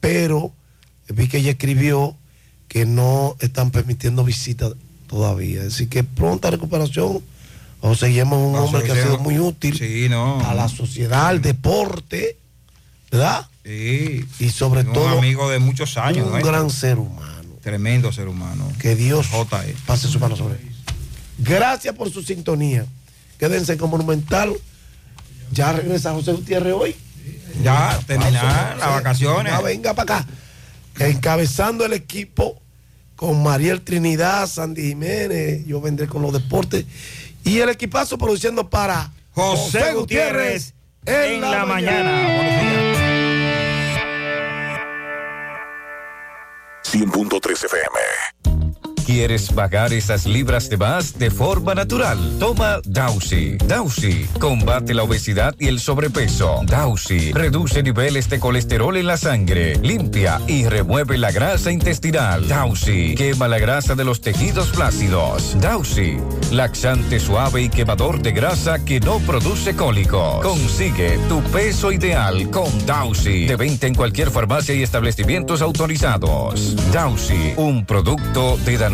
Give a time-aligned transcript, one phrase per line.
[0.00, 0.52] pero
[1.08, 2.16] vi que ella escribió
[2.68, 4.72] que no están permitiendo visitas
[5.06, 5.62] todavía.
[5.66, 7.22] Así que pronta recuperación.
[7.80, 9.78] O seguimos un hombre que ha sido muy útil
[10.14, 12.38] a la sociedad, al deporte,
[13.10, 13.46] ¿verdad?
[13.62, 14.24] Sí.
[14.38, 15.12] Y sobre todo.
[15.12, 16.28] Un amigo de muchos años.
[16.32, 17.50] Un gran ser humano.
[17.62, 18.66] Tremendo ser humano.
[18.78, 19.28] Que Dios
[19.86, 20.70] pase su mano sobre él.
[21.38, 22.86] Gracias por su sintonía.
[23.38, 24.52] Quédense con Monumental.
[25.52, 26.96] Ya regresa José Gutiérrez hoy.
[27.62, 29.52] Ya, terminar las vacaciones.
[29.52, 30.28] Ya venga para acá.
[30.98, 32.60] Encabezando el equipo
[33.16, 36.84] con Mariel Trinidad, Sandy Jiménez, yo vendré con los deportes.
[37.44, 42.12] Y el equipazo produciendo para José, Gutiérrez, en, la, mañana.
[42.12, 42.94] mañana.
[46.84, 48.93] 100.3 FM.
[49.04, 52.18] ¿Quieres pagar esas libras de más de forma natural?
[52.38, 53.58] Toma Dausi.
[53.58, 56.62] Dausi combate la obesidad y el sobrepeso.
[56.64, 62.48] Dausi reduce niveles de colesterol en la sangre, limpia y remueve la grasa intestinal.
[62.48, 65.54] Dausi quema la grasa de los tejidos flácidos.
[65.60, 66.16] Dausi,
[66.50, 70.42] laxante suave y quemador de grasa que no produce cólicos.
[70.42, 73.46] Consigue tu peso ideal con Dausi.
[73.46, 76.74] De venta en cualquier farmacia y establecimientos autorizados.
[76.90, 78.93] Dausi, un producto de Danone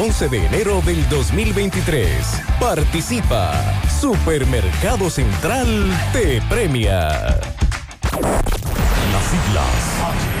[0.03, 2.09] 11 de enero del 2023.
[2.59, 3.53] Participa.
[3.99, 5.67] Supermercado Central
[6.11, 7.39] te premia.
[9.11, 10.40] Las siglas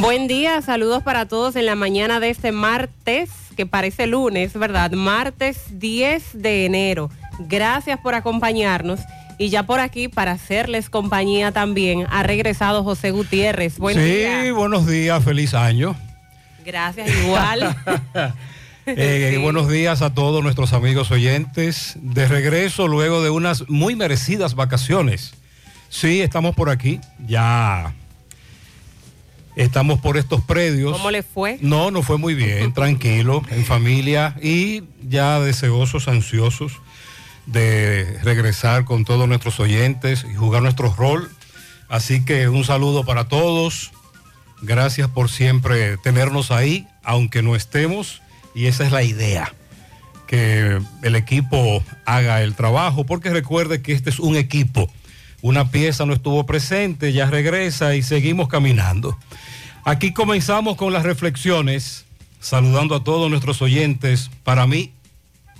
[0.00, 4.92] Buen día, saludos para todos en la mañana de este martes, que parece lunes, ¿verdad?
[4.92, 7.10] Martes 10 de enero.
[7.40, 9.00] Gracias por acompañarnos.
[9.38, 13.78] Y ya por aquí, para hacerles compañía también, ha regresado José Gutiérrez.
[13.78, 14.44] Buen día.
[14.44, 15.96] Sí, buenos días, feliz año.
[16.64, 17.76] Gracias, igual.
[18.90, 21.98] Eh, buenos días a todos nuestros amigos oyentes.
[22.00, 25.34] De regreso luego de unas muy merecidas vacaciones.
[25.90, 26.98] Sí, estamos por aquí.
[27.26, 27.92] Ya
[29.62, 30.92] estamos por estos predios.
[30.92, 31.58] ¿Cómo le fue?
[31.60, 36.72] No, no fue muy bien, tranquilo, en familia y ya deseosos, ansiosos
[37.46, 41.30] de regresar con todos nuestros oyentes y jugar nuestro rol.
[41.88, 43.92] Así que un saludo para todos
[44.60, 48.22] Gracias por siempre tenernos ahí, aunque no estemos,
[48.54, 49.54] y esa es la idea,
[50.26, 54.90] que el equipo haga el trabajo, porque recuerde que este es un equipo.
[55.40, 59.16] Una pieza no estuvo presente, ya regresa y seguimos caminando.
[59.84, 62.04] Aquí comenzamos con las reflexiones,
[62.40, 64.30] saludando a todos nuestros oyentes.
[64.42, 64.92] Para mí,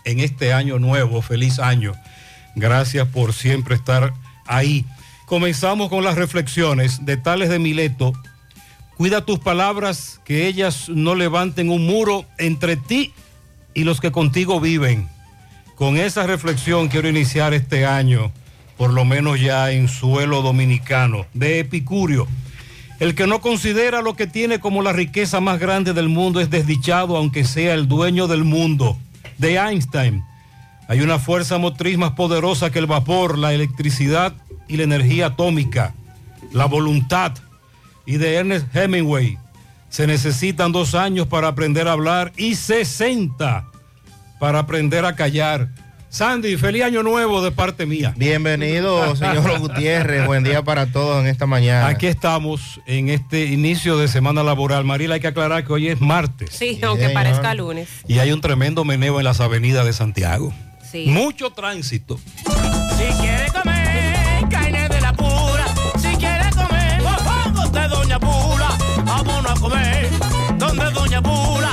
[0.05, 1.95] en este año nuevo, feliz año.
[2.57, 4.13] Gracias por siempre estar
[4.47, 4.85] ahí.
[5.27, 8.13] Comenzamos con las reflexiones de Tales de Mileto.
[8.97, 13.13] Cuida tus palabras, que ellas no levanten un muro entre ti
[13.75, 15.09] y los que contigo viven.
[15.77, 18.33] Con esa reflexión quiero iniciar este año,
[18.79, 22.29] por lo menos ya en suelo dominicano, de Epicurio.
[23.01, 26.49] El que no considera lo que tiene como la riqueza más grande del mundo es
[26.49, 28.97] desdichado, aunque sea el dueño del mundo.
[29.37, 30.25] De Einstein.
[30.89, 34.33] Hay una fuerza motriz más poderosa que el vapor, la electricidad
[34.69, 35.95] y la energía atómica,
[36.53, 37.33] la voluntad.
[38.07, 39.39] Y de Ernest Hemingway,
[39.91, 43.67] se necesitan dos años para aprender a hablar y 60
[44.39, 45.69] para aprender a callar.
[46.11, 48.15] Sandy, feliz año nuevo de parte mía.
[48.17, 50.27] Bienvenido, señor Gutiérrez.
[50.27, 51.87] Buen día para todos en esta mañana.
[51.89, 54.85] Aquí estamos en este inicio de semana laboral.
[54.85, 56.51] Marila, hay que aclarar que hoy es martes.
[56.53, 57.89] Sí, aunque parezca lunes.
[58.07, 60.53] Y hay un tremendo meneo en las avenidas de Santiago.
[60.91, 61.05] Sí.
[61.09, 62.19] Mucho tránsito.
[62.97, 65.67] Si quiere comer carne de la pura,
[66.01, 68.71] si quiere comer mofongos de Doña Pula,
[69.05, 70.09] vámonos a comer
[70.57, 71.71] donde Doña Pula,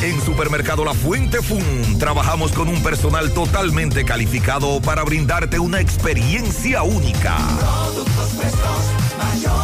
[0.03, 6.83] En Supermercado La Fuente Fun trabajamos con un personal totalmente calificado para brindarte una experiencia
[6.83, 7.39] única.
[7.59, 9.63] Productos frescos, mayor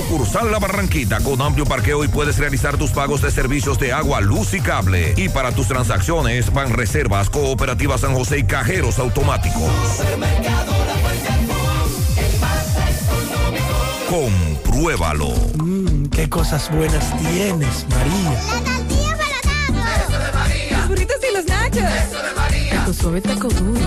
[0.00, 4.22] Sucursal La Barranquita con amplio parqueo y puedes realizar tus pagos de servicios de agua,
[4.22, 5.12] luz y cable.
[5.18, 9.70] Y para tus transacciones van reservas, cooperativas San José y cajeros automáticos.
[14.08, 15.34] Compruébalo.
[15.56, 18.40] Mmm, qué cosas buenas tienes, María.
[18.54, 20.78] La tortilla para Eso de María.
[20.78, 21.76] Los burritos y los nachos.
[21.76, 22.84] Eso de María.
[22.86, 23.80] Tu suave taco duro.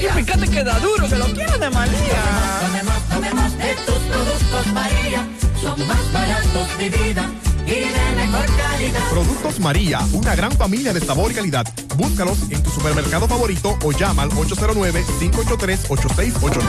[0.00, 0.20] María.
[0.20, 2.22] Y fíjate que da duro, que lo quiero de María.
[2.60, 5.26] Tomemos, tomemos de tus productos, María.
[5.60, 7.28] Son más baratos de vida
[7.66, 9.00] y de mejor calidad.
[9.10, 11.66] Productos María, una gran familia de sabor y calidad.
[11.96, 16.62] Búscalos en tu supermercado favorito o llama al 809-583-8689.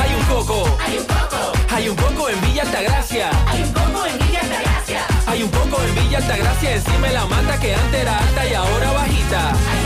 [0.00, 0.78] Hay un coco.
[0.86, 1.52] Hay un coco.
[1.70, 3.30] Hay un coco en Villa Altagracia.
[3.48, 5.00] Hay un coco en Villa Altagracia.
[5.26, 8.54] Hay un coco en Villa Altagracia encima de la mata que antes era alta y
[8.54, 9.50] ahora bajita.
[9.50, 9.83] Hay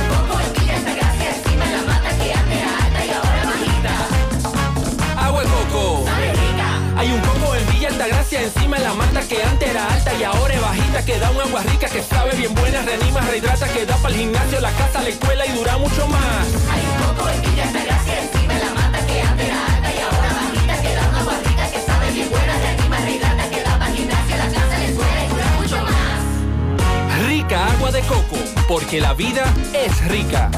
[6.96, 10.24] Hay un coco en Villa Altagracia encima de la mata que antes era alta y
[10.24, 13.86] ahora es bajita que da un agua rica que sabe bien buena, reanima, rehidrata, que
[13.86, 16.46] da para el gimnasio, la casa, la escuela y dura mucho más.
[16.70, 19.98] Hay un coco en Villa Altagracia encima de la mata que antes era alta y
[20.00, 23.78] ahora bajita que da una agua rica que sabe bien buena, reanima, rehidrata, que da
[23.78, 27.26] para el gimnasio, la casa, la escuela y dura mucho más.
[27.28, 30.50] Rica agua de coco, porque la vida es rica.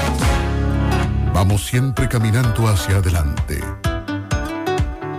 [1.33, 3.61] Vamos siempre caminando hacia adelante,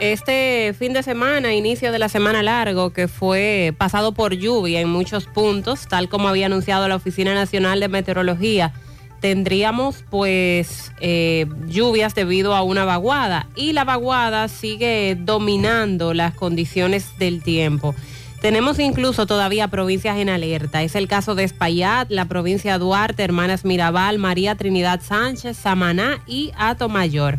[0.00, 4.88] Este fin de semana, inicio de la semana largo, que fue pasado por lluvia en
[4.88, 8.72] muchos puntos, tal como había anunciado la Oficina Nacional de Meteorología,
[9.20, 17.18] tendríamos pues eh, lluvias debido a una vaguada y la vaguada sigue dominando las condiciones
[17.18, 17.94] del tiempo.
[18.40, 20.82] Tenemos incluso todavía provincias en alerta.
[20.82, 26.52] Es el caso de Espaillat, la provincia Duarte, Hermanas Mirabal, María Trinidad Sánchez, Samaná y
[26.88, 27.38] Mayor.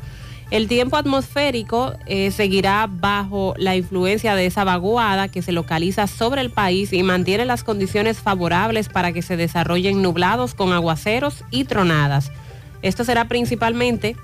[0.52, 6.42] El tiempo atmosférico eh, seguirá bajo la influencia de esa vaguada que se localiza sobre
[6.42, 11.64] el país y mantiene las condiciones favorables para que se desarrollen nublados con aguaceros y
[11.64, 12.32] tronadas.
[12.82, 14.18] Esto será principalmente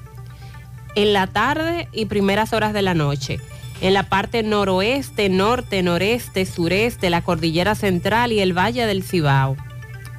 [0.95, 3.39] en la tarde y primeras horas de la noche.
[3.79, 9.55] En la parte noroeste, norte, noreste, sureste, la cordillera central y el valle del Cibao.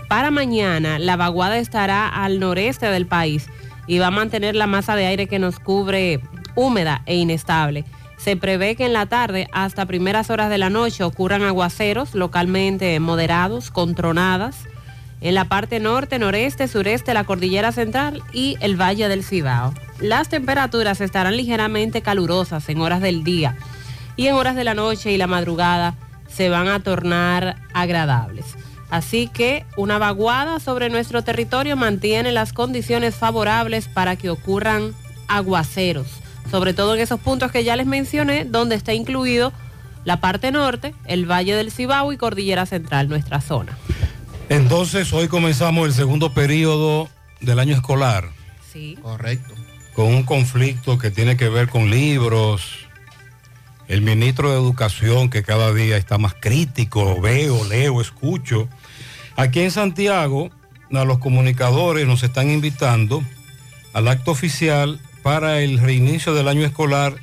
[0.09, 3.47] Para mañana, la vaguada estará al noreste del país
[3.87, 6.21] y va a mantener la masa de aire que nos cubre
[6.55, 7.85] húmeda e inestable.
[8.17, 12.99] Se prevé que en la tarde hasta primeras horas de la noche ocurran aguaceros localmente
[13.01, 14.67] moderados con tronadas
[15.21, 19.75] en la parte norte, noreste, sureste, la cordillera central y el valle del Cibao.
[20.01, 23.57] Las temperaturas estarán ligeramente calurosas en horas del día
[24.17, 25.95] y en horas de la noche y la madrugada
[26.29, 28.45] se van a tornar agradables.
[28.91, 34.95] Así que una vaguada sobre nuestro territorio mantiene las condiciones favorables para que ocurran
[35.27, 36.09] aguaceros,
[36.51, 39.53] sobre todo en esos puntos que ya les mencioné, donde está incluido
[40.05, 43.77] la parte norte, el Valle del Cibao y Cordillera Central, nuestra zona.
[44.49, 47.09] Entonces, hoy comenzamos el segundo periodo
[47.41, 48.31] del año escolar.
[48.73, 48.97] Sí.
[49.03, 49.58] Correcto.
[49.99, 52.87] Con un conflicto que tiene que ver con libros.
[53.89, 58.69] El ministro de Educación que cada día está más crítico, veo, leo, escucho.
[59.35, 60.51] Aquí en Santiago,
[60.93, 63.25] a los comunicadores nos están invitando
[63.93, 67.17] al acto oficial para el reinicio del año escolar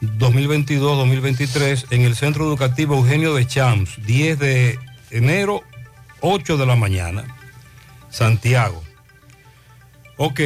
[0.00, 4.78] 2022-2023 en el Centro Educativo Eugenio de Champs, 10 de
[5.10, 5.64] enero,
[6.20, 7.24] 8 de la mañana,
[8.10, 8.80] Santiago.
[10.18, 10.40] Ok,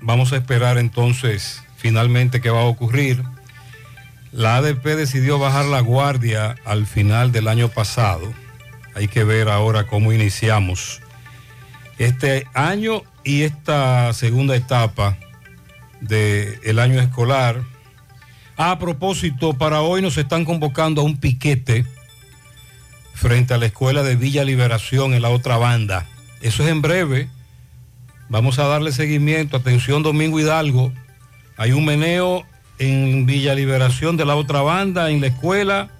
[0.00, 3.22] vamos a esperar entonces finalmente qué va a ocurrir.
[4.32, 8.32] La ADP decidió bajar la guardia al final del año pasado.
[8.94, 11.00] Hay que ver ahora cómo iniciamos
[11.98, 15.16] este año y esta segunda etapa
[16.00, 17.62] del año escolar.
[18.56, 21.86] A propósito, para hoy nos están convocando a un piquete
[23.14, 26.06] frente a la escuela de Villa Liberación en la otra banda.
[26.40, 27.28] Eso es en breve.
[28.28, 29.56] Vamos a darle seguimiento.
[29.56, 30.92] Atención, Domingo Hidalgo.
[31.56, 32.44] Hay un meneo
[32.78, 35.90] en Villa Liberación de la otra banda, en la escuela,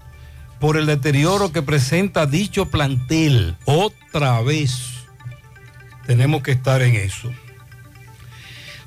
[0.61, 3.57] por el deterioro que presenta dicho plantel.
[3.65, 5.07] Otra vez.
[6.07, 7.33] Tenemos que estar en eso.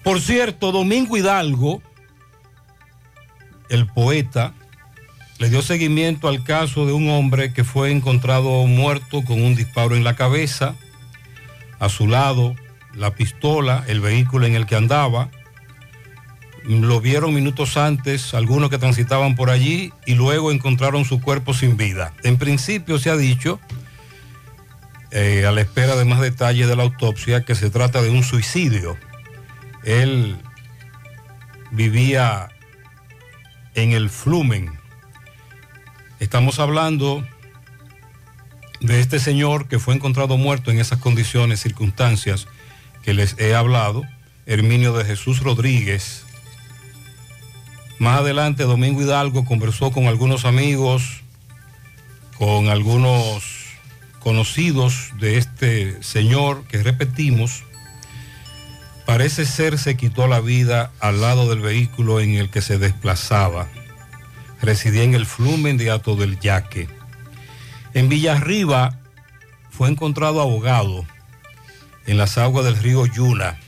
[0.04, 1.82] Por cierto, Domingo Hidalgo,
[3.70, 4.54] el poeta,
[5.40, 9.96] le dio seguimiento al caso de un hombre que fue encontrado muerto con un disparo
[9.96, 10.76] en la cabeza,
[11.80, 12.56] a su lado
[12.96, 15.30] la pistola, el vehículo en el que andaba.
[16.64, 21.76] Lo vieron minutos antes algunos que transitaban por allí y luego encontraron su cuerpo sin
[21.76, 22.14] vida.
[22.24, 23.60] En principio se ha dicho,
[25.12, 28.24] eh, a la espera de más detalles de la autopsia, que se trata de un
[28.24, 28.96] suicidio.
[29.84, 30.38] Él
[31.72, 32.50] vivía
[33.74, 34.72] en el Flumen.
[36.20, 37.26] Estamos hablando
[38.82, 42.48] de este señor que fue encontrado muerto en esas condiciones, circunstancias
[43.04, 44.04] que les he hablado,
[44.46, 46.26] Herminio de Jesús Rodríguez.
[48.00, 51.22] Más adelante, Domingo Hidalgo conversó con algunos amigos,
[52.38, 53.62] con algunos
[54.20, 57.64] conocidos de este señor que repetimos,
[59.06, 63.68] parece ser se quitó la vida al lado del vehículo en el que se desplazaba.
[64.62, 66.88] Residía en el Flumen de Ato del Yaque.
[67.94, 69.00] En Villarriba
[69.72, 71.06] fue encontrado ahogado
[72.06, 73.60] en las aguas del río Yuna.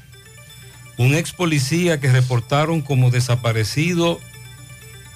[0.98, 4.20] un ex policía que reportaron como desaparecido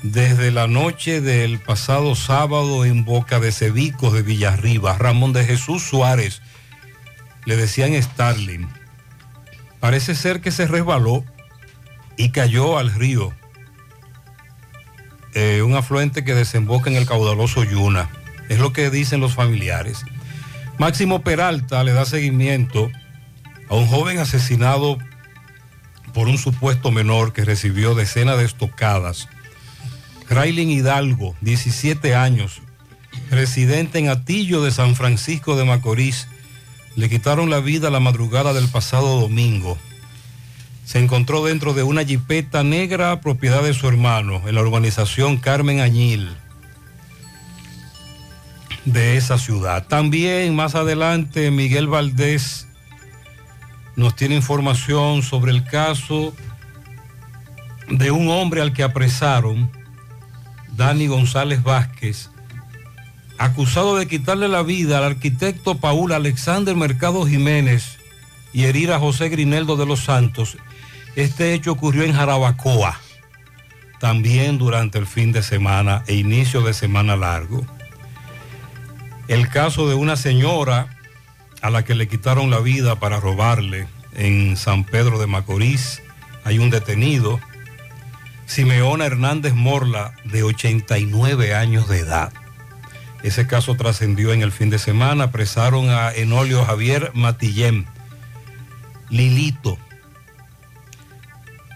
[0.04, 5.84] desde la noche del pasado sábado en Boca de Cebicos de Villarriba, Ramón de Jesús
[5.84, 6.42] Suárez,
[7.46, 8.68] le decían Starling.
[9.80, 11.24] Parece ser que se resbaló
[12.18, 13.34] y cayó al río,
[15.34, 18.10] eh, un afluente que desemboca en el caudaloso Yuna.
[18.50, 20.04] Es lo que dicen los familiares.
[20.78, 22.92] Máximo Peralta le da seguimiento
[23.70, 24.98] a un joven asesinado
[26.14, 29.28] por un supuesto menor que recibió decenas de estocadas.
[30.30, 32.62] Raylin Hidalgo, 17 años,
[33.30, 36.28] residente en Atillo de San Francisco de Macorís,
[36.96, 39.78] le quitaron la vida la madrugada del pasado domingo.
[40.86, 45.82] Se encontró dentro de una jipeta negra propiedad de su hermano en la urbanización Carmen
[45.82, 46.36] Añil
[48.86, 49.86] de esa ciudad.
[49.88, 52.67] También más adelante Miguel Valdés
[53.98, 56.34] nos tiene información sobre el caso
[57.89, 59.72] de un hombre al que apresaron,
[60.74, 62.30] Dani González Vázquez,
[63.39, 67.98] acusado de quitarle la vida al arquitecto Paul Alexander Mercado Jiménez
[68.54, 70.58] y herir a José Grineldo de los Santos.
[71.16, 73.00] Este hecho ocurrió en Jarabacoa,
[74.00, 77.66] también durante el fin de semana e inicio de semana largo.
[79.27, 80.97] El caso de una señora
[81.68, 86.02] a la que le quitaron la vida para robarle en San Pedro de Macorís.
[86.46, 87.42] Hay un detenido,
[88.46, 92.32] Simeona Hernández Morla, de 89 años de edad.
[93.22, 95.26] Ese caso trascendió en el fin de semana.
[95.26, 97.86] Apresaron a Enolio Javier Matillén,
[99.10, 99.78] Lilito.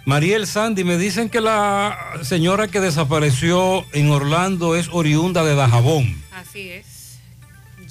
[0.06, 6.16] Mariel Sandy, me dicen que la señora que desapareció en Orlando es oriunda de Dajabón.
[6.32, 6.91] Así es.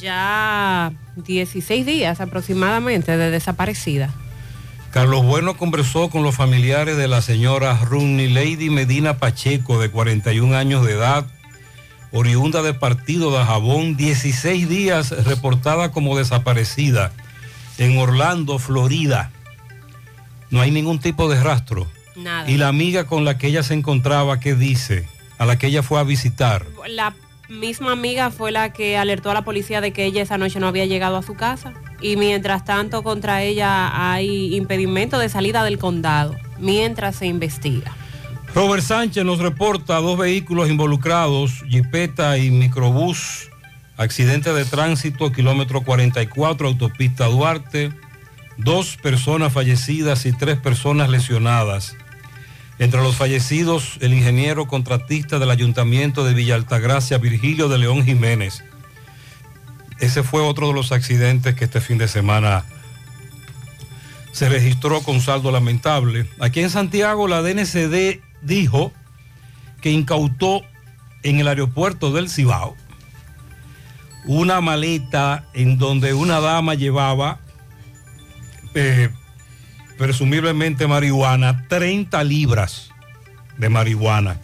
[0.00, 4.12] Ya 16 días aproximadamente de desaparecida.
[4.90, 10.56] Carlos Bueno conversó con los familiares de la señora Runny Lady Medina Pacheco, de 41
[10.56, 11.26] años de edad,
[12.10, 17.12] oriunda de partido de Jabón, 16 días reportada como desaparecida
[17.78, 19.30] en Orlando, Florida.
[20.50, 21.86] No hay ningún tipo de rastro.
[22.16, 22.50] Nada.
[22.50, 25.08] Y la amiga con la que ella se encontraba, ¿qué dice?
[25.38, 26.66] A la que ella fue a visitar.
[26.88, 27.14] La
[27.50, 30.68] misma amiga fue la que alertó a la policía de que ella esa noche no
[30.68, 31.74] había llegado a su casa.
[32.00, 37.94] Y mientras tanto contra ella hay impedimento de salida del condado, mientras se investiga.
[38.54, 43.50] Robert Sánchez nos reporta dos vehículos involucrados, Jipeta y microbús,
[43.96, 47.92] accidente de tránsito, kilómetro 44, autopista Duarte,
[48.56, 51.96] dos personas fallecidas y tres personas lesionadas.
[52.80, 58.64] Entre los fallecidos, el ingeniero contratista del ayuntamiento de Villa Altagracia, Virgilio de León Jiménez.
[59.98, 62.64] Ese fue otro de los accidentes que este fin de semana
[64.32, 66.26] se registró con saldo lamentable.
[66.40, 68.94] Aquí en Santiago la DNCD dijo
[69.82, 70.62] que incautó
[71.22, 72.78] en el aeropuerto del Cibao
[74.24, 77.40] una maleta en donde una dama llevaba
[78.74, 79.10] eh,
[80.00, 82.90] presumiblemente marihuana, 30 libras
[83.58, 84.40] de marihuana.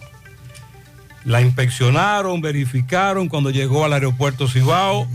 [1.25, 5.09] La inspeccionaron, verificaron cuando llegó al aeropuerto Cibao.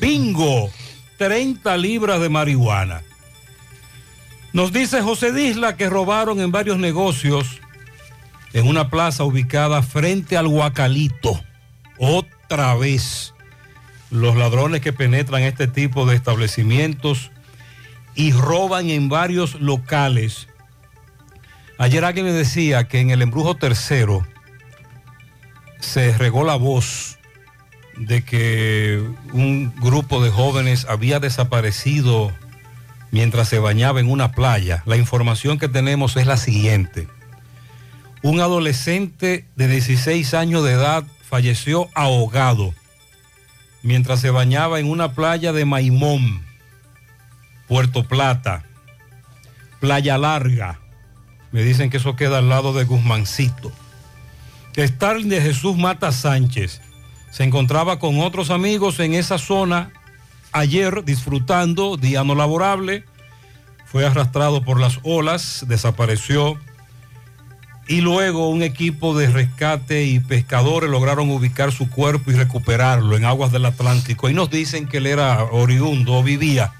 [0.00, 0.70] Bingo,
[1.18, 3.02] 30 libras de marihuana.
[4.54, 7.60] Nos dice José Disla que robaron en varios negocios
[8.54, 11.38] en una plaza ubicada frente al Huacalito.
[11.98, 13.34] Otra vez,
[14.10, 17.31] los ladrones que penetran este tipo de establecimientos
[18.14, 20.48] y roban en varios locales.
[21.78, 24.26] Ayer alguien me decía que en el embrujo tercero
[25.80, 27.18] se regó la voz
[27.96, 32.32] de que un grupo de jóvenes había desaparecido
[33.10, 34.82] mientras se bañaba en una playa.
[34.86, 37.08] La información que tenemos es la siguiente.
[38.22, 42.72] Un adolescente de 16 años de edad falleció ahogado
[43.82, 46.44] mientras se bañaba en una playa de Maimón,
[47.72, 48.64] Puerto Plata,
[49.80, 50.78] Playa Larga.
[51.52, 53.72] Me dicen que eso queda al lado de Guzmancito.
[54.76, 56.82] Starling de Jesús Mata Sánchez
[57.30, 59.90] se encontraba con otros amigos en esa zona
[60.52, 63.06] ayer disfrutando, día no laborable,
[63.86, 66.58] fue arrastrado por las olas, desapareció
[67.88, 73.24] y luego un equipo de rescate y pescadores lograron ubicar su cuerpo y recuperarlo en
[73.24, 76.74] aguas del Atlántico y nos dicen que él era oriundo vivía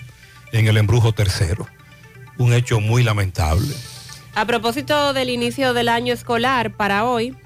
[0.52, 1.66] en el embrujo tercero.
[2.38, 3.74] Un hecho muy lamentable.
[4.34, 7.36] A propósito del inicio del año escolar para hoy,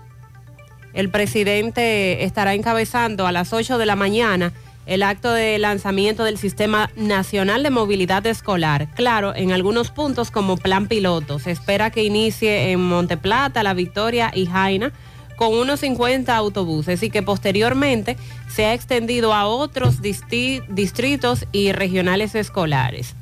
[0.93, 4.53] el presidente estará encabezando a las 8 de la mañana
[4.87, 8.89] el acto de lanzamiento del Sistema Nacional de Movilidad Escolar.
[8.95, 11.41] Claro, en algunos puntos como plan piloto.
[11.41, 14.93] Se espera que inicie en Monteplata, La Victoria y Jaina
[15.37, 18.17] con unos 50 autobuses y que posteriormente
[18.49, 23.15] se ha extendido a otros distritos y regionales escolares.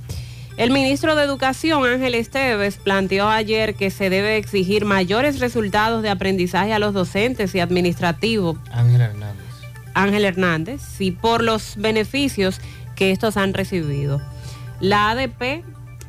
[0.56, 6.10] El ministro de Educación, Ángel Esteves, planteó ayer que se debe exigir mayores resultados de
[6.10, 9.44] aprendizaje a los docentes y administrativos Ángel Hernández.
[9.94, 12.60] Ángel Hernández y por los beneficios
[12.94, 14.22] que estos han recibido.
[14.78, 15.64] La ADP,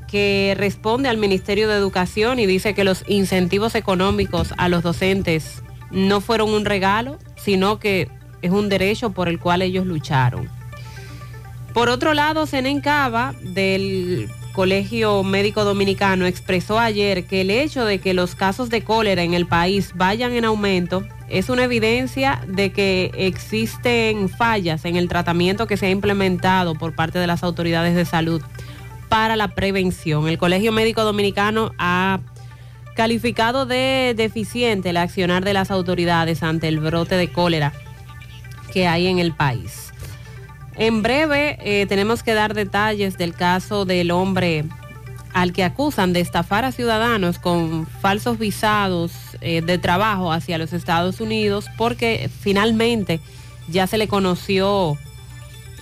[0.08, 5.63] que responde al Ministerio de Educación y dice que los incentivos económicos a los docentes
[5.91, 8.10] no fueron un regalo, sino que
[8.41, 10.50] es un derecho por el cual ellos lucharon.
[11.74, 18.00] Por otro lado, Senen Cava, del Colegio Médico Dominicano, expresó ayer que el hecho de
[18.00, 22.71] que los casos de cólera en el país vayan en aumento es una evidencia de
[22.71, 27.95] que existen fallas en el tratamiento que se ha implementado por parte de las autoridades
[27.95, 28.41] de salud
[29.10, 30.28] para la prevención.
[30.28, 32.19] El Colegio Médico Dominicano ha
[32.95, 37.73] calificado de deficiente el accionar de las autoridades ante el brote de cólera
[38.73, 39.93] que hay en el país.
[40.77, 44.65] En breve eh, tenemos que dar detalles del caso del hombre
[45.34, 50.71] al que acusan de estafar a ciudadanos con falsos visados eh, de trabajo hacia los
[50.71, 53.19] Estados Unidos porque finalmente
[53.67, 54.97] ya se le conoció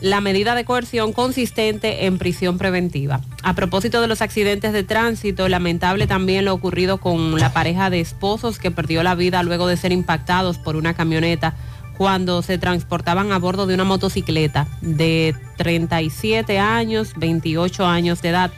[0.04, 3.22] la medida de coerción consistente en prisión preventiva.
[3.42, 8.02] A propósito de los accidentes de tránsito, lamentable también lo ocurrido con la pareja de
[8.02, 11.56] esposos que perdió la vida luego de ser impactados por una camioneta
[11.98, 18.52] cuando se transportaban a bordo de una motocicleta de 37 años, 28 años de edad.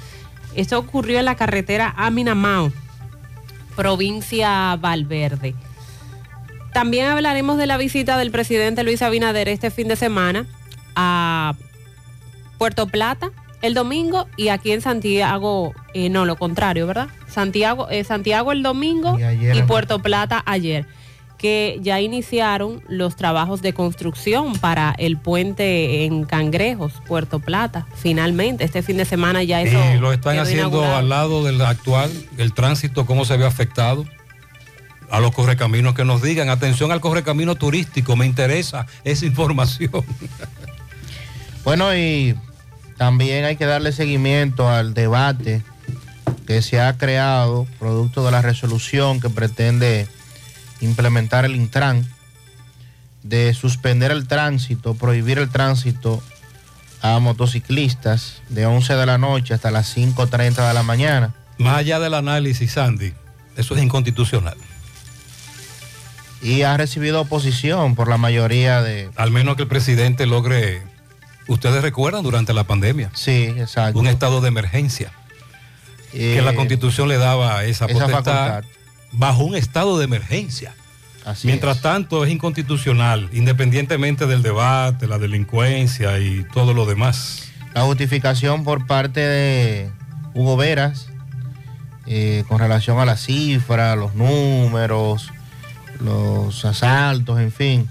[0.55, 2.71] Esto ocurrió en la carretera Aminamao,
[3.75, 5.53] provincia Valverde.
[6.73, 10.47] También hablaremos de la visita del presidente Luis Abinader este fin de semana
[10.95, 11.55] a
[12.57, 13.31] Puerto Plata
[13.61, 17.07] el domingo y aquí en Santiago, eh, no, lo contrario, ¿verdad?
[17.27, 20.85] Santiago, eh, Santiago el domingo Y ayer y en- Puerto Plata ayer,
[21.39, 28.63] que ya iniciaron los trabajos de construcción para el puente en Cangrejos, Puerto Plata, finalmente.
[28.63, 30.95] Este fin de semana ya eso Y lo están haciendo inaugurado.
[30.97, 34.05] al lado del actual, el tránsito, cómo se ve afectado.
[35.09, 39.91] A los correcaminos que nos digan, atención al correcamino turístico, me interesa esa información.
[41.65, 42.35] Bueno, y
[42.97, 45.63] también hay que darle seguimiento al debate
[46.45, 50.07] que se ha creado producto de la resolución que pretende
[50.79, 52.07] implementar el Intran
[53.23, 56.21] de suspender el tránsito, prohibir el tránsito
[57.01, 61.33] a motociclistas de 11 de la noche hasta las 5.30 de la mañana.
[61.57, 63.13] Más allá del análisis, Sandy,
[63.57, 64.57] eso es inconstitucional.
[66.43, 69.09] Y ha recibido oposición por la mayoría de...
[69.15, 70.83] Al menos que el presidente logre,
[71.47, 73.09] ustedes recuerdan durante la pandemia.
[73.13, 73.99] Sí, exacto.
[73.99, 75.11] Un estado de emergencia.
[76.11, 78.63] que la Eh, constitución le daba esa, esa potestad
[79.11, 80.73] bajo un estado de emergencia.
[81.25, 81.81] Así Mientras es.
[81.81, 87.43] tanto es inconstitucional, independientemente del debate, la delincuencia y todo lo demás.
[87.73, 89.89] La justificación por parte de
[90.35, 91.07] Hugo Veras
[92.05, 95.31] eh, con relación a la cifra, los números,
[95.99, 97.89] los asaltos, en fin.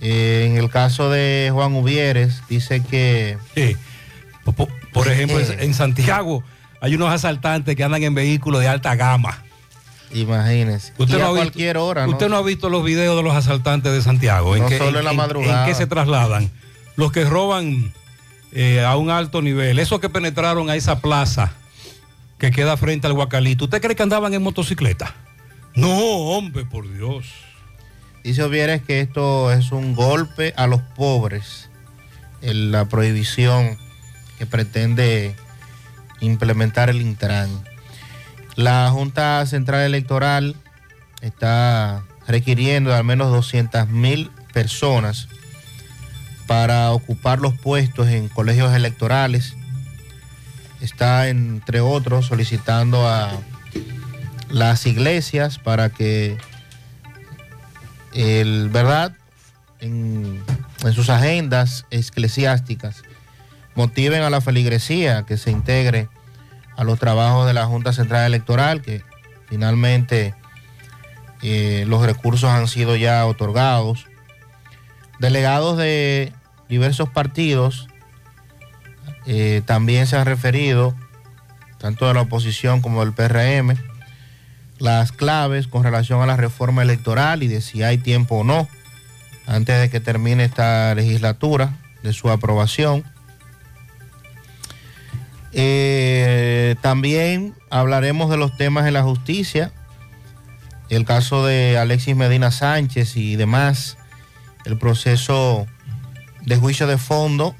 [0.00, 3.36] Eh, en el caso de Juan Uvieres, dice que...
[4.92, 6.42] Por ejemplo, en- en Santiago
[6.80, 9.42] hay unos asaltantes que andan en vehículos de alta gama.
[10.14, 10.92] Imagínese.
[10.98, 12.12] Y a ha visto- cualquier hora, ¿no?
[12.12, 14.56] Usted no ha visto los videos de los asaltantes de Santiago.
[14.56, 15.64] No solo en la madrugada.
[15.64, 16.50] ¿En qué se trasladan?
[16.96, 17.92] Los que roban
[18.52, 19.78] eh, a un alto nivel.
[19.78, 21.52] Esos que penetraron a esa plaza
[22.38, 23.64] que queda frente al Guacalito.
[23.64, 25.14] ¿Usted cree que andaban en motocicleta?
[25.74, 27.26] No, hombre, por Dios.
[28.24, 31.68] Dice Ovieres que esto es un golpe a los pobres,
[32.42, 33.78] en la prohibición
[34.38, 35.34] que pretende
[36.20, 37.48] implementar el Intran.
[38.54, 40.56] La Junta Central Electoral
[41.20, 45.28] está requiriendo al menos 200 mil personas
[46.46, 49.54] para ocupar los puestos en colegios electorales.
[50.80, 53.30] Está, entre otros, solicitando a
[54.48, 56.38] las iglesias para que
[58.14, 59.12] el verdad
[59.80, 60.42] en,
[60.94, 63.02] sus agendas eclesiásticas
[63.74, 66.08] motiven a la feligresía que se integre
[66.76, 69.02] a los trabajos de la Junta Central Electoral, que
[69.48, 70.34] finalmente
[71.42, 74.06] eh, los recursos han sido ya otorgados.
[75.18, 76.32] Delegados de
[76.68, 77.88] diversos partidos
[79.26, 80.94] eh, también se han referido,
[81.78, 83.76] tanto de la oposición como del PRM,
[84.78, 88.68] las claves con relación a la reforma electoral y de si hay tiempo o no
[89.46, 93.04] antes de que termine esta legislatura de su aprobación.
[95.52, 99.72] Eh, también hablaremos de los temas de la justicia,
[100.90, 103.96] el caso de Alexis Medina Sánchez y demás,
[104.64, 105.66] el proceso
[106.42, 107.54] de juicio de fondo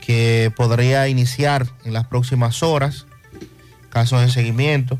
[0.00, 3.06] que podría iniciar en las próximas horas,
[3.90, 4.98] casos de seguimiento.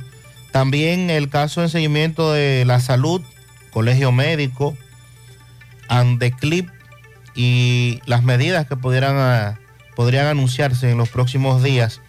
[0.58, 3.22] También el caso de seguimiento de la salud,
[3.70, 4.76] colegio médico,
[5.86, 6.68] Andeclip
[7.36, 9.58] y las medidas que ah,
[9.94, 12.00] podrían anunciarse en los próximos días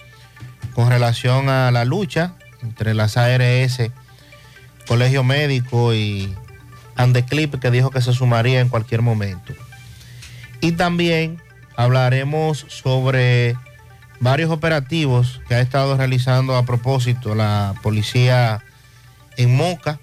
[0.73, 2.33] con relación a la lucha
[2.63, 3.91] entre las ARS,
[4.87, 6.35] Colegio Médico y
[6.95, 9.53] Andeclip, que dijo que se sumaría en cualquier momento.
[10.59, 11.39] Y también
[11.75, 13.55] hablaremos sobre
[14.19, 18.63] varios operativos que ha estado realizando a propósito la policía
[19.37, 19.99] en Moca,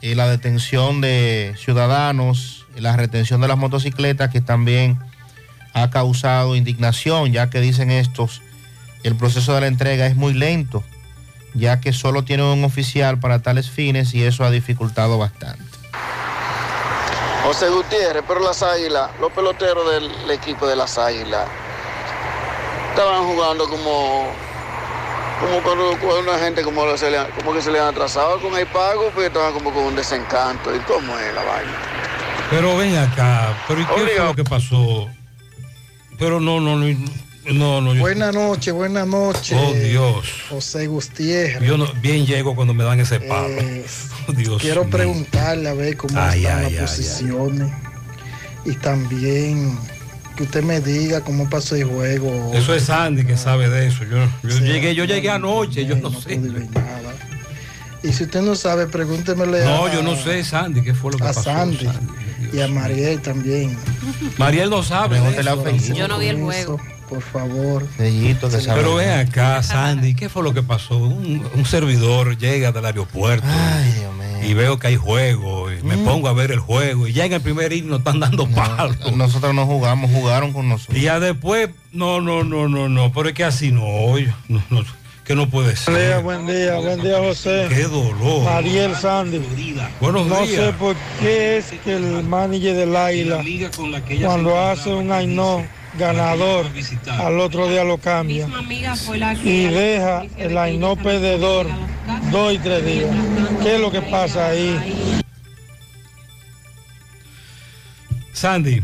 [0.00, 4.98] y la detención de ciudadanos, la retención de las motocicletas que también
[5.72, 8.42] ha causado indignación, ya que dicen estos,
[9.02, 10.84] el proceso de la entrega es muy lento,
[11.54, 15.64] ya que solo tienen un oficial para tales fines y eso ha dificultado bastante.
[17.44, 21.48] José Gutiérrez, pero las águilas, los peloteros del equipo de las águilas,
[22.96, 24.26] estaban jugando como,
[25.40, 28.56] como cuando, cuando una gente como, se le, como que se le han atrasado con
[28.56, 30.74] el pago, pues estaban como con un desencanto.
[30.74, 31.72] ¿Y cómo es la vaina?
[32.50, 35.08] Pero ven acá, pero ¿y qué fue lo que pasó?
[36.18, 36.86] Pero no, no, no,
[37.52, 37.94] no, no.
[37.94, 39.58] yo- Buenas noches, buenas noches.
[39.60, 40.26] Oh, Dios.
[40.48, 41.60] José Gutiérrez.
[41.68, 43.56] Yo no, bien llego cuando me dan ese palo.
[44.28, 44.90] Oh, Dios Quiero mío.
[44.90, 47.72] preguntarle a ver cómo Ay, están ay, las ay, posiciones.
[48.64, 49.78] Y también
[50.36, 52.52] que usted me diga cómo pasó el juego.
[52.54, 54.04] Eso es Sandy que sabe de eso.
[54.04, 56.40] Yo, yo llegué, yo llegué anoche, yo no sé.
[58.02, 61.18] Y si usted no sabe, pregúntemele No, a, yo no sé, Sandy, qué fue lo
[61.18, 61.44] que a pasó.
[61.44, 61.88] Sandy
[62.52, 63.76] y a Mariel también.
[64.38, 65.18] Mariel no sabe.
[65.20, 65.94] de eso.
[65.94, 66.80] Yo no vi el juego.
[67.08, 67.86] Por favor.
[67.96, 70.96] Pero ven acá, Sandy, ¿qué fue lo que pasó?
[70.96, 73.46] Un, un servidor llega del aeropuerto
[74.42, 75.86] y veo que hay juego Mm.
[75.88, 78.96] me pongo a ver el juego y ya en el primer himno están dando palos.
[79.16, 80.96] Nosotros no jugamos, jugaron con nosotros.
[80.98, 84.62] Y ya después, no, no, no, no, no, pero es que así no, yo- no,
[84.70, 84.84] no,
[85.24, 86.22] que no puede Buen día, ser.
[86.22, 87.66] buen día, buen día, José.
[87.68, 88.44] Qué dolor.
[88.44, 89.40] Mariel Sandy.
[90.00, 90.66] Buenos no días.
[90.66, 93.42] sé por qué es que el manager del Águila,
[94.24, 95.66] cuando hace un Ainó
[95.98, 96.66] ganador,
[97.18, 98.46] al otro día lo cambia
[99.42, 101.66] y deja el Ainó perdedor
[102.30, 103.10] dos y tres días.
[103.64, 105.15] ¿Qué es lo que pasa ahí?
[108.36, 108.82] Sandy,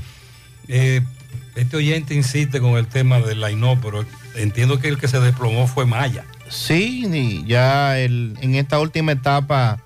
[0.68, 1.02] eh,
[1.54, 5.66] este oyente insiste con el tema del Ainó, pero entiendo que el que se desplomó
[5.66, 6.24] fue Maya.
[6.48, 9.78] Sí, y ya el- en esta última etapa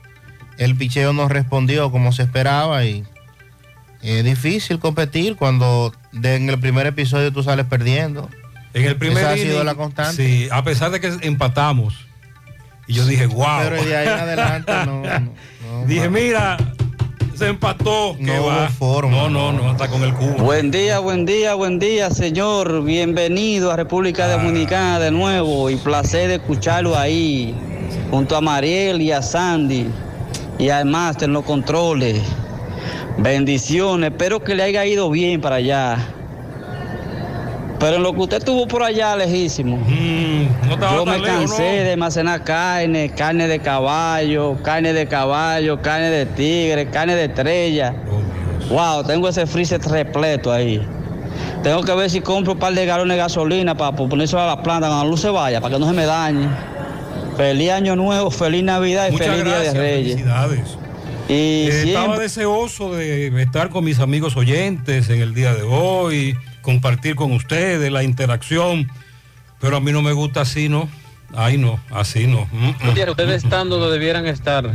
[0.59, 3.05] el picheo no respondió como se esperaba y
[4.03, 8.31] es difícil competir cuando de- en el primer episodio tú sales perdiendo.
[8.73, 10.25] En el primer Esa ha sido inning, la constante.
[10.27, 11.95] Sí, a pesar de que empatamos.
[12.87, 13.59] Y yo dije, wow.
[13.63, 15.03] Pero de ahí en adelante no.
[15.87, 16.57] dije, mira,
[17.37, 18.17] se empató.
[18.19, 18.71] hubo va.
[18.81, 20.45] No, no, no, está con el cubo.
[20.45, 22.83] Buen día, buen día, buen día, señor.
[22.83, 27.55] Bienvenido a República Dominicana de nuevo y placer de escucharlo ahí,
[28.11, 29.87] junto a Mariel y a Sandy
[30.59, 32.23] y al máster en los controles.
[33.19, 36.16] Bendiciones, espero que le haya ido bien para allá.
[37.79, 39.79] Pero en lo que usted estuvo por allá, lejísimo.
[40.71, 45.81] estaba Yo tan me lejos, cansé de almacenar carne, carne de caballo, carne de caballo,
[45.83, 47.95] carne de tigre, carne de estrella.
[48.71, 50.81] wow, tengo ese freezer repleto ahí.
[51.63, 54.63] Tengo que ver si compro un par de galones de gasolina para ponerse a la
[54.63, 56.49] planta cuando la luz se vaya, para que no se me dañe.
[57.37, 60.13] Feliz año nuevo, feliz Navidad y Muchas feliz Día de Reyes.
[60.15, 60.79] felicidades.
[61.29, 61.33] Y
[61.69, 67.15] Eh, estaba deseoso de estar con mis amigos oyentes en el día de hoy, compartir
[67.15, 68.91] con ustedes la interacción,
[69.61, 70.89] pero a mí no me gusta así, ¿no?
[71.33, 72.49] Ay, no, así no.
[72.51, 73.09] Mm, mm.
[73.11, 74.75] Ustedes están donde debieran estar,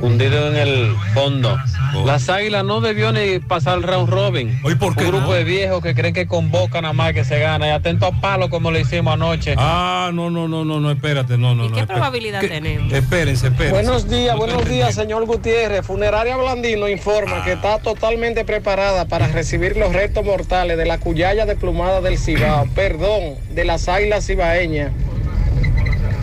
[0.00, 1.56] hundidos en el fondo.
[2.04, 4.60] Las águilas no debió ni pasar el round robin.
[4.78, 5.32] Por Un qué grupo no?
[5.32, 7.66] de viejos que creen que convocan nada más que se gana.
[7.68, 9.54] Y atento a palo como lo hicimos anoche.
[9.56, 11.76] Ah, no, no, no, no, no, espérate, no, no, no.
[11.76, 12.92] ¿Qué probabilidad tenemos?
[12.92, 13.72] Espérense, espérense.
[13.72, 15.86] Buenos días, No buenos días, señor Gutiérrez.
[15.86, 21.46] Funeraria Blandino informa que está totalmente preparada para recibir los restos mortales de la cuyaya
[21.46, 24.92] desplumada del Cibao, perdón, de las águilas cibaeñas,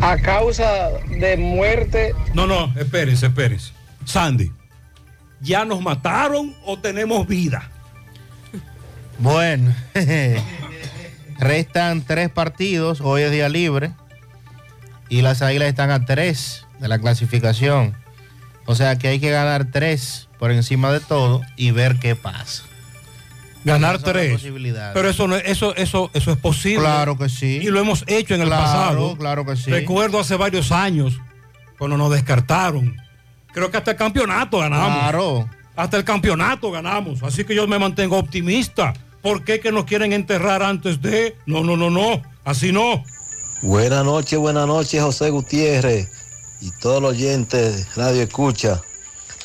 [0.03, 2.13] a causa de muerte.
[2.33, 3.71] No, no, espérense, espérense.
[4.03, 4.51] Sandy,
[5.39, 7.69] ¿ya nos mataron o tenemos vida?
[9.17, 9.73] Bueno,
[11.39, 13.91] restan tres partidos, hoy es día libre
[15.07, 17.95] y las águilas están a tres de la clasificación.
[18.65, 22.63] O sea que hay que ganar tres por encima de todo y ver qué pasa.
[23.63, 24.41] Ganar tres.
[24.93, 26.79] Pero eso, no, es- eso, eso, eso es posible.
[26.81, 27.59] Claro que sí.
[27.61, 29.17] Y lo hemos hecho en el Claro, pasado.
[29.17, 29.71] claro que sí.
[29.71, 31.19] Recuerdo hace varios años
[31.77, 32.95] cuando nos descartaron.
[33.53, 34.99] Creo que hasta el campeonato ganamos.
[34.99, 35.49] Claro.
[35.75, 37.23] Hasta el campeonato ganamos.
[37.23, 38.93] Así que yo me mantengo optimista.
[39.21, 41.35] ¿Por qué que nos quieren enterrar antes de?
[41.45, 42.21] No, no, no, no.
[42.43, 43.03] Así no.
[43.61, 46.09] Buenas noches, buenas noches, José Gutiérrez
[46.59, 48.81] y todos los oyentes de Radio Escucha.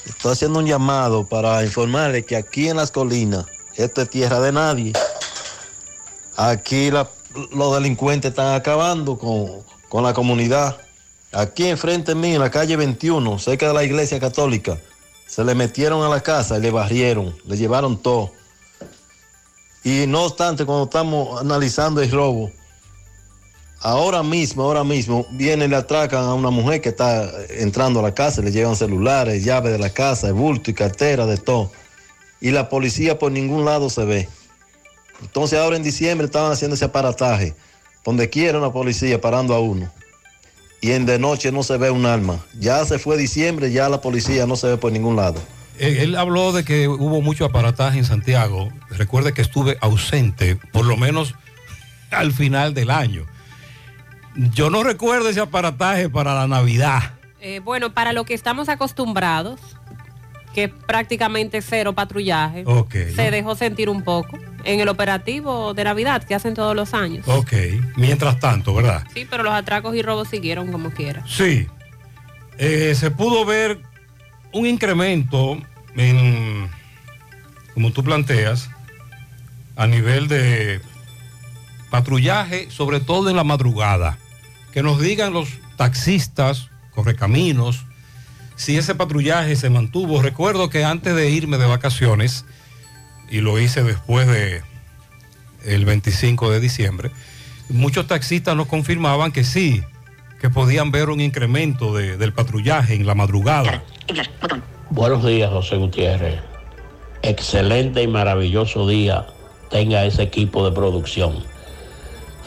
[0.07, 3.45] Estoy haciendo un llamado para informarles que aquí en las colinas,
[3.83, 4.93] esto es tierra de nadie.
[6.37, 10.77] Aquí los delincuentes están acabando con, con la comunidad.
[11.33, 14.79] Aquí enfrente de mí, en la calle 21, cerca de la iglesia católica,
[15.27, 18.33] se le metieron a la casa y le barrieron, le llevaron todo.
[19.85, 22.51] Y no obstante, cuando estamos analizando el robo,
[23.81, 28.03] Ahora mismo, ahora mismo, vienen y le atracan a una mujer que está entrando a
[28.03, 31.71] la casa, le llevan celulares, llaves de la casa, bulto y cartera, de todo.
[32.41, 34.29] Y la policía por ningún lado se ve.
[35.21, 37.55] Entonces ahora en diciembre estaban haciendo ese aparataje.
[38.05, 39.91] Donde quiera una policía parando a uno.
[40.81, 42.39] Y en de noche no se ve un arma.
[42.59, 45.41] Ya se fue diciembre, ya la policía no se ve por ningún lado.
[45.79, 48.69] Él, él habló de que hubo mucho aparataje en Santiago.
[48.91, 51.35] Recuerde que estuve ausente, por lo menos
[52.11, 53.27] al final del año.
[54.37, 57.15] Yo no recuerdo ese aparataje para la Navidad.
[57.41, 59.61] Eh, bueno, para lo que estamos acostumbrados,
[60.55, 62.65] que es prácticamente cero patrullaje,
[63.15, 67.27] se dejó sentir un poco en el operativo de Navidad que hacen todos los años.
[67.29, 67.53] Ok.
[67.97, 69.07] Mientras tanto, ¿verdad?
[69.15, 71.25] Sí, pero los atracos y robos siguieron como quiera.
[71.27, 71.67] Sí.
[72.59, 73.81] Eh, se pudo ver
[74.53, 75.59] un incremento
[75.97, 76.69] en,
[77.75, 78.71] como tú planteas,
[79.77, 80.81] a nivel de
[81.91, 84.19] patrullaje, sobre todo en la madrugada.
[84.73, 87.85] Que nos digan los taxistas, correcaminos,
[88.59, 90.21] si ese patrullaje se mantuvo.
[90.21, 92.45] Recuerdo que antes de irme de vacaciones,
[93.31, 94.63] y lo hice después de
[95.65, 97.11] el 25 de diciembre,
[97.71, 99.83] muchos taxistas nos confirmaban que sí,
[100.41, 103.83] que podían ver un incremento de- del patrullaje en la madrugada.
[104.91, 106.41] Buenos días, José Gutiérrez.
[107.23, 109.27] Excelente y maravilloso día
[109.71, 111.45] tenga ese equipo de producción.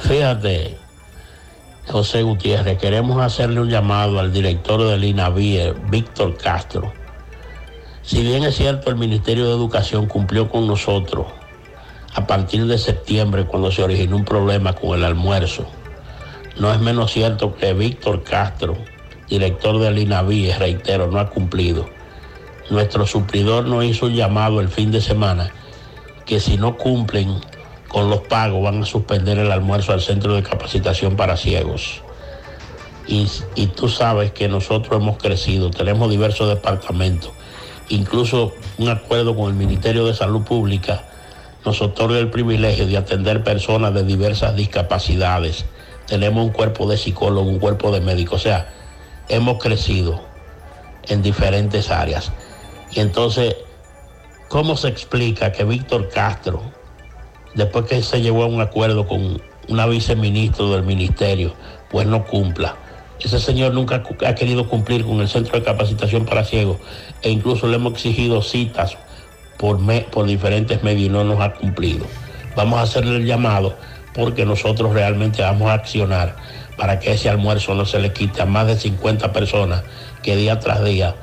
[0.07, 0.77] Fíjate,
[1.91, 6.93] José Gutiérrez, queremos hacerle un llamado al director del INAVIE, Víctor Castro.
[8.01, 11.27] Si bien es cierto, el Ministerio de Educación cumplió con nosotros
[12.13, 15.65] a partir de septiembre cuando se originó un problema con el almuerzo,
[16.57, 18.77] no es menos cierto que Víctor Castro,
[19.27, 21.89] director del INAVIE, reitero, no ha cumplido.
[22.69, 25.51] Nuestro suplidor nos hizo un llamado el fin de semana
[26.25, 27.41] que si no cumplen
[27.91, 32.01] con los pagos van a suspender el almuerzo al centro de capacitación para ciegos.
[33.05, 37.31] Y, y tú sabes que nosotros hemos crecido, tenemos diversos departamentos,
[37.89, 41.03] incluso un acuerdo con el Ministerio de Salud Pública
[41.65, 45.65] nos otorga el privilegio de atender personas de diversas discapacidades.
[46.07, 48.69] Tenemos un cuerpo de psicólogos, un cuerpo de médicos, o sea,
[49.27, 50.21] hemos crecido
[51.07, 52.31] en diferentes áreas.
[52.91, 53.55] Y entonces,
[54.47, 56.63] ¿cómo se explica que Víctor Castro,
[57.55, 61.53] después que se llegó a un acuerdo con una viceministro del ministerio,
[61.89, 62.75] pues no cumpla?
[63.19, 66.77] Ese señor nunca ha querido cumplir con el centro de capacitación para ciegos
[67.21, 68.97] e incluso le hemos exigido citas
[69.57, 72.05] por, me- por diferentes medios y no nos ha cumplido.
[72.55, 73.75] Vamos a hacerle el llamado
[74.15, 76.35] porque nosotros realmente vamos a accionar
[76.77, 79.83] para que ese almuerzo no se le quite a más de 50 personas
[80.23, 81.15] que día tras día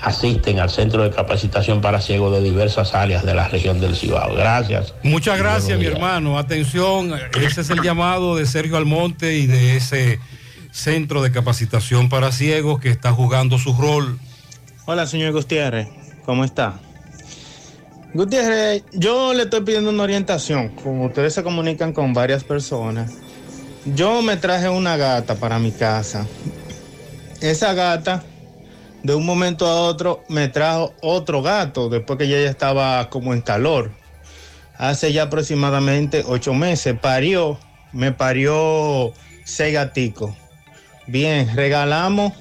[0.00, 4.34] asisten al centro de capacitación para ciegos de diversas áreas de la región del Cibao.
[4.34, 4.94] Gracias.
[5.02, 6.38] Muchas gracias, mi hermano.
[6.38, 10.20] Atención, ese es el llamado de Sergio Almonte y de ese
[10.70, 14.18] centro de capacitación para ciegos que está jugando su rol.
[14.86, 15.88] Hola, señor Gutiérrez,
[16.24, 16.80] ¿cómo está?
[18.14, 20.70] Gutiérrez, yo le estoy pidiendo una orientación.
[20.70, 23.12] Como ustedes se comunican con varias personas,
[23.84, 26.26] yo me traje una gata para mi casa.
[27.40, 28.24] Esa gata,
[29.02, 33.40] de un momento a otro, me trajo otro gato después que ya estaba como en
[33.40, 33.90] calor.
[34.76, 36.98] Hace ya aproximadamente ocho meses.
[36.98, 37.58] Parió,
[37.92, 39.12] me parió
[39.44, 40.34] seis gaticos.
[41.06, 42.32] Bien, regalamos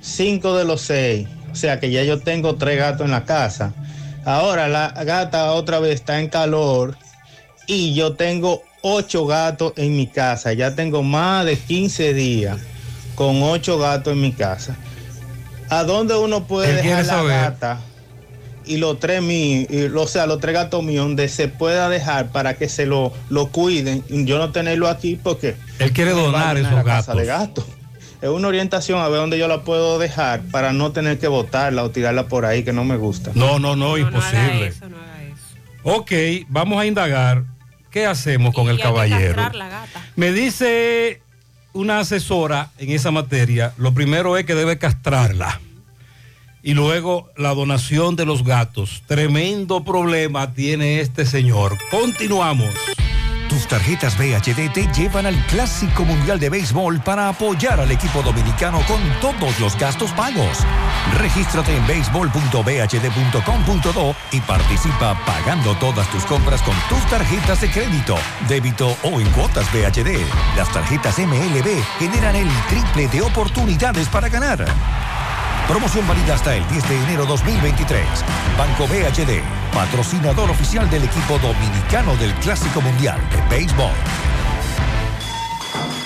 [0.00, 1.28] cinco de los seis.
[1.50, 3.72] O sea que ya yo tengo tres gatos en la casa.
[4.24, 6.96] Ahora la gata otra vez está en calor
[7.66, 10.52] y yo tengo ocho gatos en mi casa.
[10.52, 12.58] Ya tengo más de 15 días
[13.14, 14.76] con ocho gatos en mi casa.
[15.68, 17.40] ¿A dónde uno puede Él dejar la saber.
[17.40, 17.80] gata
[18.68, 22.32] y los tres míos, y, o sea, los tres gatos míos, donde se pueda dejar
[22.32, 24.02] para que se lo, lo cuiden?
[24.26, 27.16] Yo no tenerlo aquí porque Él quiere donar esos casa gatos.
[27.16, 27.64] de gatos.
[28.22, 31.84] Es una orientación a ver dónde yo la puedo dejar para no tener que botarla
[31.84, 33.30] o tirarla por ahí que no me gusta.
[33.34, 34.72] No, no, no, imposible.
[35.82, 36.12] Ok,
[36.48, 37.44] vamos a indagar
[37.90, 39.48] qué hacemos con Y el hay que caballero.
[39.52, 40.00] la gata.
[40.16, 41.20] Me dice
[41.76, 45.60] una asesora en esa materia, lo primero es que debe castrarla.
[46.62, 49.02] Y luego la donación de los gatos.
[49.06, 51.76] Tremendo problema tiene este señor.
[51.90, 52.74] Continuamos.
[53.68, 59.00] Tarjetas VHD te llevan al Clásico Mundial de Béisbol para apoyar al equipo dominicano con
[59.20, 60.58] todos los gastos pagos.
[61.18, 68.16] Regístrate en béisbol.bhd.com.do y participa pagando todas tus compras con tus tarjetas de crédito,
[68.48, 70.24] débito o en cuotas VHD.
[70.56, 74.64] Las tarjetas MLB generan el triple de oportunidades para ganar.
[75.68, 78.06] Promoción válida hasta el 10 de enero 2023.
[78.56, 79.42] Banco BHD,
[79.76, 83.90] patrocinador oficial del equipo dominicano del Clásico Mundial de Béisbol.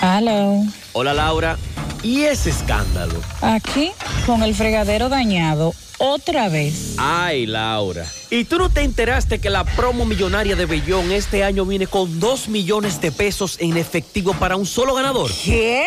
[0.00, 0.64] Aló.
[0.92, 1.56] Hola Laura.
[2.02, 3.14] ¿Y ese escándalo?
[3.40, 3.92] Aquí,
[4.26, 6.94] con el fregadero dañado, otra vez.
[6.96, 8.04] Ay, Laura.
[8.28, 12.18] ¿Y tú no te enteraste que la promo millonaria de Bellón este año viene con
[12.18, 15.30] 2 millones de pesos en efectivo para un solo ganador?
[15.44, 15.86] ¿Qué?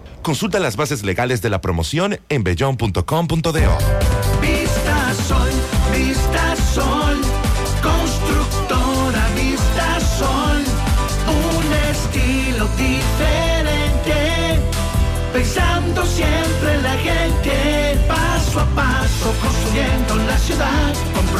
[0.21, 3.51] Consulta las bases legales de la promoción en bellón.com.do.
[4.39, 5.49] Vista Sol,
[5.91, 7.21] Vista Sol,
[7.81, 10.63] constructora Vista Sol,
[11.27, 14.59] un estilo diferente,
[15.33, 20.93] pensando siempre en la gente, paso a paso construyendo la ciudad,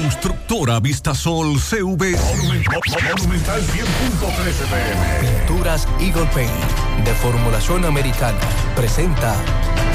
[0.00, 2.16] Constructora Vistasol CV.
[2.16, 5.46] Monumental 100.13 pm.
[5.46, 8.38] Pinturas Eagle Paint de formulación americana
[8.76, 9.34] presenta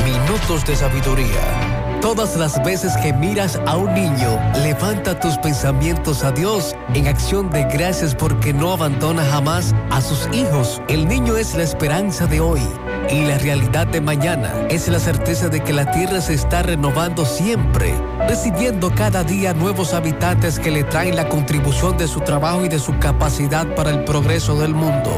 [0.03, 1.99] Minutos de Sabiduría.
[2.01, 7.49] Todas las veces que miras a un niño, levanta tus pensamientos a Dios en acción
[7.49, 10.81] de gracias porque no abandona jamás a sus hijos.
[10.89, 12.61] El niño es la esperanza de hoy
[13.09, 17.25] y la realidad de mañana es la certeza de que la tierra se está renovando
[17.25, 17.93] siempre,
[18.27, 22.79] recibiendo cada día nuevos habitantes que le traen la contribución de su trabajo y de
[22.79, 25.11] su capacidad para el progreso del mundo.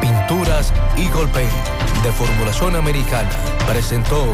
[0.00, 3.30] Pinturas Eagle Paint de formulación americana
[3.66, 4.24] presentó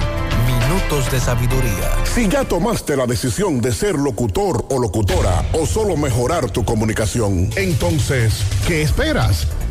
[0.47, 1.91] Minutos de Sabiduría.
[2.05, 7.51] Si ya tomaste la decisión de ser locutor o locutora o solo mejorar tu comunicación,
[7.57, 9.47] entonces, ¿qué esperas?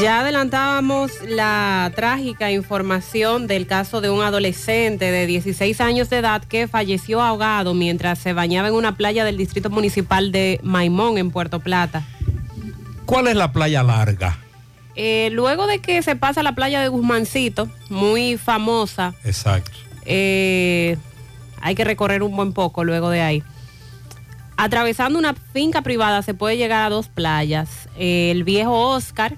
[0.00, 6.42] Ya adelantábamos la trágica información del caso de un adolescente de 16 años de edad
[6.42, 11.30] que falleció ahogado mientras se bañaba en una playa del distrito municipal de Maimón, en
[11.30, 12.02] Puerto Plata.
[13.04, 14.38] ¿Cuál es la playa larga?
[14.96, 19.70] Eh, luego de que se pasa la playa de Guzmancito, muy famosa, Exacto.
[20.06, 20.96] eh,
[21.60, 23.42] hay que recorrer un buen poco luego de ahí.
[24.56, 29.36] Atravesando una finca privada se puede llegar a dos playas, eh, el viejo Oscar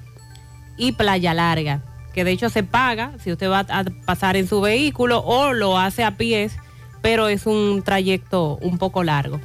[0.82, 1.80] y Playa Larga,
[2.12, 5.78] que de hecho se paga si usted va a pasar en su vehículo o lo
[5.78, 6.56] hace a pies,
[7.02, 9.40] pero es un trayecto un poco largo.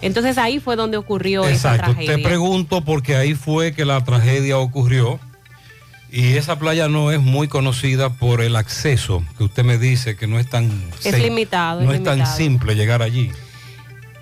[0.00, 1.92] Entonces ahí fue donde ocurrió esa Exacto.
[1.92, 2.16] tragedia.
[2.16, 5.20] Te pregunto porque ahí fue que la tragedia ocurrió
[6.10, 10.26] Y esa playa no es muy conocida por el acceso, que usted me dice que
[10.26, 10.68] no es tan...
[11.04, 13.30] Es limitado, No es tan simple llegar allí.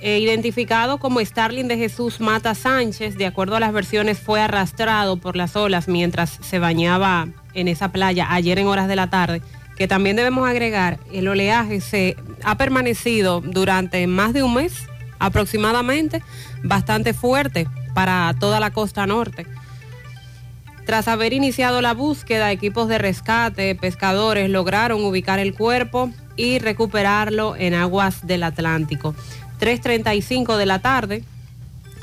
[0.02, 5.18] Eh, identificado como Starling de Jesús Mata Sánchez, de acuerdo a las versiones, fue arrastrado
[5.18, 9.42] por las olas mientras se bañaba en esa playa ayer en horas de la tarde.
[9.76, 14.74] Que también debemos agregar, el oleaje se ha permanecido durante más de un mes
[15.18, 16.22] aproximadamente,
[16.62, 19.46] bastante fuerte para toda la costa norte.
[20.86, 27.54] Tras haber iniciado la búsqueda, equipos de rescate, pescadores lograron ubicar el cuerpo y recuperarlo
[27.54, 29.14] en aguas del Atlántico.
[29.60, 31.22] 3.35 de la tarde,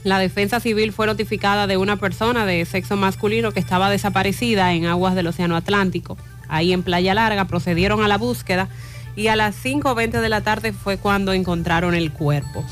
[0.03, 4.86] la defensa civil fue notificada de una persona de sexo masculino que estaba desaparecida en
[4.86, 6.18] aguas del Océano Atlántico.
[6.47, 8.70] Ahí en Playa Larga procedieron a la búsqueda
[9.16, 12.64] y a las 5.20 de la tarde fue cuando encontraron el cuerpo.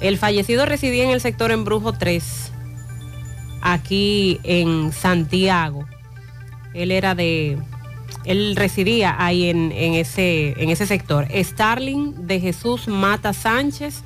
[0.00, 2.52] El fallecido residía en el sector Embrujo 3,
[3.60, 5.86] aquí en Santiago.
[6.72, 7.58] Él era de,
[8.28, 11.26] él residía ahí en, en ese, en ese sector.
[11.34, 14.02] Starling de Jesús Mata Sánchez,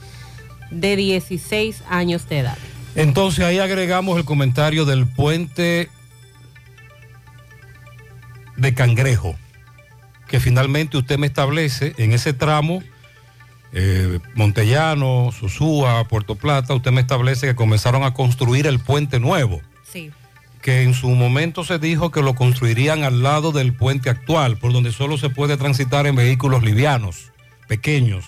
[0.71, 2.59] de 16 años de edad.
[2.95, 5.91] Entonces ahí agregamos el comentario del puente
[8.57, 9.35] de Cangrejo,
[10.29, 12.83] que finalmente usted me establece en ese tramo,
[13.73, 19.61] eh, Montellano, Susúa, Puerto Plata, usted me establece que comenzaron a construir el puente nuevo,
[19.91, 20.11] Sí.
[20.63, 24.73] Que en su momento se dijo que lo construirían al lado del puente actual, por
[24.73, 27.33] donde solo se puede transitar en vehículos livianos,
[27.67, 28.27] pequeños.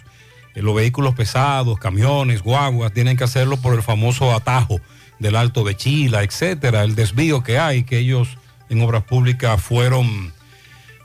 [0.55, 4.81] Eh, los vehículos pesados, camiones, guaguas, tienen que hacerlo por el famoso atajo
[5.21, 8.37] del Alto de Chila, etcétera, el desvío que hay, que ellos
[8.69, 10.33] en obras públicas fueron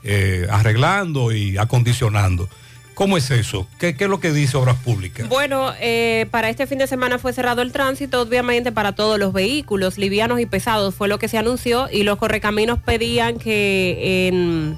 [0.02, 2.48] eh, arreglando y acondicionando.
[3.00, 3.66] ¿Cómo es eso?
[3.78, 5.26] ¿Qué, es lo que dice Obras Públicas?
[5.26, 9.32] Bueno, eh, para este fin de semana fue cerrado el tránsito, obviamente para todos los
[9.32, 14.76] vehículos, livianos y pesados, fue lo que se anunció y los correcaminos pedían que en,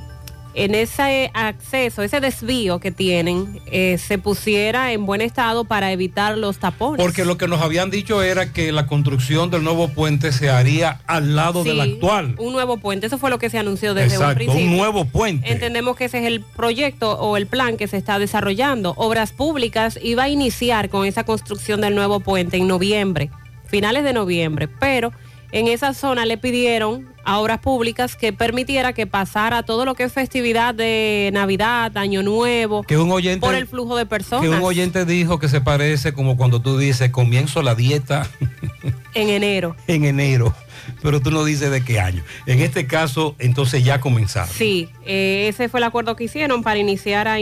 [0.55, 6.36] en ese acceso, ese desvío que tienen, eh, se pusiera en buen estado para evitar
[6.36, 7.03] los tapones.
[7.03, 11.00] Porque lo que nos habían dicho era que la construcción del nuevo puente se haría
[11.07, 12.34] al lado del actual.
[12.38, 14.66] Un nuevo puente, eso fue lo que se anunció desde un Exacto, principio.
[14.66, 15.50] un nuevo puente.
[15.50, 18.94] Entendemos que ese es el proyecto o el plan que se está desarrollando.
[18.96, 23.30] Obras Públicas iba a iniciar con esa construcción del nuevo puente en noviembre,
[23.66, 25.12] finales de noviembre, pero
[25.53, 30.05] en esa zona le pidieron a Obras Públicas que permitiera que pasara todo lo que
[30.05, 34.48] es festividad de Navidad, Año Nuevo, Que un oyente, por el flujo de personas que
[34.48, 38.26] un oyente dijo que se parece como cuando tú dices comienzo la dieta
[39.14, 39.76] en enero.
[39.86, 40.55] en enero,
[41.03, 42.24] pero tú no dices de qué año.
[42.46, 44.53] En este caso, entonces ya comenzaron.
[44.53, 47.36] Sí, eh, ese fue el acuerdo que hicieron para iniciar a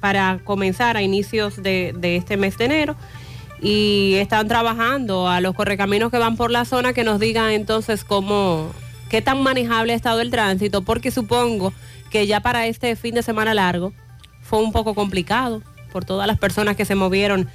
[0.00, 2.96] para comenzar a inicios de, de este mes de enero
[3.60, 8.04] y están trabajando a los correcaminos que van por la zona que nos digan entonces
[8.04, 8.70] cómo
[9.08, 11.72] qué tan manejable ha estado el tránsito porque supongo
[12.10, 13.92] que ya para este fin de semana largo
[14.42, 17.48] fue un poco complicado por todas las personas que se movieron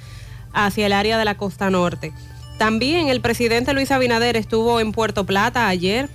[0.54, 2.12] hacia el área de la costa norte.
[2.58, 6.10] También el presidente Luis Abinader estuvo en Puerto Plata ayer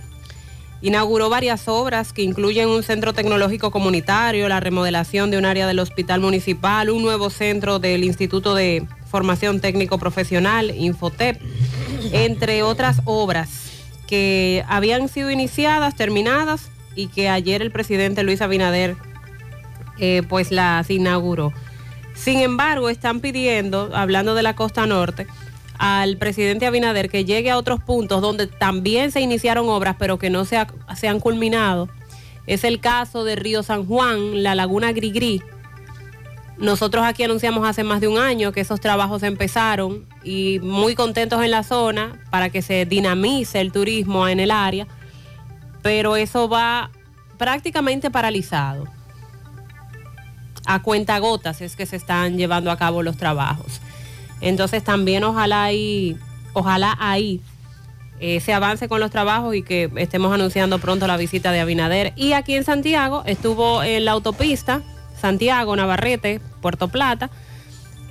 [0.80, 5.80] Inauguró varias obras que incluyen un centro tecnológico comunitario, la remodelación de un área del
[5.80, 11.40] hospital municipal, un nuevo centro del Instituto de Formación Técnico Profesional, Infotep,
[12.12, 13.72] entre otras obras
[14.06, 18.96] que habían sido iniciadas, terminadas y que ayer el presidente Luis Abinader
[19.98, 21.52] eh, pues las inauguró.
[22.14, 25.26] Sin embargo, están pidiendo, hablando de la costa norte,
[25.78, 30.28] al presidente Abinader que llegue a otros puntos donde también se iniciaron obras, pero que
[30.30, 30.66] no se, ha-
[30.96, 31.88] se han culminado.
[32.46, 35.42] Es el caso de Río San Juan, la Laguna Grigri.
[36.56, 41.42] Nosotros aquí anunciamos hace más de un año que esos trabajos empezaron y muy contentos
[41.44, 44.88] en la zona para que se dinamice el turismo en el área,
[45.82, 46.90] pero eso va
[47.36, 48.86] prácticamente paralizado.
[50.66, 53.80] A cuentagotas es que se están llevando a cabo los trabajos.
[54.40, 56.16] Entonces también ojalá ahí,
[56.52, 57.40] ojalá ahí
[58.20, 62.12] eh, se avance con los trabajos y que estemos anunciando pronto la visita de Abinader.
[62.16, 64.82] Y aquí en Santiago estuvo en la autopista
[65.20, 67.30] Santiago, Navarrete, Puerto Plata,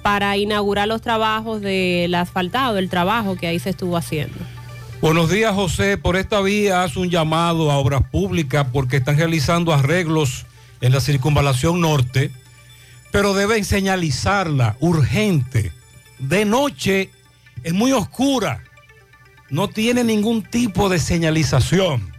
[0.02, 4.38] para inaugurar los trabajos del asfaltado, el trabajo que ahí se estuvo haciendo.
[5.02, 5.98] Buenos días, José.
[5.98, 10.46] Por esta vía haz un llamado a obras públicas porque están realizando arreglos
[10.82, 12.32] en la circunvalación norte,
[13.12, 15.72] pero deben señalizarla urgente.
[16.20, 17.12] De noche
[17.64, 18.64] es muy oscura,
[19.50, 22.12] no tiene ningún tipo de señalización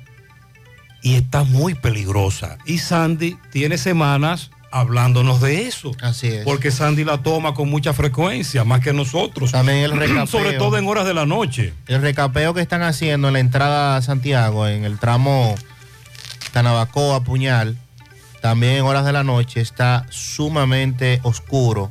[1.02, 2.58] y está muy peligrosa.
[2.64, 5.92] Y Sandy tiene semanas hablándonos de eso.
[6.02, 6.44] Así es.
[6.44, 9.52] Porque Sandy la toma con mucha frecuencia, más que nosotros.
[9.52, 10.26] También el recapeo.
[10.26, 11.72] Sobre todo en horas de la noche.
[11.86, 15.54] El recapeo que están haciendo en la entrada a Santiago, en el tramo
[16.52, 17.76] Canabacoa, Puñal,
[18.40, 21.90] también en horas de la noche está sumamente oscuro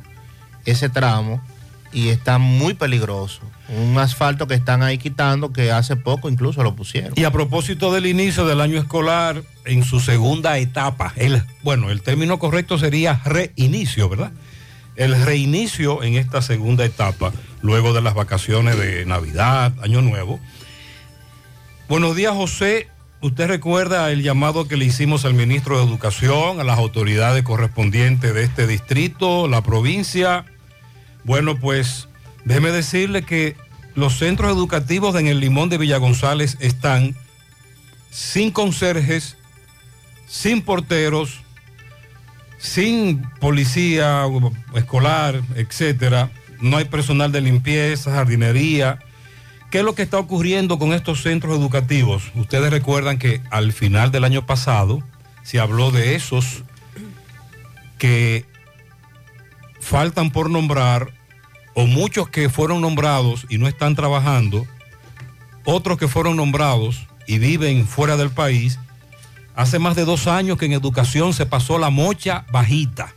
[0.64, 1.42] ese tramo
[1.92, 3.40] y está muy peligroso.
[3.68, 7.12] Un asfalto que están ahí quitando que hace poco incluso lo pusieron.
[7.16, 12.02] Y a propósito del inicio del año escolar, en su segunda etapa, el, bueno, el
[12.02, 14.32] término correcto sería reinicio, ¿verdad?
[14.96, 17.32] El reinicio en esta segunda etapa,
[17.62, 20.40] luego de las vacaciones de Navidad, Año Nuevo.
[21.88, 22.88] Buenos días, José.
[23.20, 28.32] Usted recuerda el llamado que le hicimos al ministro de Educación, a las autoridades correspondientes
[28.32, 30.44] de este distrito, la provincia.
[31.24, 32.08] Bueno, pues
[32.44, 33.56] déjeme decirle que
[33.94, 37.16] los centros educativos en el Limón de Villa González están
[38.10, 39.36] sin conserjes,
[40.26, 41.40] sin porteros,
[42.58, 44.24] sin policía
[44.74, 46.30] escolar, etcétera.
[46.60, 48.98] No hay personal de limpieza, jardinería.
[49.70, 52.32] ¿Qué es lo que está ocurriendo con estos centros educativos?
[52.34, 55.02] Ustedes recuerdan que al final del año pasado
[55.42, 56.62] se habló de esos
[57.98, 58.44] que
[59.88, 61.14] faltan por nombrar
[61.74, 64.66] o muchos que fueron nombrados y no están trabajando,
[65.64, 68.78] otros que fueron nombrados y viven fuera del país.
[69.56, 73.14] Hace más de dos años que en educación se pasó la mocha bajita,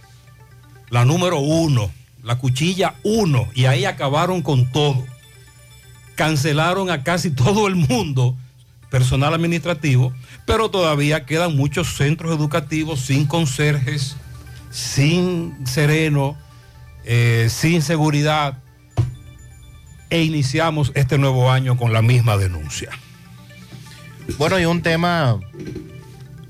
[0.89, 1.91] la número uno,
[2.23, 5.05] la cuchilla uno, y ahí acabaron con todo.
[6.15, 8.37] Cancelaron a casi todo el mundo,
[8.89, 10.13] personal administrativo,
[10.45, 14.15] pero todavía quedan muchos centros educativos sin conserjes,
[14.71, 16.37] sin sereno,
[17.03, 18.59] eh, sin seguridad
[20.09, 22.89] e iniciamos este nuevo año con la misma denuncia.
[24.37, 25.39] Bueno, y un tema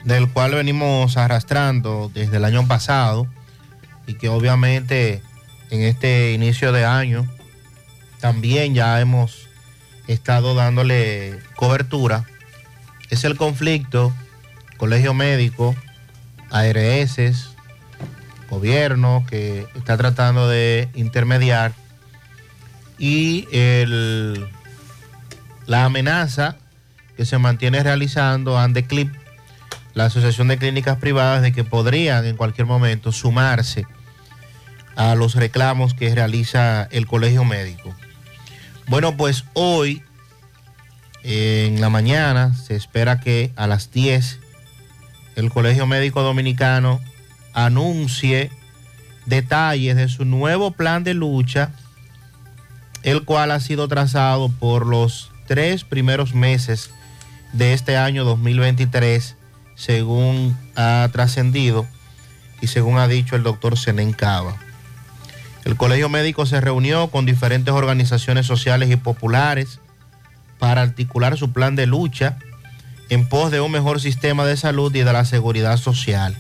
[0.04, 3.28] del cual venimos arrastrando desde el año pasado
[4.08, 5.22] y que obviamente
[5.70, 7.28] en este inicio de año
[8.20, 9.48] también ya hemos
[10.08, 12.26] estado dándole cobertura,
[13.10, 14.14] es el conflicto
[14.78, 15.76] Colegio Médico,
[16.50, 17.56] ARS,
[18.52, 21.74] gobierno que está tratando de intermediar
[23.00, 24.46] y el,
[25.66, 26.58] la amenaza
[27.16, 29.12] que se mantiene realizando Andeclip,
[29.94, 33.88] la Asociación de Clínicas Privadas, de que podrían en cualquier momento sumarse
[34.98, 37.96] a los reclamos que realiza el Colegio Médico.
[38.88, 40.04] Bueno, pues hoy,
[41.24, 44.40] en la mañana, se espera que a las 10
[45.38, 47.00] el Colegio Médico Dominicano
[47.54, 48.52] anuncie
[49.26, 51.72] detalles de su nuevo plan de lucha,
[53.04, 56.92] el cual ha sido trazado por los tres primeros meses
[57.54, 59.36] de este año 2023,
[59.76, 61.88] según ha trascendido
[62.62, 64.56] y según ha dicho el doctor Senen Cava.
[65.66, 69.80] El Colegio Médico se reunió con diferentes organizaciones sociales y populares
[70.58, 72.38] para articular su plan de lucha
[73.10, 76.38] en pos de un mejor sistema de salud y de la seguridad social.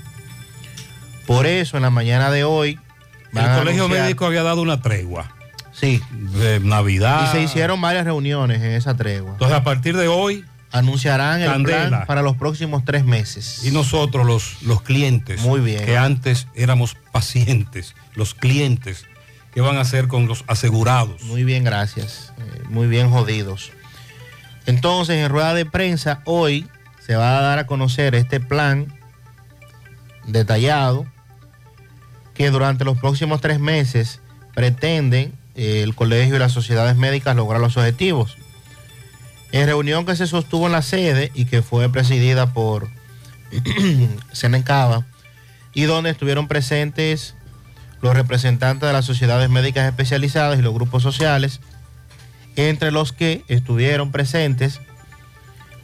[1.36, 2.80] Por eso, en la mañana de hoy...
[3.34, 5.34] El Colegio Médico había dado una tregua.
[5.72, 6.02] Sí.
[6.12, 7.30] De Navidad.
[7.30, 9.32] Y se hicieron varias reuniones en esa tregua.
[9.32, 10.46] Entonces, a partir de hoy...
[10.74, 13.62] Anunciarán el plan para los próximos tres meses.
[13.66, 15.84] Y nosotros, los, los clientes, Muy bien.
[15.84, 19.06] que antes éramos pacientes, los clientes,
[19.54, 21.24] ¿qué van a hacer con los asegurados?
[21.24, 22.32] Muy bien, gracias.
[22.38, 23.74] Eh, muy bien jodidos.
[24.66, 26.70] Entonces, en rueda de prensa, hoy
[27.06, 28.98] se va a dar a conocer este plan
[30.26, 31.06] detallado
[32.42, 34.20] que durante los próximos tres meses
[34.56, 38.36] pretenden eh, el colegio y las sociedades médicas lograr los objetivos.
[39.52, 42.90] En reunión que se sostuvo en la sede y que fue presidida por
[44.32, 45.06] Senencava
[45.76, 47.36] y donde estuvieron presentes
[48.02, 51.60] los representantes de las sociedades médicas especializadas y los grupos sociales,
[52.56, 54.82] entre los que estuvieron presentes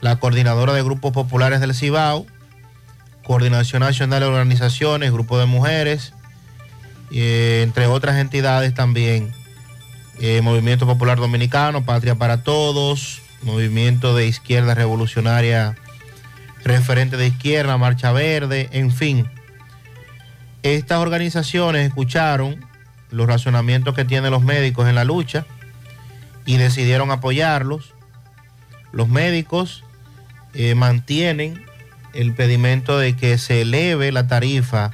[0.02, 2.26] la coordinadora de grupos populares del Cibao,
[3.24, 6.14] Coordinación Nacional de Organizaciones, Grupo de Mujeres,
[7.12, 9.34] eh, entre otras entidades también,
[10.20, 15.76] eh, Movimiento Popular Dominicano, Patria para Todos, Movimiento de Izquierda Revolucionaria,
[16.64, 19.30] Referente de Izquierda, Marcha Verde, en fin.
[20.64, 22.66] Estas organizaciones escucharon
[23.12, 25.46] los razonamientos que tienen los médicos en la lucha
[26.46, 27.94] y decidieron apoyarlos.
[28.92, 29.84] Los médicos
[30.54, 31.64] eh, mantienen
[32.14, 34.92] el pedimento de que se eleve la tarifa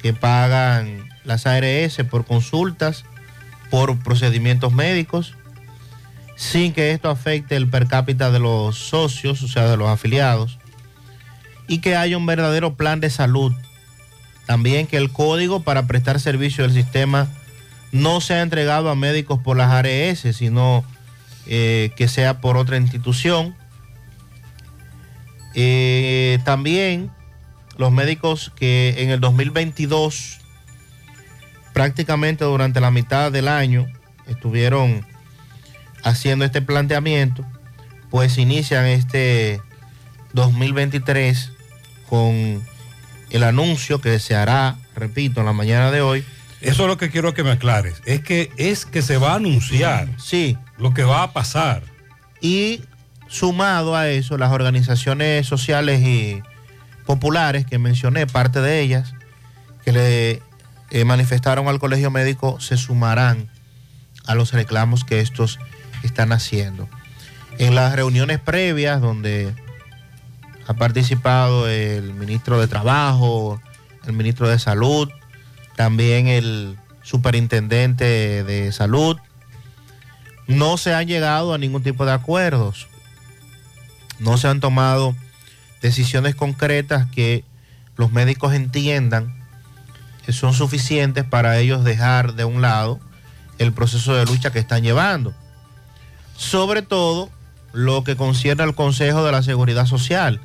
[0.00, 3.04] que pagan las ARS por consultas,
[3.70, 5.34] por procedimientos médicos,
[6.36, 10.58] sin que esto afecte el per cápita de los socios, o sea, de los afiliados,
[11.68, 13.52] y que haya un verdadero plan de salud.
[14.46, 17.28] También que el código para prestar servicio del sistema
[17.92, 20.84] no sea entregado a médicos por las ARS, sino
[21.46, 23.54] eh, que sea por otra institución.
[25.54, 27.10] Eh, también
[27.76, 30.40] los médicos que en el 2022,
[31.72, 33.86] prácticamente durante la mitad del año,
[34.26, 35.06] estuvieron
[36.02, 37.44] haciendo este planteamiento,
[38.10, 39.60] pues inician este
[40.32, 41.52] 2023
[42.08, 42.62] con
[43.30, 46.24] el anuncio que se hará, repito, en la mañana de hoy.
[46.60, 48.02] Eso es lo que quiero que me aclares.
[48.04, 50.08] Es que es que se va a anunciar.
[50.18, 50.56] Sí.
[50.78, 51.82] Lo que va a pasar.
[52.40, 52.82] Y
[53.28, 56.42] sumado a eso, las organizaciones sociales y
[57.06, 59.14] populares que mencioné, parte de ellas,
[59.84, 60.42] que le
[60.92, 63.48] eh, manifestaron al colegio médico, se sumarán
[64.26, 65.58] a los reclamos que estos
[66.02, 66.86] están haciendo.
[67.56, 69.54] En las reuniones previas donde
[70.66, 73.58] ha participado el ministro de Trabajo,
[74.06, 75.08] el ministro de Salud,
[75.76, 79.16] también el superintendente de Salud,
[80.46, 82.86] no se han llegado a ningún tipo de acuerdos.
[84.18, 85.16] No se han tomado
[85.80, 87.46] decisiones concretas que
[87.96, 89.41] los médicos entiendan
[90.30, 93.00] son suficientes para ellos dejar de un lado
[93.58, 95.34] el proceso de lucha que están llevando.
[96.36, 97.30] Sobre todo
[97.72, 100.40] lo que concierne al Consejo de la Seguridad Social,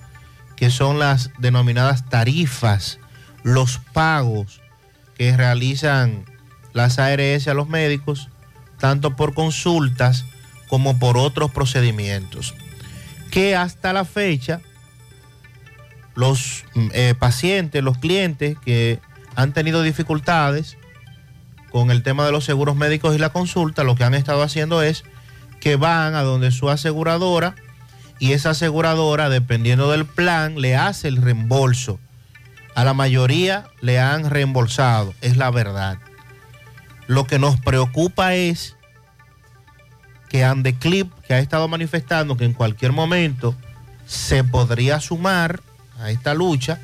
[0.56, 3.00] que son las denominadas tarifas,
[3.44, 4.62] los pagos
[5.18, 6.26] que realizan
[6.74, 8.30] las ARS a los médicos,
[8.80, 10.26] tanto por consultas
[10.68, 12.54] como por otros procedimientos,
[13.32, 14.62] que hasta la fecha
[16.16, 19.00] los eh, pacientes, los clientes que
[19.38, 20.78] han tenido dificultades
[21.70, 24.82] con el tema de los seguros médicos y la consulta, lo que han estado haciendo
[24.82, 25.04] es
[25.60, 27.54] que van a donde su aseguradora
[28.18, 32.00] y esa aseguradora, dependiendo del plan, le hace el reembolso.
[32.74, 36.00] A la mayoría le han reembolsado, es la verdad.
[37.06, 38.76] Lo que nos preocupa es
[40.30, 43.56] que Andeclip, que ha estado manifestando que en cualquier momento
[44.08, 45.62] se podría sumar
[46.00, 46.80] a esta lucha,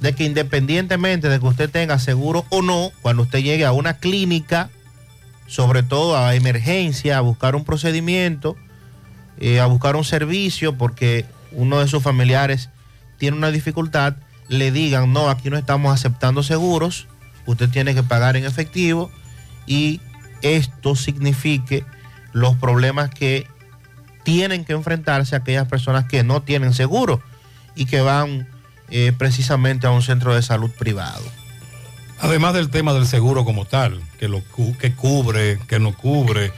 [0.00, 3.98] de que independientemente de que usted tenga seguro o no, cuando usted llegue a una
[3.98, 4.70] clínica,
[5.46, 8.56] sobre todo a emergencia, a buscar un procedimiento,
[9.38, 12.70] eh, a buscar un servicio porque uno de sus familiares
[13.18, 14.16] tiene una dificultad,
[14.48, 17.08] le digan, no, aquí no estamos aceptando seguros,
[17.46, 19.10] usted tiene que pagar en efectivo
[19.66, 20.00] y
[20.42, 21.84] esto signifique
[22.32, 23.46] los problemas que
[24.22, 27.22] tienen que enfrentarse aquellas personas que no tienen seguro
[27.74, 28.48] y que van
[28.90, 31.22] eh, precisamente a un centro de salud privado.
[32.20, 36.46] Además del tema del seguro como tal, que lo cu- que cubre, que no cubre,
[36.46, 36.52] eh,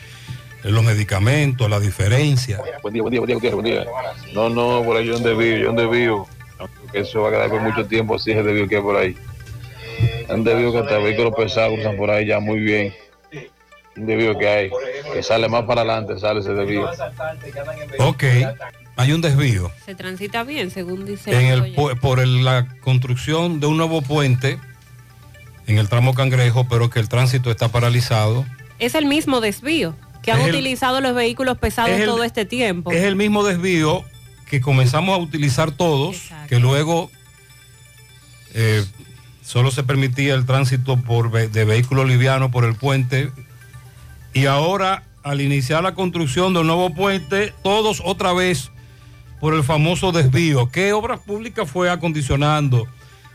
[0.70, 2.60] los medicamentos, la diferencia.
[2.82, 3.86] Buen día, buen día, buen día, buen día.
[4.34, 6.28] No, no, por ahí yo donde vivo, yo donde vivo.
[6.92, 9.16] Eso va a quedar por mucho tiempo así, es debido que hay por ahí.
[10.28, 12.94] Han debido que hasta vehículos pesados cruzan por ahí ya muy bien.
[13.96, 14.70] Un desvío que hay,
[15.12, 16.88] que sale más para adelante, sale ese desvío.
[17.98, 18.24] Ok,
[18.98, 23.66] hay un desvío Se transita bien, según dice en el, por el- la construcción de
[23.66, 24.58] un nuevo puente
[25.66, 28.44] en el tramo Cangrejo, pero que el tránsito está paralizado.
[28.78, 32.90] Es el mismo desvío que han el- utilizado los vehículos pesados es todo este tiempo.
[32.90, 34.02] Es el mismo desvío
[34.50, 36.16] que comenzamos a utilizar todos,
[36.48, 37.10] que luego
[38.54, 38.84] eh,
[39.42, 43.30] solo se permitía el tránsito por de vehículos livianos por el puente
[44.32, 48.70] y ahora al iniciar la construcción del nuevo puente, todos otra vez
[49.40, 50.70] por el famoso desvío.
[50.70, 52.86] ¿Qué obras públicas fue acondicionando?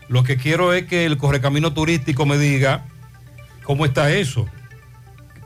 [0.08, 2.84] Lo que quiero es que el correcamino turístico me diga
[3.62, 4.46] cómo está eso,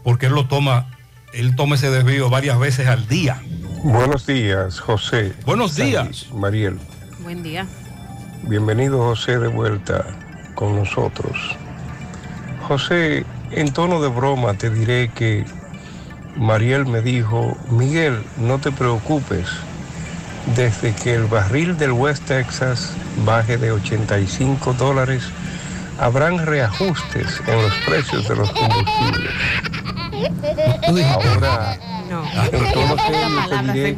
[0.02, 0.90] porque él lo toma,
[1.32, 3.40] él toma ese desvío varias veces al día.
[3.84, 5.32] Buenos días, José.
[5.46, 6.26] Buenos Sandy, días.
[6.32, 6.78] Mariel.
[7.20, 7.66] Buen día.
[8.42, 10.04] Bienvenido, José, de vuelta
[10.54, 11.36] con nosotros.
[12.66, 15.44] José, en tono de broma te diré que
[16.36, 19.46] Mariel me dijo, Miguel, no te preocupes.
[20.54, 22.92] Desde que el barril del West Texas
[23.24, 25.22] baje de 85 dólares,
[25.98, 29.32] habrán reajustes en los precios de los combustibles.
[31.06, 31.78] Ahora,
[32.52, 33.96] en tono serio te diré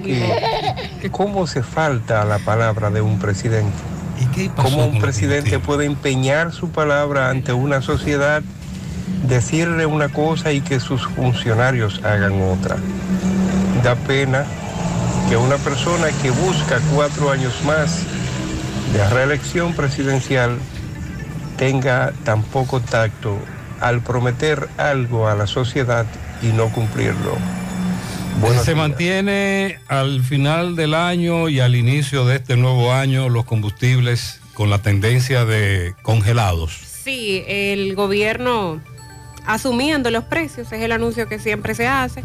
[1.01, 3.79] que cómo se falta a la palabra de un presidente.
[4.57, 8.43] ¿Cómo un presidente puede empeñar su palabra ante una sociedad,
[9.27, 12.77] decirle una cosa y que sus funcionarios hagan otra?
[13.83, 14.45] Da pena
[15.31, 18.03] que una persona que busca cuatro años más
[18.93, 20.59] de reelección presidencial
[21.57, 23.39] tenga tan poco tacto
[23.81, 26.05] al prometer algo a la sociedad
[26.43, 27.39] y no cumplirlo.
[28.41, 28.89] Buenos se días.
[28.89, 34.69] mantiene al final del año y al inicio de este nuevo año los combustibles con
[34.69, 36.73] la tendencia de congelados.
[37.05, 38.81] Sí, el gobierno
[39.47, 42.25] asumiendo los precios, es el anuncio que siempre se hace.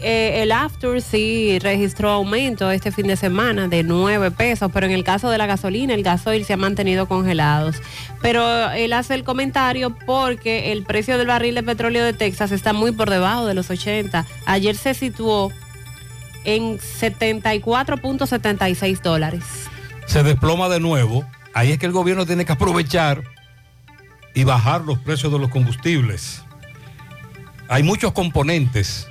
[0.00, 4.92] Eh, el After sí registró aumento este fin de semana de 9 pesos, pero en
[4.92, 7.82] el caso de la gasolina, el gasoil se ha mantenido congelados.
[8.22, 12.72] Pero él hace el comentario porque el precio del barril de petróleo de Texas está
[12.72, 14.24] muy por debajo de los 80.
[14.46, 15.50] Ayer se situó
[16.44, 19.42] en 74.76 dólares.
[20.06, 21.24] Se desploma de nuevo.
[21.54, 23.24] Ahí es que el gobierno tiene que aprovechar
[24.32, 26.44] y bajar los precios de los combustibles.
[27.68, 29.07] Hay muchos componentes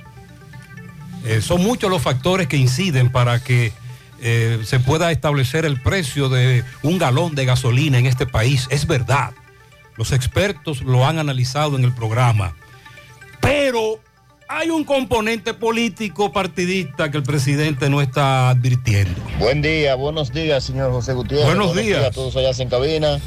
[1.24, 3.72] eh, son muchos los factores que inciden para que
[4.20, 8.66] eh, se pueda establecer el precio de un galón de gasolina en este país.
[8.70, 9.32] Es verdad.
[9.96, 12.54] Los expertos lo han analizado en el programa.
[13.40, 14.00] Pero
[14.48, 19.20] hay un componente político partidista que el presidente no está advirtiendo.
[19.38, 21.46] Buen día, buenos días, señor José Gutiérrez.
[21.46, 22.04] Buenos días.
[22.04, 23.18] a todos allá en cabina.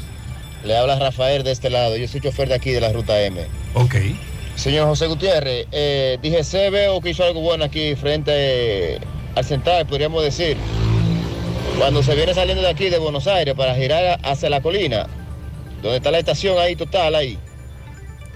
[0.64, 1.96] Le habla Rafael de este lado.
[1.96, 3.46] Yo soy chofer de aquí de la ruta M.
[3.74, 3.96] Ok.
[4.62, 9.00] Señor José Gutiérrez, eh, dije, se veo que hizo algo bueno aquí frente
[9.34, 10.56] al Central, podríamos decir.
[11.76, 15.08] Cuando se viene saliendo de aquí, de Buenos Aires, para girar hacia la colina,
[15.82, 17.40] donde está la estación ahí, total, ahí.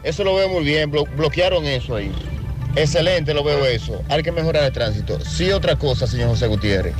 [0.03, 2.11] Eso lo veo muy bien, bloquearon eso ahí.
[2.75, 4.03] Excelente lo veo eso.
[4.09, 5.21] Hay que mejorar el tránsito.
[5.25, 6.95] Sí, otra cosa, señor José Gutiérrez.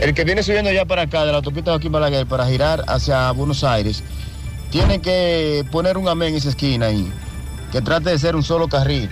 [0.00, 2.82] El que viene subiendo ya para acá, de la autopista de aquí Balaguer, para girar
[2.88, 4.02] hacia Buenos Aires,
[4.72, 7.08] tiene que poner un amén en esa esquina ahí
[7.72, 9.10] que trate de ser un solo carril.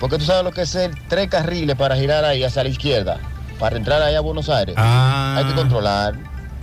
[0.00, 3.18] Porque tú sabes lo que es ser tres carriles para girar ahí hacia la izquierda,
[3.58, 4.74] para entrar ahí a Buenos Aires.
[4.78, 5.36] Ah.
[5.38, 6.14] Hay que controlar.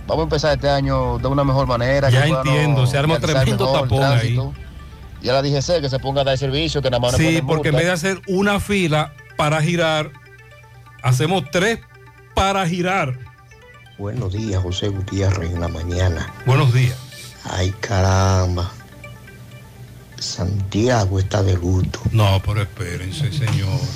[0.06, 2.10] Vamos a empezar este año de una mejor manera.
[2.10, 4.38] Ya entiendo, se arma tremendo tapón ahí.
[5.22, 7.76] Ya la DGC que se ponga a dar servicio, que nada más Sí, porque en
[7.76, 10.12] vez de hacer una fila para girar,
[11.02, 11.80] hacemos tres
[12.34, 13.18] para girar.
[13.96, 16.30] Buenos días, José Gutiérrez, en la mañana.
[16.44, 16.96] Buenos días.
[17.44, 18.70] Ay, caramba.
[20.24, 22.00] Santiago está de luto.
[22.12, 23.88] No, pero espérense, señores.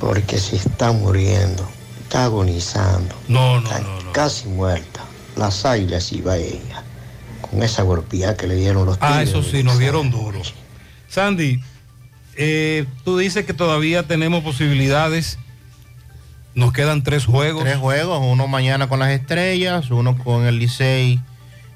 [0.00, 1.68] Porque se está muriendo,
[2.02, 3.14] está agonizando.
[3.28, 5.04] No, no, no, Casi muerta.
[5.36, 6.82] Las águilas iba ella.
[7.40, 10.54] Con esa golpeada que le dieron los Ah, eso sí, nos dieron duros.
[11.08, 11.62] Sandy,
[12.36, 15.38] eh, tú dices que todavía tenemos posibilidades.
[16.54, 17.64] Nos quedan tres juegos.
[17.64, 21.20] Tres juegos, uno mañana con las estrellas, uno con el Licey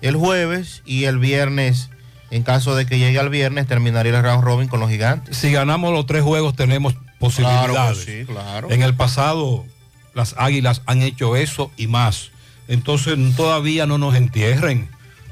[0.02, 1.88] el jueves y el viernes
[2.32, 5.36] en caso de que llegue al viernes, terminaría el round robin con los gigantes.
[5.36, 7.98] Si ganamos los tres juegos, tenemos posibilidades.
[7.98, 8.70] sí, claro.
[8.70, 9.66] En el pasado,
[10.14, 12.30] las águilas han hecho eso y más.
[12.68, 14.88] Entonces, todavía no nos entierren.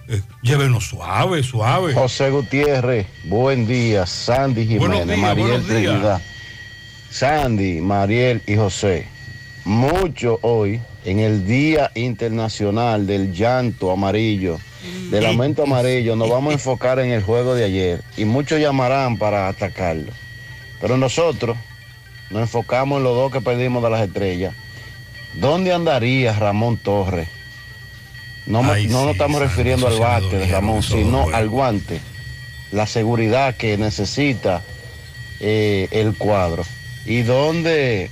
[0.08, 1.94] Eh, llévenos suave, suave.
[1.94, 4.04] José Gutiérrez, buen día.
[4.04, 6.20] Sandy Jiménez, Mariel Trinidad.
[7.10, 9.08] Sandy, Mariel y José.
[9.64, 14.58] Mucho hoy en el Día Internacional del Llanto Amarillo
[15.10, 19.18] del aumento amarillo, nos vamos a enfocar en el juego de ayer y muchos llamarán
[19.18, 20.12] para atacarlo.
[20.80, 21.56] Pero nosotros
[22.30, 24.54] nos enfocamos en los dos que perdimos de las estrellas.
[25.34, 27.28] ¿Dónde andaría Ramón Torres?
[28.46, 32.00] No, no nos estamos refiriendo al bate de Ramón, sino al guante.
[32.72, 34.62] La seguridad que necesita
[35.40, 36.64] eh, el cuadro.
[37.04, 38.10] ¿Y dónde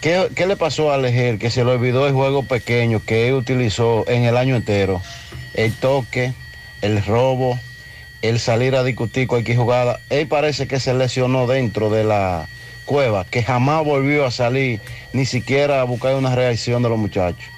[0.00, 4.04] ¿Qué, le pasó a Leger que se le olvidó el juego pequeño que él utilizó
[4.08, 5.02] en el año entero?
[5.54, 6.32] El toque,
[6.82, 7.58] el robo,
[8.22, 10.00] el salir a discutir cualquier jugada.
[10.10, 12.46] Él parece que se lesionó dentro de la
[12.84, 14.80] cueva, que jamás volvió a salir,
[15.12, 17.48] ni siquiera a buscar una reacción de los muchachos.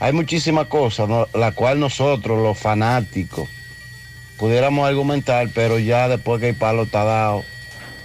[0.00, 3.48] Hay muchísimas cosas, la cual nosotros, los fanáticos,
[4.36, 7.44] pudiéramos argumentar, pero ya después que el palo está dado,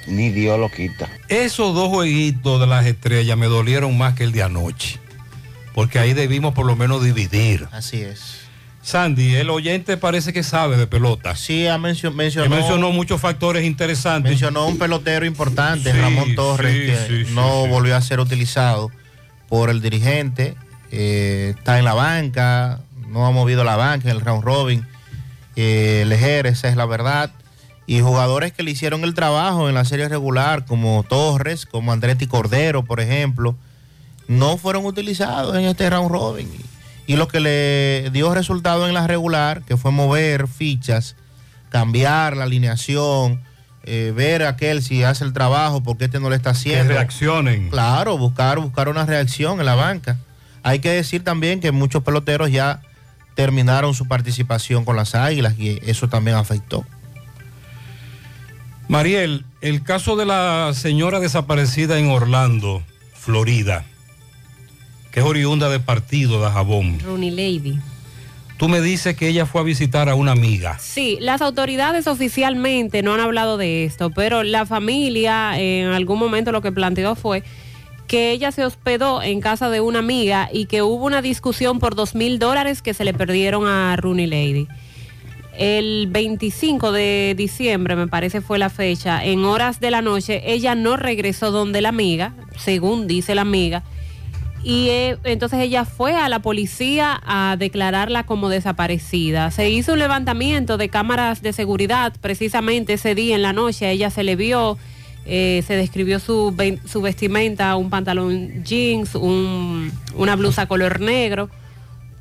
[0.10, 1.10] ni Dios lo quita.
[1.28, 5.00] Esos dos jueguitos de las estrellas me dolieron más que el de anoche,
[5.74, 7.68] porque ahí debimos por lo menos dividir.
[7.72, 8.40] Así es.
[8.82, 11.36] Sandy, el oyente parece que sabe de pelota.
[11.36, 14.32] Sí, ha mencionado, mencionó muchos factores interesantes.
[14.32, 18.90] Mencionó un pelotero importante, Ramón Torres, que no volvió a ser utilizado
[19.48, 20.56] por el dirigente.
[20.92, 22.80] Eh, está en la banca,
[23.10, 24.86] no ha movido la banca en el round robin.
[25.56, 27.32] Eh, Lejer, esa es la verdad
[27.90, 32.28] y jugadores que le hicieron el trabajo en la serie regular, como Torres, como Andretti
[32.28, 33.56] Cordero, por ejemplo,
[34.28, 36.48] no fueron utilizados en este round robin.
[37.08, 41.16] Y lo que le dio resultado en la regular, que fue mover fichas,
[41.70, 43.42] cambiar la alineación,
[43.86, 46.90] eh, ver a aquel si hace el trabajo, porque este no le está haciendo.
[46.90, 47.72] Que reaccionen.
[47.72, 50.20] Claro, buscar, buscar una reacción en la banca.
[50.62, 52.84] Hay que decir también que muchos peloteros ya
[53.34, 56.86] terminaron su participación con las águilas y eso también afectó.
[58.90, 62.82] Mariel, el caso de la señora desaparecida en Orlando,
[63.14, 63.86] Florida,
[65.12, 67.00] que es oriunda de partido de Jabón.
[67.00, 67.80] Rooney Lady.
[68.58, 70.80] tú me dices que ella fue a visitar a una amiga.
[70.80, 76.52] Sí, las autoridades oficialmente no han hablado de esto, pero la familia en algún momento
[76.52, 77.44] lo que planteó fue
[78.08, 81.94] que ella se hospedó en casa de una amiga y que hubo una discusión por
[81.94, 84.68] dos mil dólares que se le perdieron a Rooney Lady.
[85.60, 90.74] El 25 de diciembre, me parece fue la fecha, en horas de la noche, ella
[90.74, 93.84] no regresó donde la amiga, según dice la amiga,
[94.64, 99.52] y eh, entonces ella fue a la policía a declararla como desaparecida.
[99.52, 104.10] Se hizo un levantamiento de cámaras de seguridad precisamente ese día en la noche, ella
[104.12, 104.78] se le vio,
[105.26, 106.56] eh, se describió su,
[106.86, 111.50] su vestimenta, un pantalón jeans, un- una blusa color negro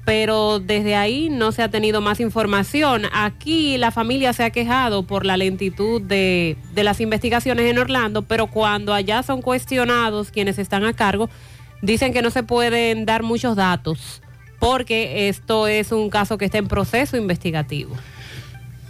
[0.09, 3.02] pero desde ahí no se ha tenido más información.
[3.12, 8.46] Aquí la familia se ha quejado por la lentitud de, las investigaciones en Orlando, pero
[8.46, 11.28] cuando allá son cuestionados quienes están a cargo,
[11.82, 14.22] dicen que no se pueden dar muchos datos
[14.59, 17.94] porque esto es un caso que está en proceso investigativo.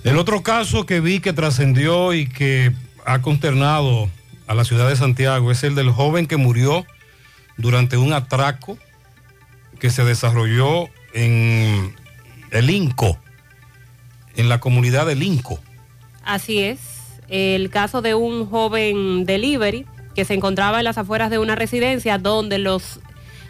[0.04, 2.70] El otro caso que vi que trascendió y que
[3.04, 4.08] ha consternado
[4.46, 6.86] a la ciudad de Santiago es el del joven que murió
[7.56, 8.78] durante un atraco
[9.80, 10.88] que se desarrolló
[11.18, 11.94] en
[12.50, 13.18] el Inco,
[14.36, 15.58] en la comunidad del Inco.
[16.24, 16.80] Así es,
[17.28, 22.18] el caso de un joven delivery que se encontraba en las afueras de una residencia
[22.18, 23.00] donde los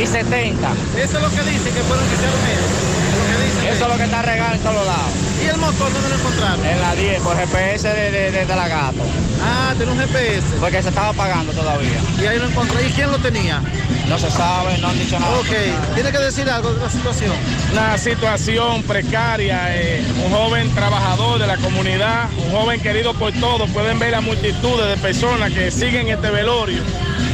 [0.00, 0.68] y 70.
[0.96, 4.22] Eso es lo que dicen que fueron que que dicen Eso es lo que está
[4.22, 5.12] regado en todos lados.
[5.42, 6.66] ¿Y el motor dónde lo encontraron?
[6.66, 9.02] En la 10, por GPS de, de, de, de la gato.
[9.42, 10.42] Ah, tiene un GPS.
[10.60, 12.00] Porque se estaba pagando todavía.
[12.20, 12.86] Y ahí lo encontré.
[12.86, 13.62] ¿Y quién lo tenía?
[14.08, 15.38] No se sabe, no han dicho nada.
[15.38, 17.34] Ok, tiene que decir algo de la situación.
[17.72, 23.68] Una situación precaria, eh, un joven trabajador de la comunidad, un joven querido por todos,
[23.70, 26.82] pueden ver la multitud de personas que siguen este velorio.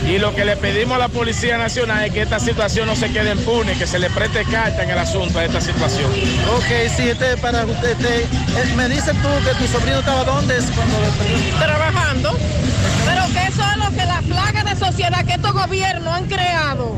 [0.07, 3.11] Y lo que le pedimos a la Policía Nacional es que esta situación no se
[3.11, 6.11] quede impune, que se le preste carta en el asunto a esta situación.
[6.55, 10.59] Ok, sí, este para usted, este, eh, me dices tú que tu sobrino estaba dónde
[10.59, 10.97] es cuando
[11.59, 12.39] trabajando.
[13.07, 16.97] Pero que eso es lo que la plaga de sociedad que estos gobiernos han creado.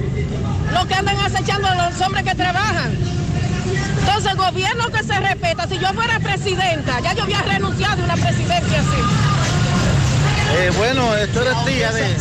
[0.73, 2.97] Lo que andan acechando a los hombres que trabajan.
[4.01, 8.03] Entonces el gobierno que se respeta, si yo fuera presidenta, ya yo había renunciado de
[8.03, 9.56] una presidencia así.
[10.55, 12.15] Eh, bueno, esto eres tía de...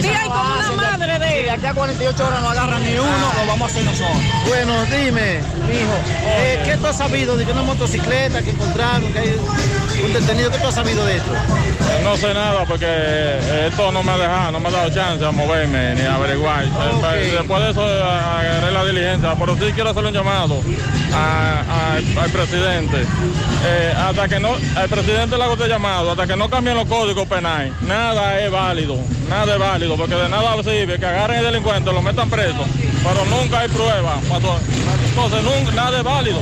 [0.00, 2.92] Tía y como una madre de Si de aquí a 48 horas no agarran ni
[2.98, 4.16] uno, lo vamos a hacer nosotros.
[4.46, 9.18] Bueno, dime, mijo, eh, ¿qué tú has sabido de que una motocicleta que encontraron, que
[9.18, 9.36] hay
[10.04, 10.50] un detenido?
[10.50, 11.32] ¿Qué tú has sabido de esto?
[11.34, 14.90] Eh, No sé nada porque eh, esto no me ha dejado, no me ha dado
[14.90, 16.64] chance a moverme ni a averiguar.
[16.64, 20.62] Eh, Después de eso agarré la diligencia, pero sí quiero hacer un llamado
[21.14, 23.04] a- a- al presidente.
[23.64, 26.86] Eh, hasta que no, al presidente le hago este llamado, hasta que no cambien los
[26.86, 28.96] códigos penales, nada es válido,
[29.28, 32.64] nada es válido, porque de nada sirve que agarren al delincuente, lo metan preso,
[33.02, 34.18] pero nunca hay prueba.
[34.20, 36.40] Entonces nunca, nada es válido.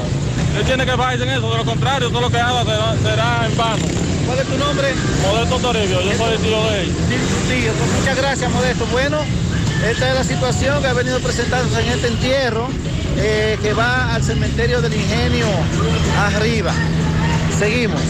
[0.58, 3.46] Él tiene que bajarse en eso, de lo contrario, todo lo que haga será, será
[3.46, 3.84] en vano.
[4.26, 4.94] ¿Cuál es tu nombre?
[5.22, 6.92] Modesto Toribio, yo soy el tío de él.
[7.48, 8.86] Tío, pues muchas gracias, Modesto.
[8.86, 9.18] Bueno,
[9.88, 12.68] esta es la situación que ha venido presentándose en este entierro
[13.16, 15.46] eh, que va al cementerio del ingenio
[16.18, 16.72] arriba.
[17.58, 18.00] Seguimos.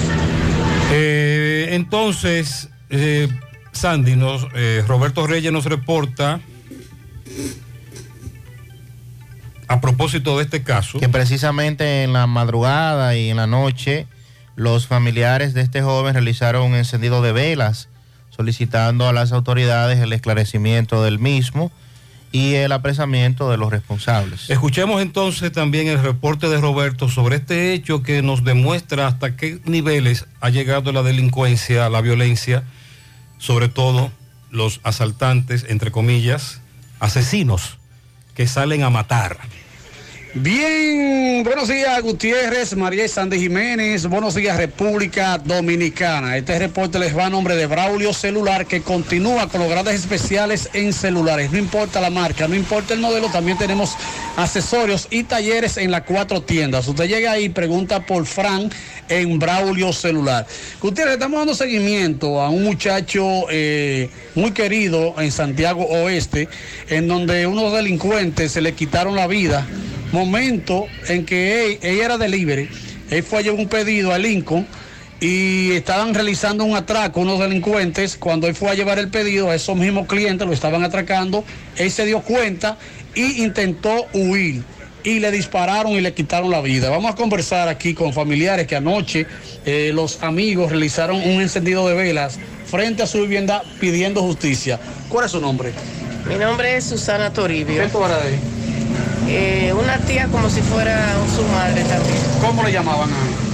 [0.92, 3.28] Eh, entonces, eh,
[3.72, 6.40] Sandy, nos, eh, Roberto Reyes nos reporta
[9.68, 10.98] a propósito de este caso.
[10.98, 14.06] Que precisamente en la madrugada y en la noche
[14.56, 17.88] los familiares de este joven realizaron un encendido de velas
[18.30, 21.70] solicitando a las autoridades el esclarecimiento del mismo
[22.32, 24.50] y el apresamiento de los responsables.
[24.50, 29.60] Escuchemos entonces también el reporte de Roberto sobre este hecho que nos demuestra hasta qué
[29.64, 32.64] niveles ha llegado la delincuencia, la violencia,
[33.40, 34.12] sobre todo
[34.50, 36.60] los asaltantes, entre comillas,
[37.00, 37.78] asesinos
[38.34, 39.38] que salen a matar.
[40.32, 46.36] Bien, buenos días Gutiérrez, María Sandy Jiménez, buenos días República Dominicana.
[46.36, 50.70] Este reporte les va a nombre de Braulio Celular que continúa con los grandes especiales
[50.72, 51.50] en celulares.
[51.50, 53.96] No importa la marca, no importa el modelo, también tenemos
[54.36, 56.86] accesorios y talleres en las cuatro tiendas.
[56.86, 58.70] Usted llega ahí y pregunta por Fran
[59.08, 60.46] en Braulio Celular.
[60.80, 66.48] Gutiérrez, estamos dando seguimiento a un muchacho eh, muy querido en Santiago Oeste,
[66.88, 69.66] en donde unos delincuentes se le quitaron la vida
[70.12, 72.68] momento en que él, ella era delivery,
[73.10, 74.66] él fue a llevar un pedido a Lincoln
[75.20, 78.16] y estaban realizando un atraco unos delincuentes.
[78.16, 81.44] Cuando él fue a llevar el pedido, a esos mismos clientes lo estaban atracando,
[81.76, 82.78] él se dio cuenta
[83.14, 84.62] y intentó huir
[85.02, 86.90] y le dispararon y le quitaron la vida.
[86.90, 89.26] Vamos a conversar aquí con familiares que anoche
[89.64, 94.78] eh, los amigos realizaron un encendido de velas frente a su vivienda pidiendo justicia.
[95.08, 95.72] ¿Cuál es su nombre?
[96.28, 97.82] Mi nombre es Susana Toribio.
[97.82, 97.88] ¿Qué
[99.28, 102.16] Eh, una tía como si fuera su madre también.
[102.40, 103.50] ¿Cómo le llamaban a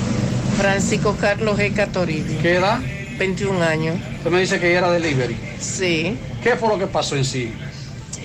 [0.57, 1.91] Francisco Carlos G.
[1.93, 2.41] Toribio.
[2.41, 2.79] ¿Qué edad?
[3.19, 3.97] 21 años.
[4.19, 5.37] Usted me dice que era delivery.
[5.61, 6.17] Sí.
[6.43, 7.53] ¿Qué fue lo que pasó en sí?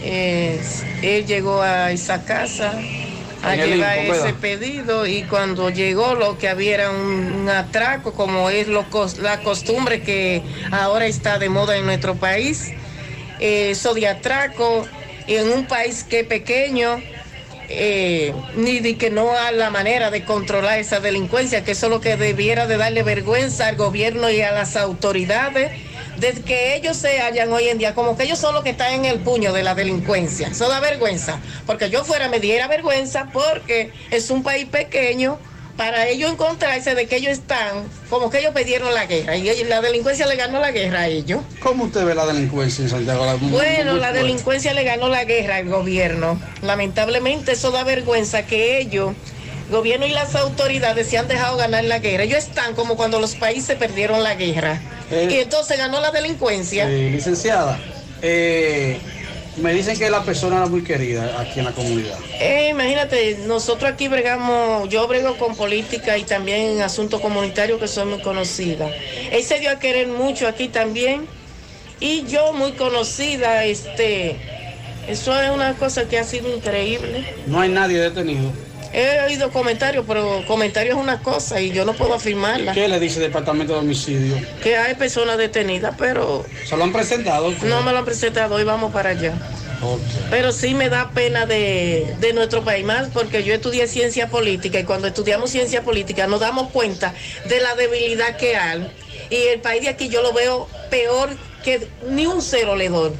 [0.04, 0.62] Eh,
[1.02, 2.74] él llegó a esa casa
[3.44, 8.14] a llevar Lincoln, ese pedido y cuando llegó lo que había era un, un atraco
[8.14, 8.86] como es lo
[9.22, 12.72] la costumbre que ahora está de moda en nuestro país.
[13.40, 14.86] Eh, Eso de atraco
[15.28, 17.02] en un país que es pequeño,
[17.74, 21.92] eh, ni de que no hay la manera de controlar esa delincuencia, que eso es
[21.92, 25.72] lo que debiera de darle vergüenza al gobierno y a las autoridades,
[26.18, 28.94] de que ellos se hallan hoy en día, como que ellos son los que están
[28.94, 30.50] en el puño de la delincuencia.
[30.50, 35.40] Eso da vergüenza, porque yo fuera me diera vergüenza porque es un país pequeño.
[35.78, 39.68] Para ellos encontrarse de que ellos están, como que ellos pidieron la guerra y ellos-
[39.68, 41.42] la delincuencia le ganó la guerra a ellos.
[41.60, 43.26] ¿Cómo usted ve la delincuencia en Santiago?
[43.26, 44.18] La- muy- Bueno, muy la fuerte.
[44.20, 46.40] delincuencia le ganó la guerra al gobierno.
[46.62, 49.14] Lamentablemente eso da vergüenza que ellos,
[49.72, 52.24] gobierno y las autoridades, se han dejado ganar la guerra.
[52.24, 54.80] Ellos están como cuando los países perdieron la guerra.
[55.14, 55.28] Eh.
[55.30, 56.90] y entonces ganó la delincuencia.
[56.90, 57.78] Eh, licenciada,
[58.22, 58.98] eh,
[59.58, 62.18] me dicen que la persona era muy querida aquí en la comunidad.
[62.40, 67.88] Eh, imagínate, nosotros aquí bregamos, yo brego con política y también en asuntos comunitarios que
[67.88, 68.90] soy muy conocida.
[69.32, 71.28] Él se dio a querer mucho aquí también
[72.00, 74.38] y yo muy conocida, este,
[75.08, 77.26] eso es una cosa que ha sido increíble.
[77.46, 78.52] No hay nadie detenido.
[78.94, 82.74] He oído comentarios, pero comentarios es una cosa y yo no puedo afirmarla.
[82.74, 84.36] ¿Qué le dice el departamento de homicidio?
[84.62, 87.54] Que hay personas detenidas, pero ¿Se lo han presentado?
[87.64, 89.34] no me lo han presentado y vamos para allá.
[90.30, 94.80] Pero sí me da pena de, de nuestro país más porque yo estudié ciencia política
[94.80, 97.14] y cuando estudiamos ciencia política nos damos cuenta
[97.46, 98.88] de la debilidad que hay.
[99.30, 101.30] Y el país de aquí yo lo veo peor
[101.64, 103.12] que ni un cero le doy.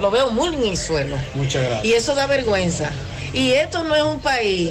[0.00, 1.16] Lo veo muy en el suelo.
[1.34, 1.84] Muchas gracias.
[1.84, 2.90] Y eso da vergüenza.
[3.34, 4.70] Y esto no es un país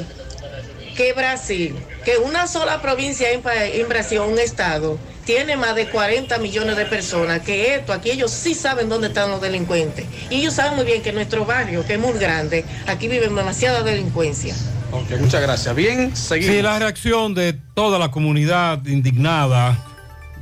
[0.95, 1.75] que Brasil,
[2.05, 3.41] que una sola provincia en,
[3.87, 8.53] Brasil, un estado, tiene más de 40 millones de personas, que esto, aquí ellos sí
[8.53, 10.05] saben dónde están los delincuentes.
[10.29, 13.83] Y ellos saben muy bien que nuestro barrio, que es muy grande, aquí vive demasiada
[13.83, 14.55] delincuencia.
[14.91, 15.75] Ok, muchas gracias.
[15.75, 16.55] Bien, seguimos.
[16.55, 19.77] Sí, la reacción de toda la comunidad indignada,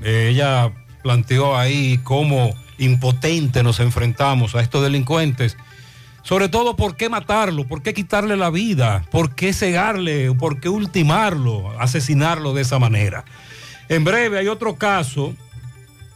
[0.01, 0.71] eh, ella
[1.03, 5.57] planteó ahí cómo impotente nos enfrentamos a estos delincuentes.
[6.29, 7.67] Sobre todo, ¿por qué matarlo?
[7.67, 9.03] ¿Por qué quitarle la vida?
[9.09, 10.31] ¿Por qué cegarle?
[10.35, 11.73] ¿Por qué ultimarlo?
[11.81, 13.25] Asesinarlo de esa manera.
[13.87, 15.33] En breve hay otro caso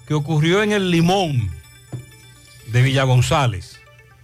[0.08, 1.50] que ocurrió en el Limón
[2.68, 3.80] de Villa González.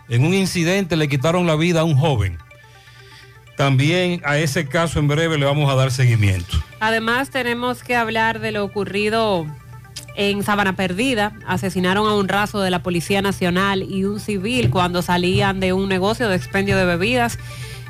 [0.10, 2.38] En un incidente le quitaron la vida a un joven.
[3.57, 6.56] También a ese caso en breve le vamos a dar seguimiento.
[6.80, 9.48] Además, tenemos que hablar de lo ocurrido
[10.15, 11.34] en Sabana Perdida.
[11.45, 15.90] Asesinaron a un raso de la Policía Nacional y un civil cuando salían de un
[15.90, 17.38] negocio de expendio de bebidas.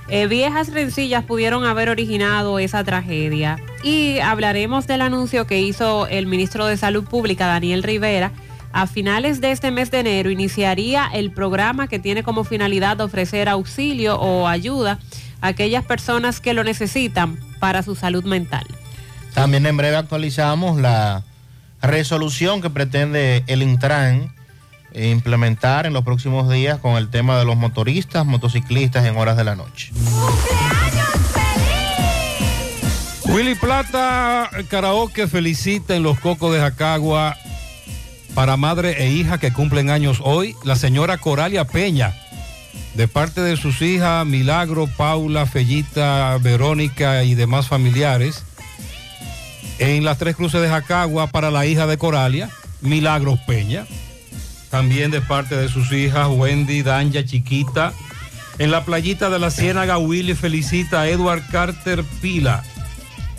[0.08, 3.58] Eh, viejas rencillas pudieron haber originado esa tragedia.
[3.84, 8.32] Y hablaremos del anuncio que hizo el ministro de Salud Pública, Daniel Rivera.
[8.72, 13.50] A finales de este mes de enero iniciaría el programa que tiene como finalidad ofrecer
[13.50, 15.00] auxilio o ayuda
[15.42, 18.66] a aquellas personas que lo necesitan para su salud mental.
[19.34, 21.24] También en breve actualizamos la
[21.82, 24.34] resolución que pretende el Intran
[24.94, 29.44] implementar en los próximos días con el tema de los motoristas, motociclistas en horas de
[29.44, 29.92] la noche.
[33.26, 37.38] Willy Plata, karaoke felicita en los Cocos de Jacagua
[38.34, 42.16] para madre e hija que cumplen años hoy, la señora Coralia Peña,
[42.96, 48.44] de parte de sus hijas Milagro, Paula, Fellita, Verónica y demás familiares.
[49.80, 52.50] En las Tres Cruces de Jacagua para la hija de Coralia,
[52.82, 53.86] Milagros Peña.
[54.70, 57.94] También de parte de sus hijas Wendy, Danja, Chiquita.
[58.60, 62.62] En la playita de la Ciénaga, Willy felicita a Edward Carter Pila.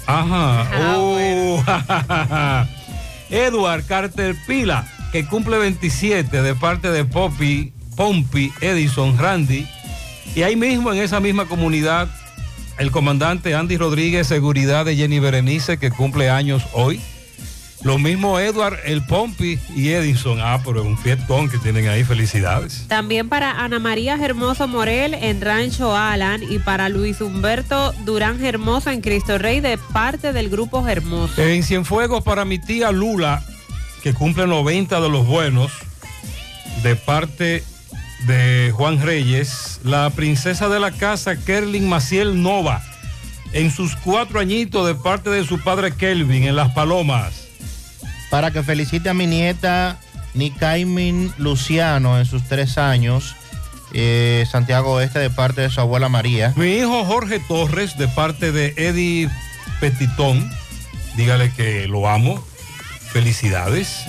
[0.07, 0.67] Ajá.
[0.97, 1.63] Oh,
[3.31, 9.69] Edward Carter Pila, que cumple 27 de parte de Poppy, Pompi, Edison, Randy.
[10.35, 12.09] Y ahí mismo, en esa misma comunidad,
[12.81, 16.99] el comandante Andy Rodríguez, seguridad de Jenny Berenice, que cumple años hoy.
[17.83, 20.39] Lo mismo Edward, el Pompi y Edison.
[20.41, 22.05] Ah, pero es un fiestón que tienen ahí.
[22.05, 22.87] Felicidades.
[22.89, 28.91] También para Ana María Hermoso Morel en Rancho Alan y para Luis Humberto Durán Hermoso
[28.91, 31.41] en Cristo Rey de parte del grupo Hermoso.
[31.43, 33.45] En Cienfuegos para mi tía Lula,
[34.03, 35.71] que cumple 90 de los buenos,
[36.83, 37.63] de parte
[38.27, 42.83] de Juan Reyes, la princesa de la casa, Kerlin Maciel Nova,
[43.53, 47.49] en sus cuatro añitos de parte de su padre Kelvin en Las Palomas.
[48.31, 49.99] Para que felicite a mi nieta
[50.35, 53.35] Nicaimin Luciano en sus tres años,
[53.93, 56.53] eh, Santiago Oeste de parte de su abuela María.
[56.57, 59.29] Mi hijo Jorge Torres de parte de Eddie
[59.81, 60.49] Petitón,
[61.17, 62.45] dígale que lo amo.
[63.13, 64.05] Felicidades.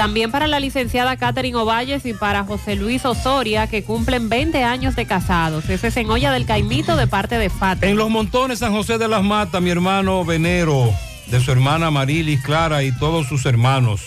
[0.00, 4.96] También para la licenciada Catherine Ovalles y para José Luis Osoria, que cumplen 20 años
[4.96, 5.68] de casados.
[5.68, 7.82] Ese es en Olla del Caimito de parte de Fat.
[7.82, 10.90] En los montones San José de las Matas, mi hermano Venero,
[11.26, 14.00] de su hermana Marilis Clara y todos sus hermanos.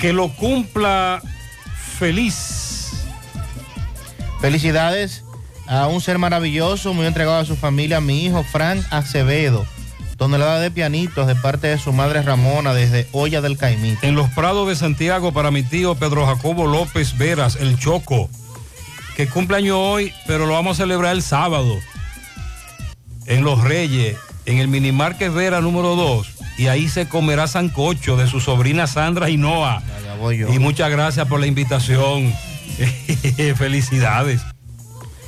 [0.00, 1.22] Que lo cumpla
[2.00, 3.04] feliz.
[4.40, 5.24] Felicidades
[5.68, 9.64] a un ser maravilloso, muy entregado a su familia, mi hijo Frank Acevedo,
[10.22, 14.06] tonelada de pianitos de parte de su madre Ramona desde Olla del Caimito.
[14.06, 18.30] En los Prados de Santiago para mi tío Pedro Jacobo López Veras, el Choco,
[19.16, 21.76] que cumple año hoy, pero lo vamos a celebrar el sábado.
[23.26, 24.16] En Los Reyes,
[24.46, 29.28] en el Minimarket Vera número 2, y ahí se comerá sancocho de su sobrina Sandra
[29.28, 29.82] y Noah.
[30.52, 32.32] Y muchas gracias por la invitación.
[33.56, 34.40] Felicidades.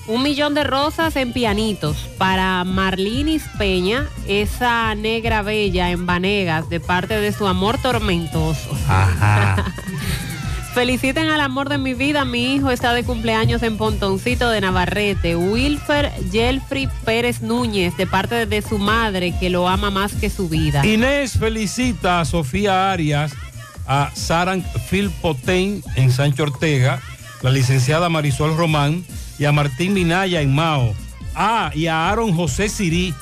[0.06, 6.78] Un millón de rosas en pianitos para Marlinis Peña, esa negra bella en Vanegas, de
[6.78, 8.70] parte de su amor tormentoso.
[10.74, 15.36] Feliciten al amor de mi vida, mi hijo está de cumpleaños en Pontoncito de Navarrete.
[15.36, 20.48] Wilfer Jelfrey Pérez Núñez, de parte de su madre, que lo ama más que su
[20.50, 20.84] vida.
[20.84, 23.32] Inés felicita a Sofía Arias,
[23.86, 27.00] a Saran Philpoten en Sancho Ortega,
[27.40, 29.04] la licenciada Marisol Román
[29.38, 30.94] y a Martín Minaya en Mao.
[31.34, 33.14] Ah, y a Aaron José Sirí.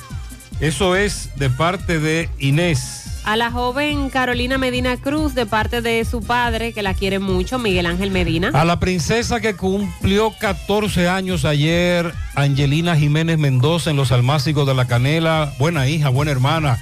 [0.61, 3.03] Eso es de parte de Inés.
[3.25, 7.59] A la joven Carolina Medina Cruz, de parte de su padre, que la quiere mucho,
[7.59, 8.51] Miguel Ángel Medina.
[8.53, 14.75] A la princesa que cumplió 14 años ayer, Angelina Jiménez Mendoza en los Almácigos de
[14.75, 15.53] la Canela.
[15.61, 16.81] Buena hija, buena hermana.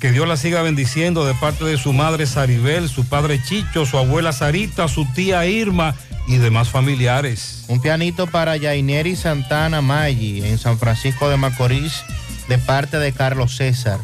[0.00, 3.98] Que Dios la siga bendiciendo de parte de su madre Saribel, su padre Chicho, su
[3.98, 5.96] abuela Sarita, su tía Irma
[6.28, 7.64] y demás familiares.
[7.66, 12.04] Un pianito para Yaineri Santana Maggi en San Francisco de Macorís
[12.48, 13.98] de parte de Carlos César.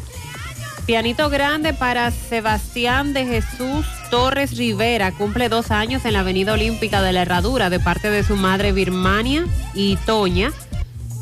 [0.85, 5.11] Pianito grande para Sebastián de Jesús Torres Rivera.
[5.13, 8.71] Cumple dos años en la Avenida Olímpica de la Herradura de parte de su madre
[8.71, 10.51] Birmania y Toña.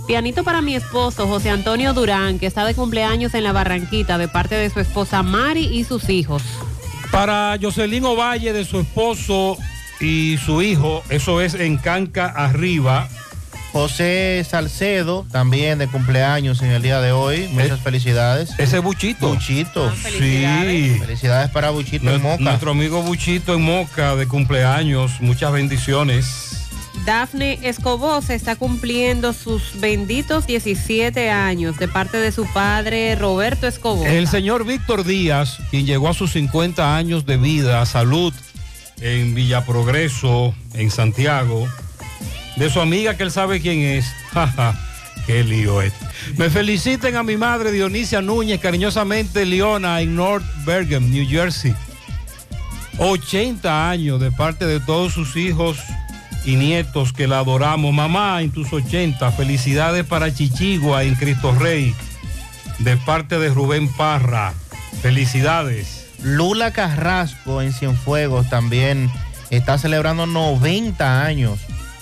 [0.08, 4.28] Pianito para mi esposo José Antonio Durán, que está de cumpleaños en la Barranquita de
[4.28, 6.44] parte de su esposa Mari y sus hijos.
[7.12, 9.58] Para Jocelyn Ovalle de su esposo
[10.02, 13.08] y su hijo, eso es en Canca Arriba.
[13.72, 17.48] José Salcedo, también de cumpleaños en el día de hoy.
[17.54, 18.52] Muchas felicidades.
[18.60, 19.30] Ese es Buchito.
[19.30, 19.92] Buchito.
[19.96, 20.96] Sí.
[21.00, 22.44] Felicidades para Buchito en Moca.
[22.44, 25.20] Nuestro amigo Buchito en Moca de cumpleaños.
[25.22, 26.53] Muchas bendiciones.
[27.06, 33.68] Dafne Escobó se está cumpliendo sus benditos 17 años de parte de su padre Roberto
[33.68, 34.06] Escobó.
[34.06, 38.34] El señor Víctor Díaz, quien llegó a sus 50 años de vida, salud
[39.02, 41.68] en Villa Progreso, en Santiago,
[42.56, 44.06] de su amiga que él sabe quién es.
[45.26, 45.94] Qué lío es.
[46.38, 51.74] Me feliciten a mi madre Dionisia Núñez, cariñosamente Leona, en North Bergen, New Jersey.
[52.98, 55.78] 80 años de parte de todos sus hijos
[56.46, 57.94] y nietos que la adoramos.
[57.94, 61.96] Mamá, en tus 80, felicidades para Chichigua en Cristo Rey,
[62.80, 64.54] de parte de Rubén Parra.
[65.02, 66.08] Felicidades.
[66.24, 69.12] Lula Carrasco en Cienfuegos también
[69.50, 71.60] está celebrando 90 años.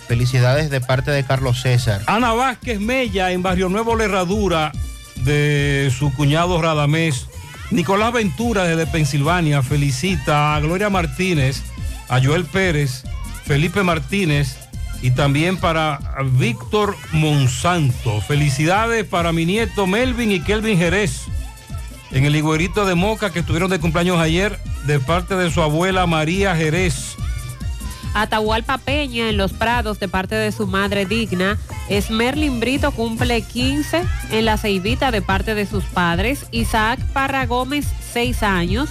[0.08, 2.02] Felicidades de parte de Carlos César.
[2.06, 4.72] Ana Vázquez Mella en Barrio Nuevo La Herradura
[5.16, 7.28] de su cuñado Radamés.
[7.72, 11.64] Nicolás Ventura desde Pensilvania felicita a Gloria Martínez,
[12.10, 13.04] a Joel Pérez,
[13.52, 14.56] Felipe Martínez
[15.02, 16.00] y también para
[16.40, 18.22] Víctor Monsanto.
[18.22, 21.24] Felicidades para mi nieto Melvin y Kelvin Jerez
[22.12, 26.08] en el higuerito de Moca que estuvieron de cumpleaños ayer de parte de su abuela
[26.08, 27.18] María Jerez.
[28.14, 31.58] Atahualpa Peña en Los Prados de parte de su madre digna.
[31.90, 36.46] Esmerlin Brito cumple 15 en La Ceibita de parte de sus padres.
[36.52, 38.88] Isaac Parra Gómez, 6 años.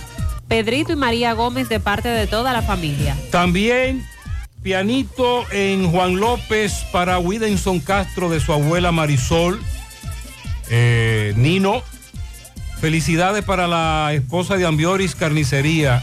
[0.48, 3.16] Pedrito y María Gómez de parte de toda la familia.
[3.30, 4.04] También
[4.62, 9.60] pianito en Juan López para Widenson Castro de su abuela Marisol.
[10.70, 11.82] Eh, Nino.
[12.80, 16.02] Felicidades para la esposa de Ambioris Carnicería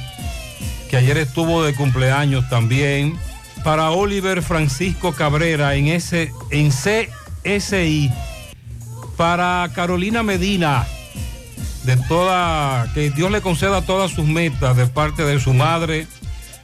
[0.88, 3.18] que ayer estuvo de cumpleaños también.
[3.64, 8.12] Para Oliver Francisco Cabrera en, en CSI.
[9.18, 10.86] Para Carolina Medina,
[11.84, 16.06] de toda, que Dios le conceda todas sus metas de parte de su madre,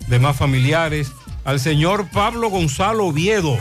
[0.07, 1.11] de más familiares.
[1.45, 3.57] Al señor Pablo Gonzalo Oviedo.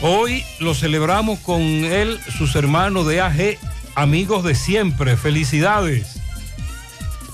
[0.00, 3.58] Hoy lo celebramos con él, sus hermanos de AG,
[3.94, 5.16] amigos de siempre.
[5.18, 6.20] Felicidades.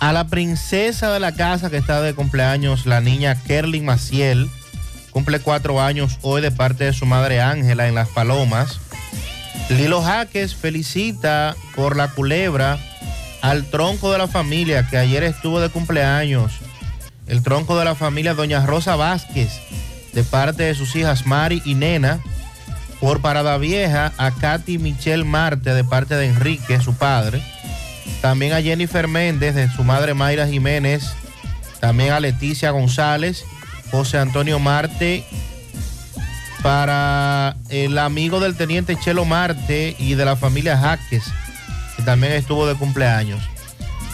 [0.00, 4.50] A la princesa de la casa que está de cumpleaños, la niña Kerlin Maciel,
[5.10, 8.80] cumple cuatro años hoy de parte de su madre Ángela en Las Palomas.
[9.70, 12.78] Lilo Jaques felicita por la culebra
[13.42, 16.52] al tronco de la familia que ayer estuvo de cumpleaños.
[17.26, 19.50] El tronco de la familia Doña Rosa Vázquez,
[20.12, 22.20] de parte de sus hijas Mari y Nena.
[23.00, 27.42] Por Parada Vieja a Katy Michelle Marte, de parte de Enrique, su padre.
[28.22, 31.12] También a Jennifer Méndez, de su madre Mayra Jiménez.
[31.80, 33.44] También a Leticia González,
[33.90, 35.24] José Antonio Marte.
[36.62, 41.24] Para el amigo del teniente Chelo Marte y de la familia Jaques,
[41.96, 43.42] que también estuvo de cumpleaños.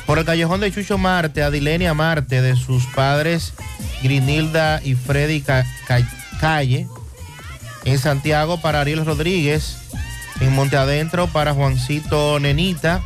[0.06, 3.52] Por el callejón de Chucho Marte, a Dilenia Marte, de sus padres
[4.02, 6.06] Grinilda y Freddy Ca- Ca-
[6.40, 6.86] Calle.
[7.84, 9.78] En Santiago, para Ariel Rodríguez.
[10.40, 13.00] En Monte Adentro, para Juancito Nenita.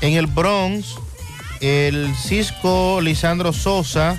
[0.00, 0.96] En el Bronx,
[1.60, 4.16] el Cisco Lisandro Sosa,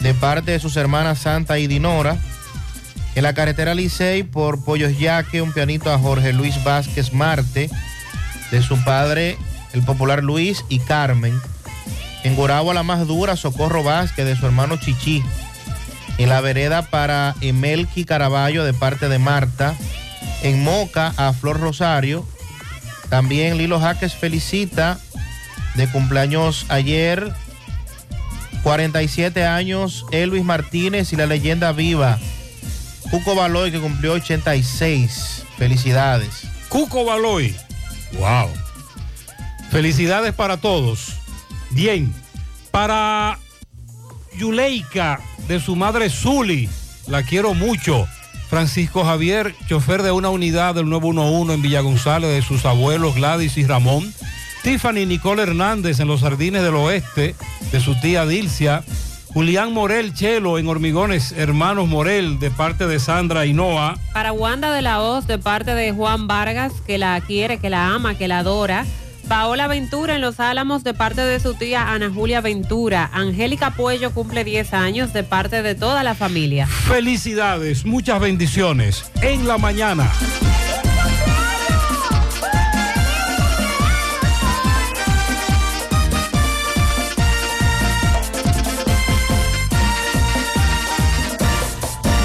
[0.00, 2.16] de parte de sus hermanas Santa y Dinora.
[3.14, 7.70] En la carretera Licey, por Pollos Yaque, un pianito a Jorge Luis Vázquez Marte,
[8.50, 9.38] de su padre,
[9.72, 11.40] el popular Luis y Carmen.
[12.24, 15.22] En Goragua, la más dura, Socorro Vázquez, de su hermano Chichi.
[16.18, 19.74] En la vereda para Emelki Caraballo, de parte de Marta.
[20.42, 22.26] En Moca, a Flor Rosario.
[23.08, 24.98] También Lilo Jaques felicita
[25.74, 27.32] de cumpleaños ayer.
[28.62, 32.18] 47 años, Elvis Martínez y la leyenda viva.
[33.10, 35.44] Cuco Baloy que cumplió 86.
[35.58, 36.44] Felicidades.
[36.68, 37.54] Cuco Baloy.
[38.18, 38.48] Wow.
[39.72, 41.14] Felicidades para todos.
[41.70, 42.12] Bien.
[42.70, 43.38] Para
[44.36, 45.18] Yuleika,
[45.48, 46.68] de su madre Zuli,
[47.06, 48.06] la quiero mucho.
[48.50, 53.56] Francisco Javier, chofer de una unidad del 911 en Villa González, de sus abuelos Gladys
[53.56, 54.12] y Ramón.
[54.62, 57.34] Tiffany Nicole Hernández en los Jardines del Oeste,
[57.72, 58.84] de su tía Dilcia.
[59.32, 63.96] Julián Morel Chelo en Hormigones, hermanos Morel, de parte de Sandra Noah.
[64.12, 67.94] Para Wanda de la Hoz, de parte de Juan Vargas, que la quiere, que la
[67.94, 68.84] ama, que la adora.
[69.32, 73.08] Paola Ventura en Los Álamos, de parte de su tía Ana Julia Ventura.
[73.14, 76.66] Angélica Puello cumple 10 años, de parte de toda la familia.
[76.66, 79.10] Felicidades, muchas bendiciones.
[79.22, 80.12] En la mañana.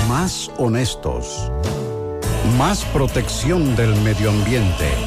[0.09, 1.49] Más honestos.
[2.57, 5.06] Más protección del medio ambiente.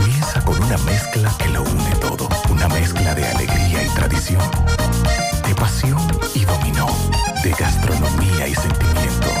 [0.45, 2.27] con una mezcla que lo une todo.
[2.49, 4.43] Una mezcla de alegría y tradición,
[5.47, 6.01] de pasión
[6.33, 6.87] y dominó,
[7.43, 9.40] de gastronomía y sentimiento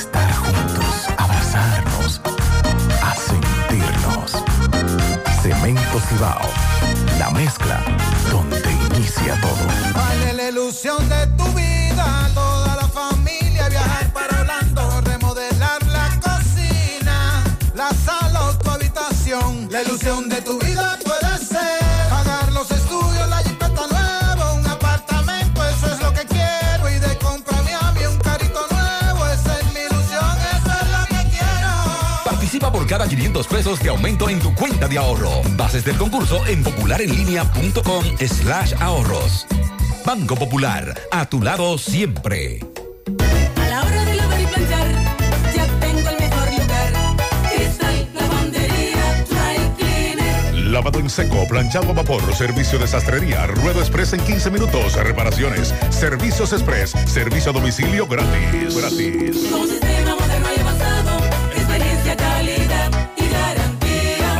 [0.00, 2.20] estar juntos, abrazarnos,
[3.02, 4.30] a sentirnos.
[5.42, 6.48] Cemento Cibao,
[7.18, 7.84] la mezcla
[8.30, 9.64] donde inicia todo.
[9.94, 17.44] Vale la ilusión de tu vida, toda la familia viajar para Orlando, remodelar la cocina,
[17.74, 19.68] la sala o tu habitación.
[19.70, 21.89] La ilusión de tu vida puede ser
[32.90, 35.30] cada 500 pesos de aumento en tu cuenta de ahorro.
[35.56, 39.46] Bases del concurso en popularenlinea.com slash ahorros.
[40.04, 42.58] Banco Popular, a tu lado siempre.
[43.62, 44.88] A la hora de lavar y planchar,
[45.54, 47.16] ya tengo el mejor lugar.
[47.54, 50.54] Cristal, lavandería, dry cleaner.
[50.72, 55.72] Lavado en seco, planchado a vapor, servicio de sastrería, ruedo express en 15 minutos, reparaciones,
[55.90, 58.74] servicios express, servicio a domicilio gratis.
[58.74, 59.99] Gratis.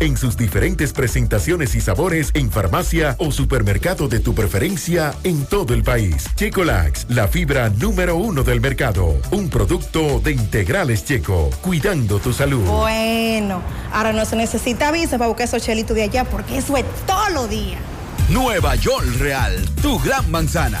[0.00, 5.72] en sus diferentes presentaciones y sabores en farmacia o supermercado de tu preferencia en todo
[5.72, 6.24] el país.
[6.34, 9.16] Checolax, la fibra número uno del mercado.
[9.30, 12.64] Un producto de integrales checo, cuidando tu salud.
[12.64, 13.62] Bueno,
[13.92, 17.28] ahora no se necesita visa para buscar esos chelitos de allá porque eso es todo
[17.28, 17.78] lo día.
[18.30, 20.80] Nueva York Real, tu gran manzana.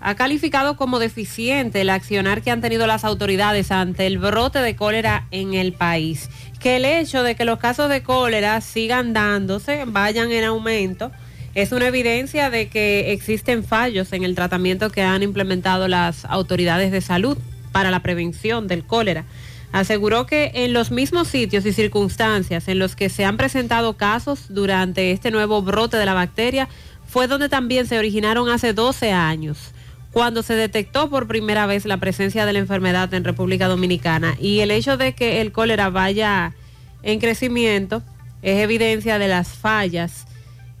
[0.00, 4.76] ha calificado como deficiente el accionar que han tenido las autoridades ante el brote de
[4.76, 6.30] cólera en el país.
[6.60, 11.10] Que el hecho de que los casos de cólera sigan dándose, vayan en aumento,
[11.54, 16.92] es una evidencia de que existen fallos en el tratamiento que han implementado las autoridades
[16.92, 17.36] de salud
[17.72, 19.24] para la prevención del cólera.
[19.72, 24.46] Aseguró que en los mismos sitios y circunstancias en los que se han presentado casos
[24.48, 26.68] durante este nuevo brote de la bacteria
[27.06, 29.72] fue donde también se originaron hace 12 años
[30.18, 34.34] cuando se detectó por primera vez la presencia de la enfermedad en República Dominicana.
[34.40, 36.56] Y el hecho de que el cólera vaya
[37.04, 38.02] en crecimiento
[38.42, 40.26] es evidencia de las fallas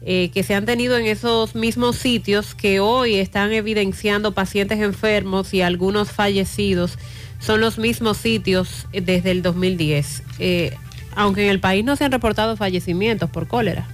[0.02, 5.54] eh, que se han tenido en esos mismos sitios que hoy están evidenciando pacientes enfermos
[5.54, 6.98] y algunos fallecidos.
[7.38, 10.24] Son los mismos sitios eh, desde el 2010.
[10.40, 10.74] Eh,
[11.14, 13.86] aunque en el país no se han reportado fallecimientos por cólera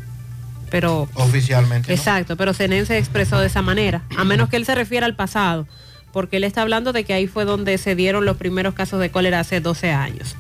[0.75, 1.87] pero oficialmente.
[1.87, 1.95] ¿no?
[1.95, 5.15] Exacto, pero Senen se expresó de esa manera, a menos que él se refiera al
[5.15, 5.69] pasado.
[6.13, 9.09] porque él está hablando de que ahí fue donde se dieron los primeros casos de
[9.09, 10.35] cólera hace 12 años.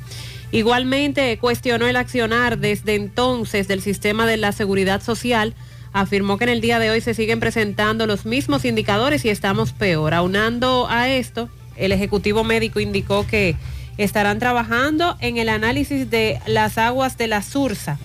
[0.50, 5.54] Igualmente cuestionó el accionar desde entonces del sistema de la seguridad social.
[5.92, 9.72] Afirmó que en el día de hoy se siguen presentando los mismos indicadores y estamos
[9.72, 10.14] peor.
[10.14, 13.54] Aunando a esto, el Ejecutivo Médico indicó que
[13.98, 17.98] estarán trabajando en el análisis de las aguas de la Sursa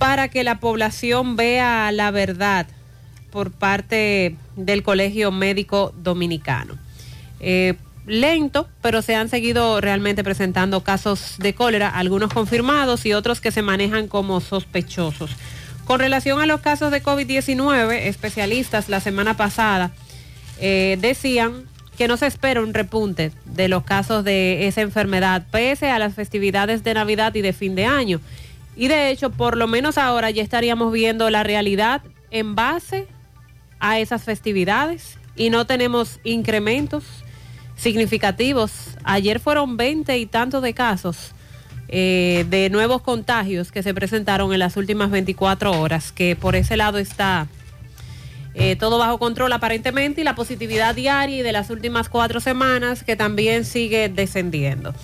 [0.00, 2.66] para que la población vea la verdad
[3.30, 6.78] por parte del Colegio Médico Dominicano.
[7.38, 7.74] Eh,
[8.06, 13.52] lento, pero se han seguido realmente presentando casos de cólera, algunos confirmados y otros que
[13.52, 15.32] se manejan como sospechosos.
[15.84, 19.90] Con relación a los casos de COVID-19, especialistas la semana pasada
[20.60, 21.64] eh, decían
[21.98, 26.14] que no se espera un repunte de los casos de esa enfermedad, pese a las
[26.14, 28.18] festividades de Navidad y de fin de año.
[28.80, 32.00] Y de hecho, por lo menos ahora ya estaríamos viendo la realidad
[32.30, 33.06] en base
[33.78, 37.04] a esas festividades y no tenemos incrementos
[37.76, 38.96] significativos.
[39.04, 41.32] Ayer fueron 20 y tantos de casos
[41.88, 46.78] eh, de nuevos contagios que se presentaron en las últimas 24 horas, que por ese
[46.78, 47.48] lado está
[48.54, 53.04] eh, todo bajo control aparentemente y la positividad diaria y de las últimas cuatro semanas
[53.04, 54.94] que también sigue descendiendo.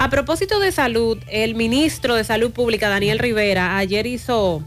[0.00, 4.62] A propósito de salud, el ministro de Salud Pública, Daniel Rivera, ayer hizo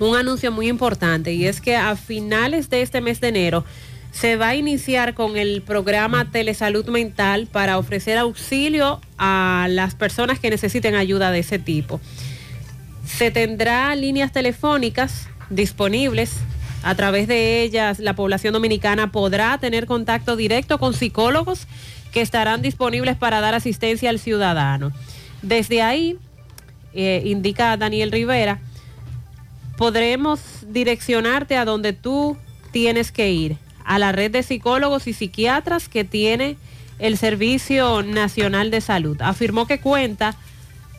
[0.00, 3.64] un anuncio muy importante y es que a finales de este mes de enero
[4.10, 10.40] se va a iniciar con el programa Telesalud Mental para ofrecer auxilio a las personas
[10.40, 12.00] que necesiten ayuda de ese tipo.
[13.06, 16.32] Se tendrá líneas telefónicas disponibles.
[16.82, 21.68] A través de ellas, la población dominicana podrá tener contacto directo con psicólogos
[22.14, 24.92] que estarán disponibles para dar asistencia al ciudadano.
[25.42, 26.16] Desde ahí,
[26.94, 28.60] eh, indica Daniel Rivera,
[29.76, 32.36] podremos direccionarte a donde tú
[32.70, 36.56] tienes que ir, a la red de psicólogos y psiquiatras que tiene
[37.00, 39.20] el Servicio Nacional de Salud.
[39.20, 40.36] Afirmó que cuenta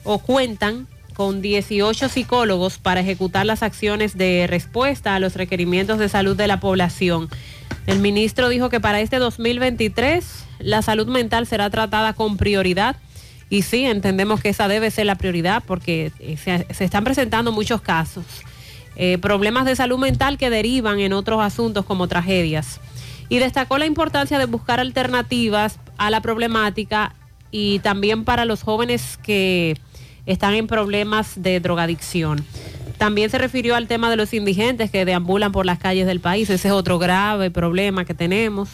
[0.03, 6.09] o cuentan con 18 psicólogos para ejecutar las acciones de respuesta a los requerimientos de
[6.09, 7.29] salud de la población.
[7.87, 12.97] El ministro dijo que para este 2023 la salud mental será tratada con prioridad
[13.49, 17.81] y sí, entendemos que esa debe ser la prioridad porque eh, se, están presentando muchos
[17.81, 18.25] casos
[18.95, 22.79] eh, problemas de salud mental que derivan en otros asuntos como tragedias.
[23.27, 27.13] Y destacó la importancia de buscar alternativas a la problemática
[27.51, 29.77] y también para los jóvenes que
[30.25, 32.45] están en problemas de drogadicción.
[32.97, 36.49] También se refirió al tema de los indigentes que deambulan por las calles del país.
[36.49, 38.69] Ese es otro grave problema que tenemos.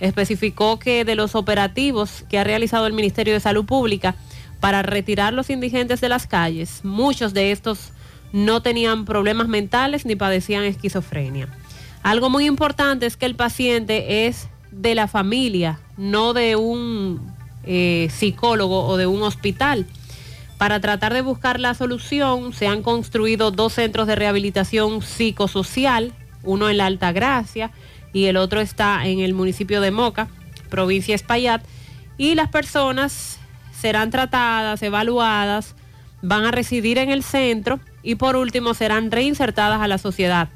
[0.00, 4.14] Especificó que de los operativos que ha realizado el Ministerio de Salud Pública
[4.60, 7.92] para retirar los indigentes de las calles, muchos de estos
[8.32, 11.48] no tenían problemas mentales ni padecían esquizofrenia.
[12.02, 17.34] Algo muy importante es que el paciente es de la familia, no de un
[17.64, 19.86] eh, psicólogo o de un hospital.
[20.58, 26.12] Para tratar de buscar la solución, se han construido dos centros de rehabilitación psicosocial,
[26.42, 27.70] uno en la Alta Gracia
[28.12, 30.28] y el otro está en el municipio de Moca,
[30.70, 31.62] provincia Espaillat,
[32.16, 33.38] y las personas
[33.72, 35.74] serán tratadas, evaluadas,
[36.22, 40.48] van a residir en el centro y por último serán reinsertadas a la sociedad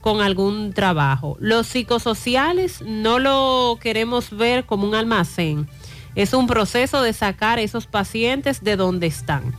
[0.00, 1.36] con algún trabajo.
[1.40, 5.68] Los psicosociales no lo queremos ver como un almacén.
[6.14, 9.54] Es un proceso de sacar esos pacientes de donde están.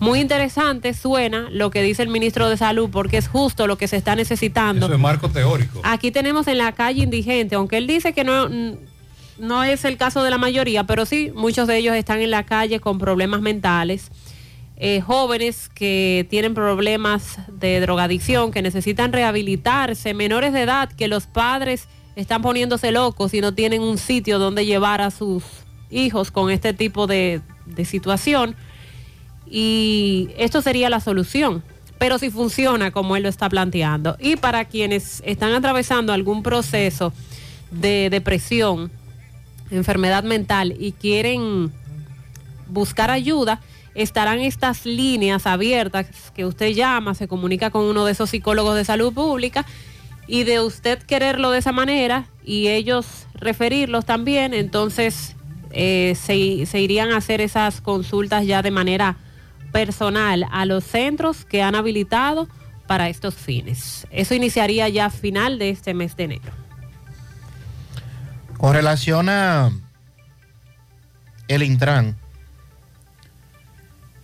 [0.00, 3.86] Muy interesante suena lo que dice el ministro de Salud porque es justo lo que
[3.86, 4.86] se está necesitando.
[4.86, 5.80] Eso es marco teórico.
[5.84, 8.48] Aquí tenemos en la calle indigente, aunque él dice que no,
[9.38, 12.44] no es el caso de la mayoría, pero sí, muchos de ellos están en la
[12.44, 14.10] calle con problemas mentales
[14.82, 21.26] eh, jóvenes que tienen problemas de drogadicción, que necesitan rehabilitarse, menores de edad, que los
[21.26, 21.86] padres
[22.16, 25.44] están poniéndose locos y no tienen un sitio donde llevar a sus
[25.90, 28.56] hijos con este tipo de, de situación.
[29.50, 31.64] Y esto sería la solución,
[31.98, 34.16] pero si funciona como él lo está planteando.
[34.20, 37.12] Y para quienes están atravesando algún proceso
[37.70, 38.90] de depresión,
[39.70, 41.72] enfermedad mental y quieren
[42.68, 43.60] buscar ayuda,
[43.94, 48.84] estarán estas líneas abiertas que usted llama, se comunica con uno de esos psicólogos de
[48.84, 49.66] salud pública
[50.26, 55.34] y de usted quererlo de esa manera y ellos referirlos también, entonces
[55.72, 59.16] eh, se, se irían a hacer esas consultas ya de manera
[59.72, 62.48] personal a los centros que han habilitado
[62.86, 64.06] para estos fines.
[64.10, 66.52] Eso iniciaría ya a final de este mes de enero.
[68.58, 69.70] Con relación a
[71.48, 72.16] el Intran,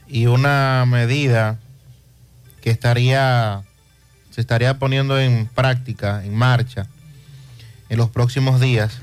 [0.09, 1.59] y una medida
[2.61, 3.63] que estaría
[4.31, 6.87] se estaría poniendo en práctica, en marcha
[7.89, 8.99] en los próximos días,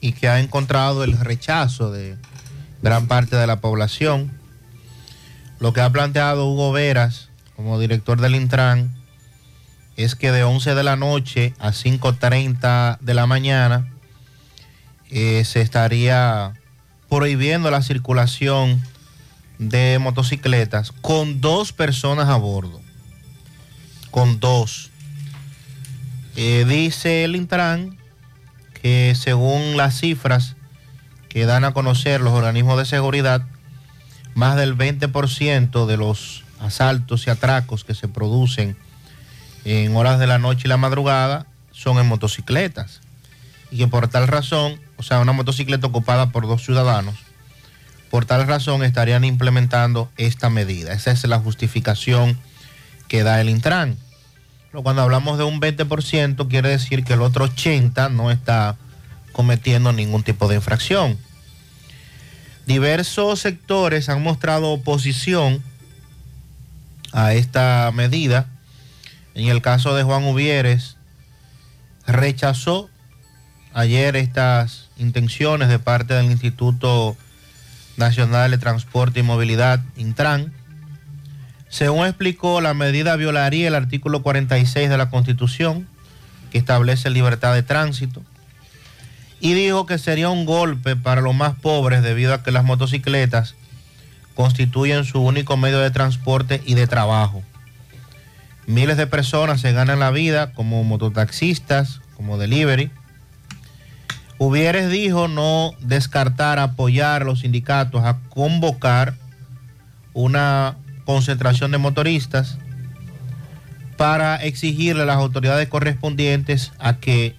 [0.00, 2.16] y que ha encontrado el rechazo de
[2.82, 4.37] gran parte de la población.
[5.60, 8.94] Lo que ha planteado Hugo Veras como director del Intran
[9.96, 13.88] es que de 11 de la noche a 5.30 de la mañana
[15.10, 16.54] eh, se estaría
[17.08, 18.80] prohibiendo la circulación
[19.58, 22.80] de motocicletas con dos personas a bordo.
[24.12, 24.90] Con dos.
[26.36, 27.98] Eh, dice el Intran
[28.80, 30.54] que según las cifras
[31.28, 33.42] que dan a conocer los organismos de seguridad,
[34.38, 38.76] más del 20% de los asaltos y atracos que se producen
[39.64, 43.00] en horas de la noche y la madrugada son en motocicletas.
[43.72, 47.16] Y que por tal razón, o sea, una motocicleta ocupada por dos ciudadanos,
[48.12, 50.92] por tal razón estarían implementando esta medida.
[50.92, 52.38] Esa es la justificación
[53.08, 53.96] que da el Intran.
[54.70, 58.76] Pero cuando hablamos de un 20%, quiere decir que el otro 80% no está
[59.32, 61.18] cometiendo ningún tipo de infracción.
[62.68, 65.62] Diversos sectores han mostrado oposición
[67.12, 68.44] a esta medida.
[69.34, 70.98] En el caso de Juan Uvieres,
[72.06, 72.90] rechazó
[73.72, 77.16] ayer estas intenciones de parte del Instituto
[77.96, 80.52] Nacional de Transporte y Movilidad, Intran.
[81.70, 85.88] Según explicó, la medida violaría el artículo 46 de la Constitución,
[86.50, 88.22] que establece libertad de tránsito,
[89.40, 93.54] y dijo que sería un golpe para los más pobres debido a que las motocicletas
[94.34, 97.42] constituyen su único medio de transporte y de trabajo.
[98.66, 102.90] Miles de personas se ganan la vida como mototaxistas, como delivery.
[104.38, 109.14] Hubieres dijo no descartar apoyar a los sindicatos a convocar
[110.12, 112.58] una concentración de motoristas
[113.96, 117.34] para exigirle a las autoridades correspondientes a que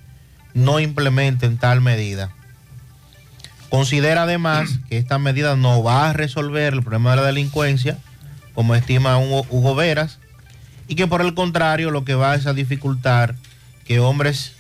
[0.54, 2.32] no implementen tal medida.
[3.70, 7.98] Considera además que esta medida no va a resolver el problema de la delincuencia,
[8.56, 10.18] como estima Hugo, Veras,
[10.88, 13.36] y que por el contrario lo que va es a dificultar
[13.86, 14.54] que hombres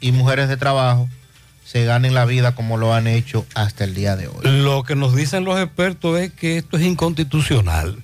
[0.00, 1.08] y mujeres de trabajo
[1.64, 4.42] se ganen la vida como lo han hecho hasta el día de hoy.
[4.44, 8.02] Lo que nos dicen los expertos es que esto es inconstitucional.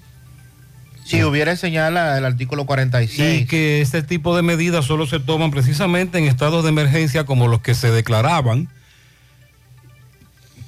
[1.05, 3.43] Si hubiera señala el artículo 46.
[3.43, 7.49] Y que este tipo de medidas solo se toman precisamente en estados de emergencia como
[7.49, 8.69] los que se declaraban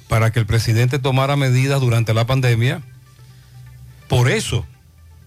[0.07, 2.81] para que el presidente tomara medidas durante la pandemia.
[4.07, 4.65] Por eso,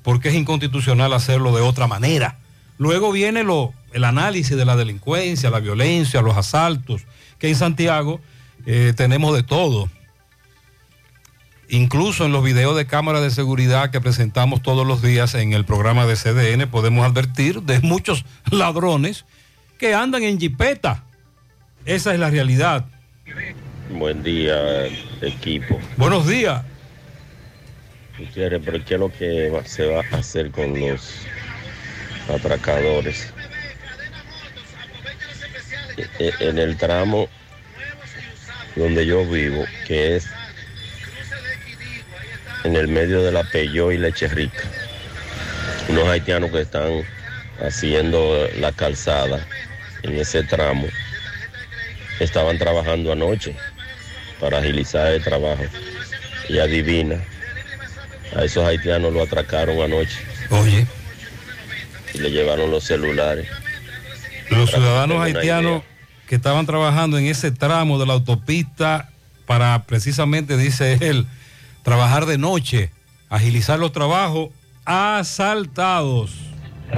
[0.03, 2.37] porque es inconstitucional hacerlo de otra manera.
[2.79, 7.03] Luego viene lo, el análisis de la delincuencia, la violencia, los asaltos,
[7.39, 8.21] que en Santiago
[8.67, 9.91] eh, tenemos de todo.
[11.69, 15.65] Incluso en los videos de cámara de seguridad que presentamos todos los días en el
[15.65, 19.25] programa de CDN podemos advertir de muchos ladrones
[19.79, 21.05] que andan en jipeta.
[21.85, 22.87] Esa es la realidad.
[23.91, 24.87] Buen día,
[25.23, 25.81] equipo.
[25.97, 26.63] Buenos días.
[28.19, 31.15] Gutiérrez, pero ¿qué es lo que va- se va a hacer con los
[32.33, 33.33] atracadores?
[35.97, 37.29] E- e- En el tramo
[38.75, 40.27] donde yo vivo, que es
[42.67, 44.63] en el medio de la Peyó y Leche Rica,
[45.89, 47.05] unos haitianos que están
[47.65, 49.47] haciendo la calzada
[50.03, 50.87] en ese tramo,
[52.19, 53.55] estaban trabajando anoche
[54.41, 55.63] para agilizar el trabajo.
[56.49, 57.21] Y adivina,
[58.37, 60.19] a esos haitianos lo atracaron anoche.
[60.51, 60.87] Oye.
[62.15, 63.49] Y le llevaron los celulares.
[64.51, 65.83] Los ciudadanos haitianos
[66.27, 69.11] que estaban trabajando en ese tramo de la autopista
[69.47, 71.27] para precisamente, dice él,
[71.87, 72.91] trabajar de noche,
[73.31, 74.49] agilizar los trabajos,
[74.85, 76.33] asaltados.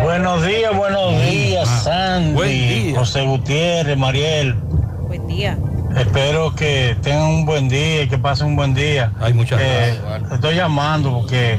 [0.02, 2.98] Buenos días, buenos días, Sandy, Ah, buen día.
[2.98, 4.54] José Gutiérrez, Mariel.
[4.54, 5.58] Buen día.
[5.94, 9.12] Espero que tengan un buen día y que pasen un buen día.
[9.20, 10.00] Hay muchas Eh,
[10.32, 11.58] Estoy llamando porque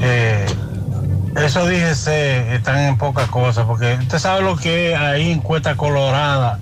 [0.00, 0.46] eh,
[1.44, 5.74] esos DGC están en pocas cosas, porque usted sabe lo que es ahí en Cuesta
[5.74, 6.60] Colorada,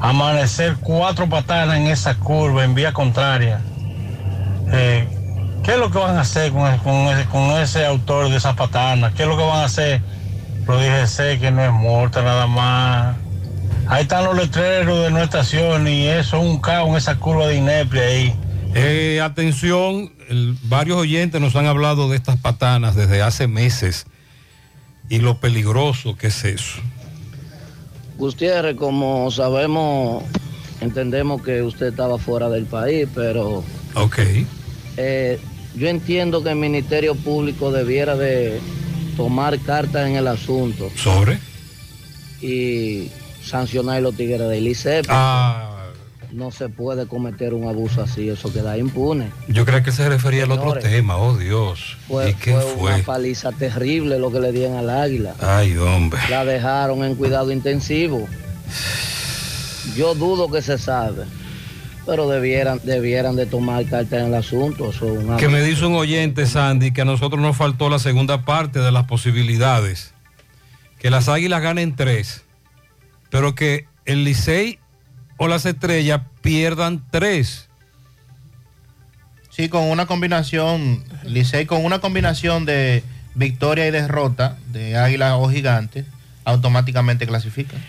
[0.00, 3.60] amanecer cuatro patanas en esa curva en vía contraria.
[4.76, 5.08] Eh,
[5.62, 8.36] ¿Qué es lo que van a hacer con, ese- con ese, con ese autor de
[8.36, 9.12] esa patana?
[9.14, 10.02] ¿Qué es lo que van a hacer?
[10.66, 13.16] Lo dije, que no es muerta nada más.
[13.86, 17.46] Ahí están los letreros de nuestra estación y eso es un caos en esa curva
[17.46, 18.34] de inepia ahí.
[18.74, 24.06] Eh, atención, el- varios oyentes nos han hablado de estas patanas desde hace meses
[25.08, 26.80] y lo peligroso que es eso.
[28.18, 30.24] Gutiérrez, como sabemos,
[30.80, 33.62] entendemos que usted estaba fuera del país, pero
[33.94, 34.18] Ok.
[34.96, 35.38] Eh,
[35.74, 38.60] yo entiendo que el Ministerio Público debiera de
[39.16, 41.38] tomar cartas en el asunto ¿Sobre?
[42.40, 43.10] y
[43.42, 45.06] sancionar a los tigres del ICEP.
[45.08, 45.70] Ah,
[46.32, 49.30] no se puede cometer un abuso así, eso queda impune.
[49.48, 50.84] Yo creo que se refería al otro Señores.
[50.84, 51.96] tema, oh Dios.
[52.08, 52.94] Fue, ¿Y qué fue fue?
[52.94, 55.34] una paliza terrible lo que le dieron al águila.
[55.40, 56.18] Ay, hombre.
[56.30, 58.26] La dejaron en cuidado intensivo.
[59.96, 61.24] Yo dudo que se sabe,
[62.06, 64.90] pero debieran, debieran de tomar carta en el asunto.
[64.90, 67.98] Eso es una- Que me dice un oyente, Sandy, que a nosotros nos faltó la
[67.98, 70.12] segunda parte de las posibilidades.
[70.98, 72.42] Que las águilas ganen tres,
[73.30, 74.78] pero que el Licey
[75.36, 77.68] o las estrellas pierdan tres.
[79.50, 83.02] Sí, con una combinación, Licey, con una combinación de
[83.34, 86.06] victoria y derrota de Águilas o Gigantes,
[86.44, 87.82] automáticamente clasifican.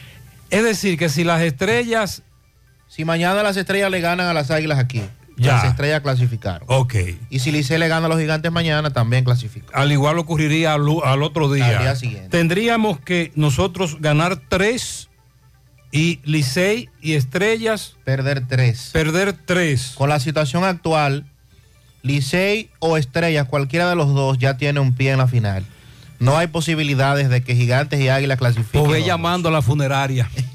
[0.50, 2.22] Es decir, que si las estrellas...
[2.88, 5.02] Si mañana las estrellas le ganan a las Águilas aquí,
[5.38, 5.54] Ya.
[5.54, 6.66] las estrellas clasificaron.
[6.70, 6.96] Ok.
[7.30, 9.68] Y si Licey le gana a los Gigantes mañana, también clasifica.
[9.78, 11.78] Al igual ocurriría al, al otro día.
[11.78, 12.30] Al día siguiente.
[12.30, 15.10] Tendríamos que nosotros ganar tres
[15.92, 18.92] y Licey y Estrellas perder tres.
[18.94, 19.94] Perder tres.
[19.96, 21.26] Con la situación actual,
[22.02, 25.66] Licey o Estrellas, cualquiera de los dos ya tiene un pie en la final.
[26.20, 28.82] No hay posibilidades de que Gigantes y Águilas clasifiquen.
[28.82, 30.30] O ve los llamando a la funeraria.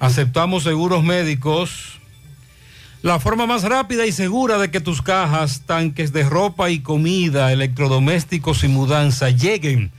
[0.00, 2.00] Aceptamos seguros médicos.
[3.02, 7.52] La forma más rápida y segura de que tus cajas, tanques de ropa y comida,
[7.52, 9.92] electrodomésticos y mudanza lleguen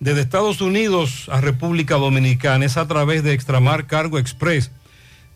[0.00, 4.70] desde Estados Unidos a República Dominicana es a través de Extramar Cargo Express.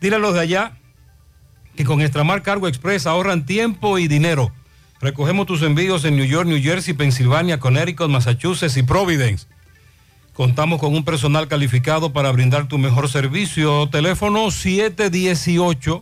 [0.01, 0.73] Dile a los de allá
[1.75, 4.51] que con Extramar Cargo Express ahorran tiempo y dinero.
[4.99, 9.47] Recogemos tus envíos en New York, New Jersey, Pensilvania, Connecticut, Massachusetts y Providence.
[10.39, 13.89] Contamos con un personal calificado para brindar tu mejor servicio.
[13.89, 16.01] Teléfono 718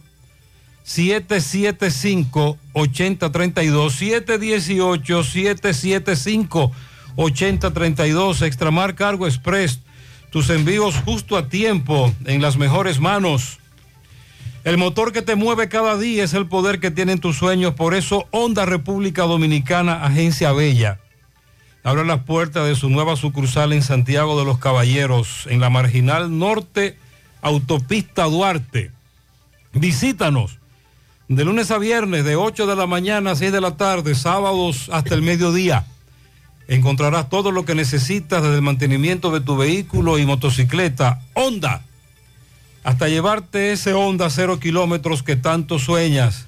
[0.83, 6.71] 775 8032 718 775
[7.15, 9.79] 8032 Extramar Cargo Express.
[10.29, 13.57] Tus envíos justo a tiempo en las mejores manos.
[14.63, 17.73] El motor que te mueve cada día es el poder que tienen tus sueños.
[17.73, 20.99] Por eso Honda República Dominicana, Agencia Bella.
[21.87, 26.37] Abre las puertas de su nueva sucursal en Santiago de los Caballeros, en la Marginal
[26.37, 26.97] Norte,
[27.41, 28.91] Autopista Duarte.
[29.71, 30.59] Visítanos
[31.29, 34.89] de lunes a viernes, de 8 de la mañana a 6 de la tarde, sábados
[34.91, 35.85] hasta el mediodía.
[36.67, 41.21] Encontrarás todo lo que necesitas desde el mantenimiento de tu vehículo y motocicleta.
[41.35, 41.83] Honda
[42.83, 46.47] hasta llevarte ese Honda cero kilómetros que tanto sueñas.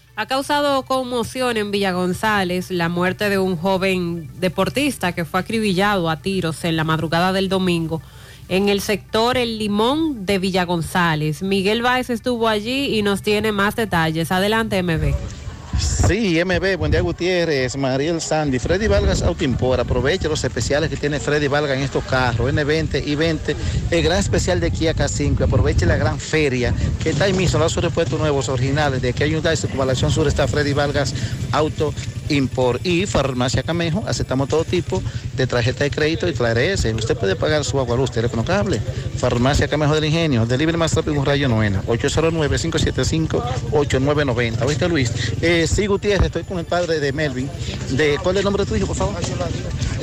[0.15, 6.09] Ha causado conmoción en Villa González la muerte de un joven deportista que fue acribillado
[6.09, 8.01] a tiros en la madrugada del domingo
[8.49, 11.41] en el sector El Limón de Villa González.
[11.41, 14.33] Miguel Báez estuvo allí y nos tiene más detalles.
[14.33, 15.40] Adelante, MB.
[15.81, 21.19] Sí, MB, buen día Gutiérrez, Mariel Sandy, Freddy Vargas Autoimpor, aproveche los especiales que tiene
[21.19, 23.55] Freddy Vargas en estos carros, N20 y 20,
[23.89, 26.71] el gran especial de Kia K5, aproveche la gran feria
[27.01, 30.47] que está ahí mismo, los repuestos nuevos, originales, de que hay una circunvalación sur está
[30.47, 31.15] Freddy Vargas
[31.51, 31.91] Auto
[32.29, 35.01] Import y Farmacia Camejo, aceptamos todo tipo
[35.35, 38.79] de tarjeta de crédito y CLARS, usted puede pagar su agua, luz, teléfono cable,
[39.17, 45.11] Farmacia Camejo del Ingenio, delivery más rápido un rayo novena, 809-575-8990, ¿oíste Luis?
[45.41, 47.49] Eh, sí, Gutiérrez, estoy con el padre de Melvin.
[47.91, 49.15] De, ¿Cuál es el nombre de tu hijo, por favor?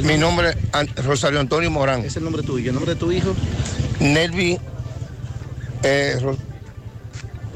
[0.02, 0.56] Mi nombre
[0.96, 2.04] es Rosario Antonio Morán.
[2.04, 2.70] Es el nombre tuyo.
[2.70, 3.34] ¿El nombre de tu hijo?
[4.00, 4.58] Nelvi.
[5.82, 6.18] eh,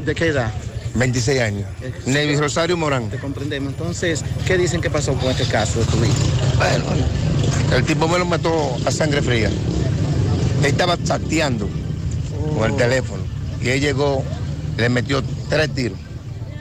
[0.04, 0.52] ¿De qué edad?
[0.94, 1.66] 26 años.
[2.06, 3.08] Nelvi Rosario Morán.
[3.08, 3.72] Te comprendemos.
[3.72, 6.14] Entonces, ¿qué dicen que pasó con este caso de tu hijo?
[6.56, 6.84] Bueno,
[7.74, 9.48] el tipo me lo mató a sangre fría.
[9.48, 11.68] Él estaba chateando
[12.56, 13.22] con el teléfono.
[13.62, 14.22] Y él llegó,
[14.76, 15.98] le metió tres tiros.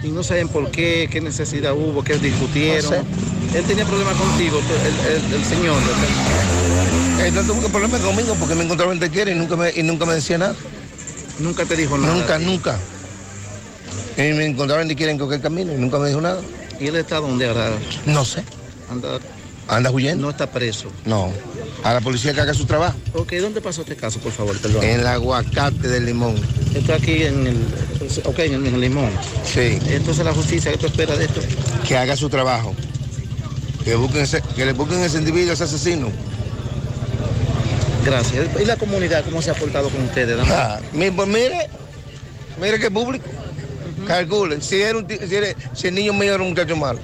[0.04, 2.92] Y no saben por qué, qué necesidad hubo, qué discutieron.
[2.92, 5.78] No Él tenía problemas contigo, el, el- el señor.
[7.24, 9.84] Él no tuvo problemas conmigo porque me encontraba en te quiere y nunca me, y
[9.84, 10.56] nunca me decía nada.
[11.40, 12.14] Nunca te dijo nada.
[12.14, 12.80] Nunca, nunca.
[14.18, 16.42] Y me encontraron ni quieren coger camino y nunca me dijo nada.
[16.80, 17.72] ¿Y él está dónde ahora?
[18.06, 18.44] No sé.
[18.90, 19.20] Anda,
[19.68, 20.24] ¿Anda huyendo?
[20.24, 20.92] no está preso.
[21.06, 21.32] No.
[21.84, 22.98] A la policía que haga su trabajo.
[23.14, 24.58] Ok, ¿dónde pasó este caso, por favor?
[24.60, 24.84] Perdón.
[24.84, 26.36] En el aguacate del limón.
[26.76, 27.58] Está aquí en el,
[28.26, 29.10] ok, en el, limón.
[29.46, 29.80] Sí.
[29.88, 31.42] Entonces la justicia, ¿qué tú esperas de esto?
[31.88, 32.76] Que haga su trabajo.
[33.84, 36.12] Que, busquen ese- que le busquen ese individuo, ese asesino.
[38.06, 38.48] Gracias.
[38.62, 40.38] ¿Y la comunidad cómo se ha portado con ustedes?
[40.50, 41.70] Ah, pues mire,
[42.60, 43.26] mire qué público.
[44.08, 47.00] Calculen, si, era un si, era- si el niño mío era un muchacho malo,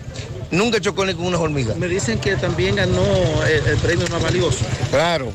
[0.51, 1.77] nunca chocó ni con unas hormigas.
[1.77, 3.03] Me dicen que también ganó
[3.45, 4.65] el, el premio más valioso.
[4.89, 5.31] Claro,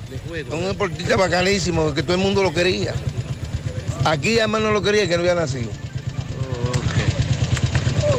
[0.50, 2.94] un deportista bacanísimo, que todo el mundo lo quería.
[4.04, 5.70] Aquí además no lo quería, que no había nacido.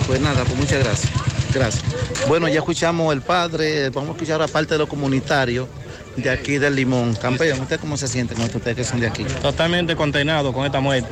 [0.08, 1.12] Pues nada, pues muchas gracias.
[1.54, 1.84] Gracias.
[2.28, 5.68] Bueno, ya escuchamos el padre, vamos a escuchar ahora parte de los comunitarios
[6.16, 7.16] de aquí del Limón.
[7.16, 9.24] Campeón, ¿usted cómo se siente con esto, ustedes que son de aquí?
[9.42, 11.10] Totalmente condenado con esta muerte.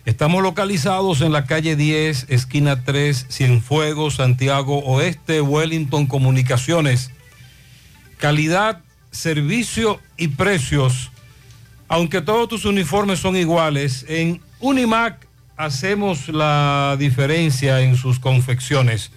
[0.05, 7.11] Estamos localizados en la calle 10, esquina 3, Cienfuegos, Santiago Oeste, Wellington Comunicaciones.
[8.17, 8.81] Calidad,
[9.11, 11.11] servicio y precios.
[11.87, 19.11] Aunque todos tus uniformes son iguales, en Unimac hacemos la diferencia en sus confecciones.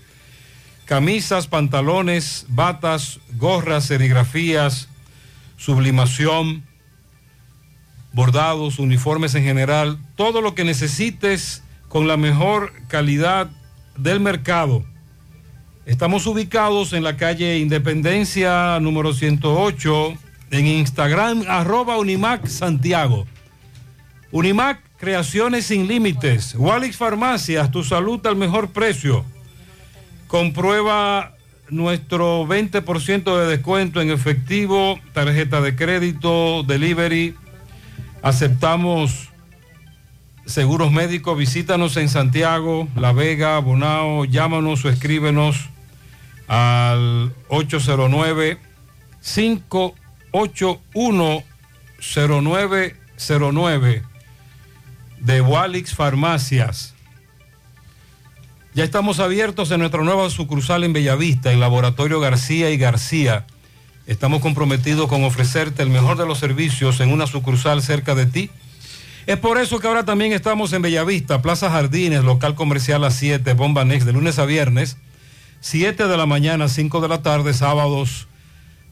[0.85, 4.89] Camisas, pantalones, batas, gorras, serigrafías,
[5.57, 6.65] sublimación,
[8.13, 13.51] bordados, uniformes en general, todo lo que necesites con la mejor calidad
[13.97, 14.85] del mercado.
[15.87, 20.15] Estamos ubicados en la calle Independencia número 108,
[20.51, 23.27] en Instagram, arroba Unimac Santiago.
[24.31, 26.55] Unimac, creaciones sin límites.
[26.55, 29.25] Walix Farmacias, tu salud al mejor precio.
[30.27, 31.35] Comprueba
[31.71, 37.35] nuestro 20% de descuento en efectivo, tarjeta de crédito, delivery.
[38.21, 39.30] Aceptamos
[40.51, 41.39] seguros médicos.
[41.39, 44.25] Visítanos en Santiago, La Vega, Bonao.
[44.25, 45.69] Llámanos o escríbenos
[46.49, 48.59] al 809
[49.23, 51.45] 581
[52.01, 54.03] 0909
[55.21, 56.95] de Walix Farmacias.
[58.73, 63.47] Ya estamos abiertos en nuestra nueva sucursal en Bellavista, en Laboratorio García y García.
[64.07, 68.51] Estamos comprometidos con ofrecerte el mejor de los servicios en una sucursal cerca de ti.
[69.31, 73.53] Es por eso que ahora también estamos en Bellavista, Plaza Jardines, local comercial a 7,
[73.53, 74.97] Bomba Next, de lunes a viernes,
[75.61, 78.27] 7 de la mañana, 5 de la tarde, sábados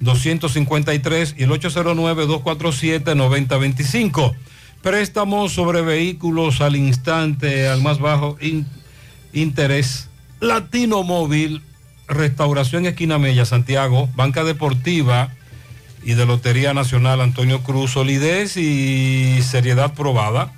[0.00, 4.34] 253 y el 809-247-9025.
[4.80, 8.66] Préstamos sobre vehículos al instante, al más bajo in-
[9.34, 10.08] interés.
[10.42, 11.62] Latino Móvil,
[12.08, 15.28] Restauración Esquina Mella, Santiago, Banca Deportiva
[16.02, 20.52] y de Lotería Nacional Antonio Cruz, solidez y seriedad probada.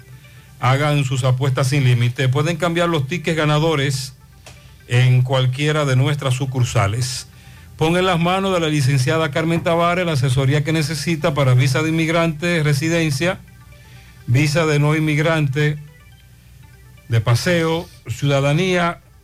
[0.58, 2.30] Hagan sus apuestas sin límite.
[2.30, 4.14] Pueden cambiar los tickets ganadores
[4.88, 7.26] en cualquiera de nuestras sucursales.
[7.76, 11.82] Pon en las manos de la licenciada Carmen Tavares la asesoría que necesita para visa
[11.82, 13.38] de inmigrante, residencia,
[14.26, 15.76] visa de no inmigrante,
[17.10, 19.02] de paseo, ciudadanía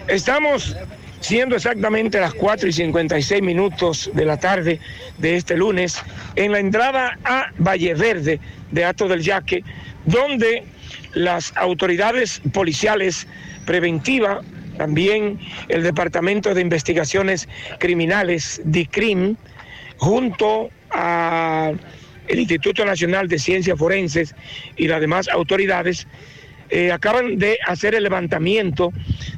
[0.06, 0.76] Estamos
[1.31, 4.81] siendo exactamente las 4 y 56 minutos de la tarde
[5.19, 6.02] de este lunes
[6.35, 8.40] en la entrada a Valle Verde
[8.73, 9.62] de Ato del Yaque,
[10.07, 10.65] donde
[11.15, 13.28] las autoridades policiales
[13.65, 14.40] preventiva,
[14.77, 15.39] también
[15.69, 17.48] el Departamento de Investigaciones
[17.78, 19.36] Criminales, DICRIM,
[19.98, 21.70] junto a
[22.27, 24.35] el Instituto Nacional de Ciencias Forenses
[24.77, 26.09] y las demás autoridades,
[26.70, 28.93] eh, acaban de hacer el levantamiento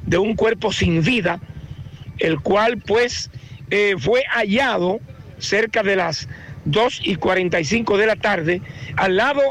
[0.07, 1.39] de un cuerpo sin vida,
[2.19, 3.31] el cual pues
[3.71, 5.01] eh, fue hallado
[5.39, 6.29] cerca de las
[6.65, 8.63] 2 y 45 de la tarde
[8.97, 9.43] al lado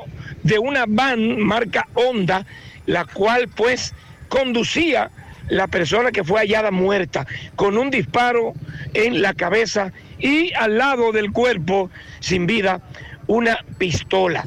[0.43, 2.45] de una van marca Honda,
[2.85, 3.93] la cual pues
[4.29, 5.11] conducía
[5.49, 8.53] la persona que fue hallada muerta con un disparo
[8.93, 11.89] en la cabeza y al lado del cuerpo
[12.19, 12.81] sin vida
[13.27, 14.45] una pistola,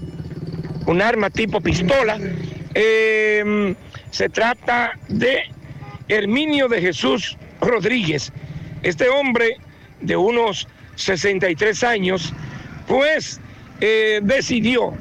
[0.86, 2.18] un arma tipo pistola.
[2.74, 3.74] Eh,
[4.10, 5.42] se trata de
[6.08, 8.32] Herminio de Jesús Rodríguez.
[8.82, 9.56] Este hombre
[10.00, 12.32] de unos 63 años,
[12.86, 13.40] pues
[13.80, 14.94] eh, decidió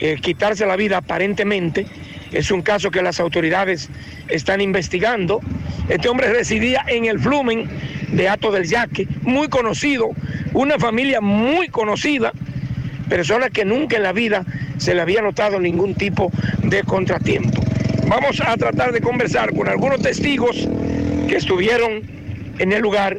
[0.00, 1.86] eh, quitarse la vida aparentemente.
[2.32, 3.88] Es un caso que las autoridades
[4.28, 5.40] están investigando.
[5.88, 7.68] Este hombre residía en el Flumen
[8.08, 10.10] de Ato del Yaque, muy conocido,
[10.52, 12.32] una familia muy conocida,
[13.08, 14.44] persona que nunca en la vida
[14.76, 16.30] se le había notado ningún tipo
[16.62, 17.62] de contratiempo.
[18.06, 20.68] Vamos a tratar de conversar con algunos testigos
[21.38, 22.02] estuvieron
[22.58, 23.18] en el lugar.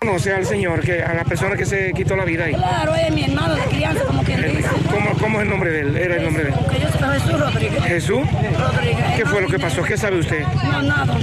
[0.00, 2.54] Conoce al señor, que, a la persona que se quitó la vida ahí.
[2.54, 4.68] Claro, es mi hermano de crianza, como quien dice.
[4.90, 5.96] ¿Cómo, cómo es el nombre de él?
[5.96, 6.54] Era el nombre de él.
[6.58, 7.84] Porque yo soy Jesús Rodríguez.
[7.84, 8.20] ¿Jesús?
[8.58, 9.06] Rodríguez.
[9.16, 9.82] ¿Qué fue lo que pasó?
[9.82, 10.42] ¿Qué sabe usted?
[10.42, 11.18] No, nada.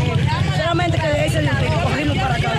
[0.55, 1.41] Solamente que de ese
[2.19, 2.51] para acá.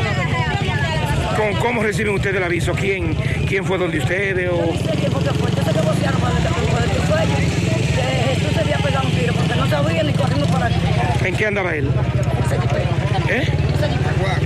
[1.37, 2.73] ¿Cómo, cómo reciben ustedes el aviso?
[2.73, 3.15] ¿Quién,
[3.47, 4.51] quién fue donde ustedes?
[4.51, 4.73] O...
[4.73, 5.23] Yo sé que fue,
[5.53, 8.28] yo sé que vocearon para el tu sueño, que Jesús
[8.65, 10.77] se había pegado un tiro, porque no sabía ni corrimos para acá.
[11.25, 11.89] ¿En qué andaba él?
[13.29, 13.49] ¿Eh?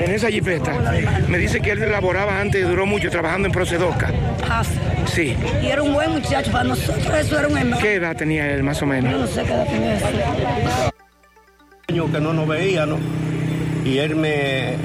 [0.05, 0.73] En esa jipeta.
[1.29, 4.11] Me dice que él laboraba antes, duró mucho trabajando en Procedoca.
[4.49, 4.63] Ah,
[5.07, 5.37] Sí.
[5.63, 7.79] Y era un buen muchacho, para nosotros eso era un hermano.
[7.83, 9.31] ¿Qué edad tenía él más o Yo no menos?
[9.31, 9.99] sé qué edad tenía
[11.89, 12.99] años que no nos veíamos
[13.85, 14.77] y él me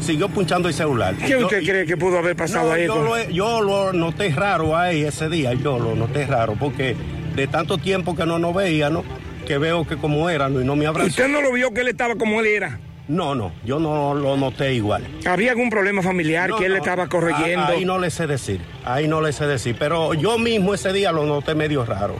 [0.00, 1.14] siguió punchando el celular.
[1.16, 2.86] ¿Qué Yo- usted cree que pudo haber pasado No, ahí?
[2.86, 6.96] yo, con- lo, yo lo noté raro ahí ese día, yo lo noté raro, porque
[7.38, 9.04] de tanto tiempo que no nos veíamos,
[9.46, 10.60] que veo que como era ¿no?
[10.60, 11.08] y no me abrazó.
[11.08, 12.80] ¿Usted no lo vio que él estaba como él era?
[13.06, 15.06] No, no, yo no lo noté igual.
[15.24, 17.66] ¿Había algún problema familiar No, que él no, estaba corrigiendo?
[17.66, 21.12] Ahí no le sé decir, ahí no le sé decir, pero yo mismo ese día
[21.12, 22.16] lo noté medio raro.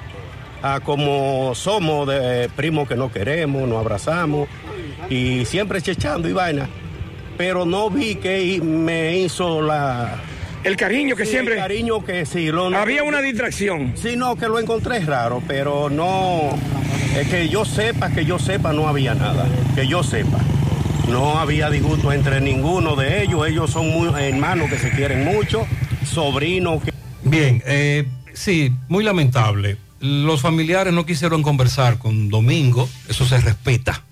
[0.62, 4.48] Ah, como somos de primos que no queremos, nos abrazamos
[5.10, 6.68] y siempre chechando y vaina,
[7.36, 10.16] pero no vi que me hizo la...
[10.64, 12.46] El cariño que Sí, siempre- El cariño que sí.
[12.50, 13.94] Lo, Había una distracción.
[13.96, 16.50] Sí, no, que lo encontré raro, pero no...
[17.16, 19.46] Es que yo sepa, que yo sepa, no había nada.
[19.74, 20.38] Que yo sepa.
[21.08, 23.46] No había disgusto entre ninguno de ellos.
[23.48, 25.66] Ellos son muy hermanos que se quieren mucho,
[26.04, 26.92] sobrinos que...
[27.22, 29.76] Bien, eh, sí, muy lamentable.
[30.00, 34.02] Los familiares no quisieron conversar con Domingo, eso se respeta.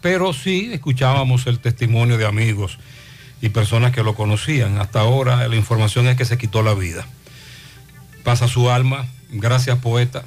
[0.00, 2.78] Pero sí escuchábamos el testimonio de amigos
[3.44, 4.78] y personas que lo conocían.
[4.78, 7.04] Hasta ahora la información es que se quitó la vida.
[8.22, 9.06] Pasa su alma.
[9.28, 10.24] Gracias, poeta.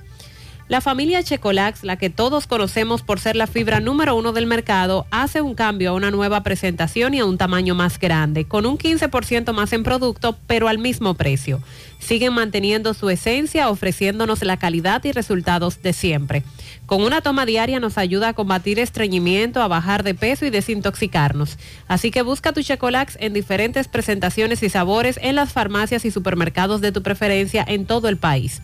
[0.73, 5.05] La familia Checolax, la que todos conocemos por ser la fibra número uno del mercado,
[5.11, 8.79] hace un cambio a una nueva presentación y a un tamaño más grande, con un
[8.79, 11.61] 15% más en producto, pero al mismo precio.
[11.99, 16.41] Siguen manteniendo su esencia, ofreciéndonos la calidad y resultados de siempre.
[16.87, 21.59] Con una toma diaria nos ayuda a combatir estreñimiento, a bajar de peso y desintoxicarnos.
[21.87, 26.81] Así que busca tu Checolax en diferentes presentaciones y sabores en las farmacias y supermercados
[26.81, 28.63] de tu preferencia en todo el país.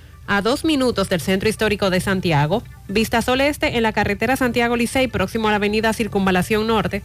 [0.27, 2.61] a dos minutos del centro histórico de Santiago.
[2.87, 7.03] Vistasol Este en la carretera Santiago Licey, próximo a la avenida Circunvalación Norte.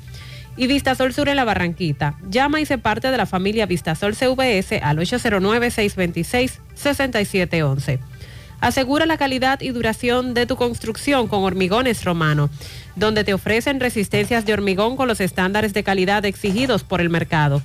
[0.56, 2.14] Y Vistasol Sur en la Barranquita.
[2.28, 7.98] Llama y se parte de la familia Vistasol CVS al 809-626-6711.
[8.60, 12.48] Asegura la calidad y duración de tu construcción con Hormigones Romano,
[12.94, 17.60] donde te ofrecen resistencias de hormigón con los estándares de calidad exigidos por el mercado.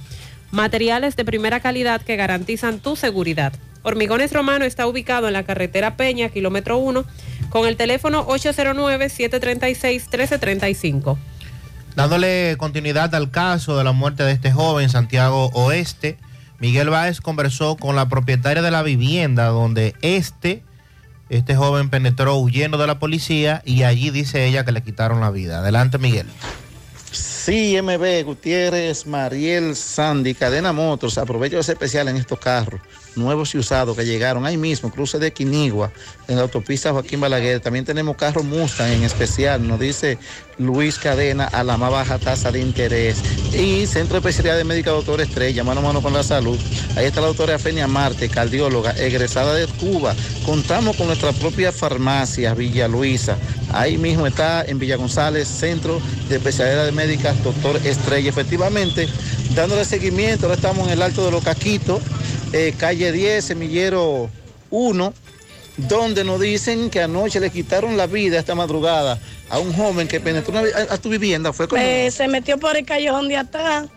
[0.52, 3.54] Materiales de primera calidad que garantizan tu seguridad.
[3.84, 7.06] Hormigones Romano está ubicado en la carretera Peña, kilómetro 1,
[7.50, 11.18] con el teléfono 809-736-1335.
[11.96, 16.18] Dándole continuidad al caso de la muerte de este joven en Santiago Oeste,
[16.60, 20.64] Miguel Báez conversó con la propietaria de la vivienda donde este,
[21.30, 25.32] este joven penetró huyendo de la policía y allí dice ella que le quitaron la
[25.32, 25.60] vida.
[25.60, 26.28] Adelante Miguel.
[27.12, 32.80] Sí, MB, Gutiérrez, Mariel, Sandy, Cadena Motors, aprovecho ese especial en estos carros,
[33.16, 35.92] nuevos y usados que llegaron ahí mismo, cruce de Quinigua,
[36.28, 37.60] en la autopista Joaquín Balaguer.
[37.60, 40.18] También tenemos carros Mustang en especial, nos dice
[40.58, 43.18] Luis Cadena, a la más baja tasa de interés.
[43.54, 46.58] Y Centro de Especialidades Médicas Doctor Estrella, mano a mano con la salud.
[46.96, 50.16] Ahí está la doctora Fenia Marte, cardióloga, egresada de Cuba.
[50.46, 53.38] Contamos con nuestra propia farmacia, Villa Luisa.
[53.74, 58.30] Ahí mismo está en Villa González, Centro de Especialidades Médicas Doctor Estrella.
[58.30, 59.08] Efectivamente,
[59.56, 62.02] dándole seguimiento, ahora estamos en el Alto de los Caquitos,
[62.54, 64.30] eh, calle 10, Semillero
[64.70, 65.14] 1,
[65.78, 69.20] donde nos dicen que anoche le quitaron la vida esta madrugada
[69.50, 71.54] a un joven que penetró a tu vivienda.
[71.54, 71.82] Fue como...
[71.82, 73.88] Eh, se metió por el callejón de atrás,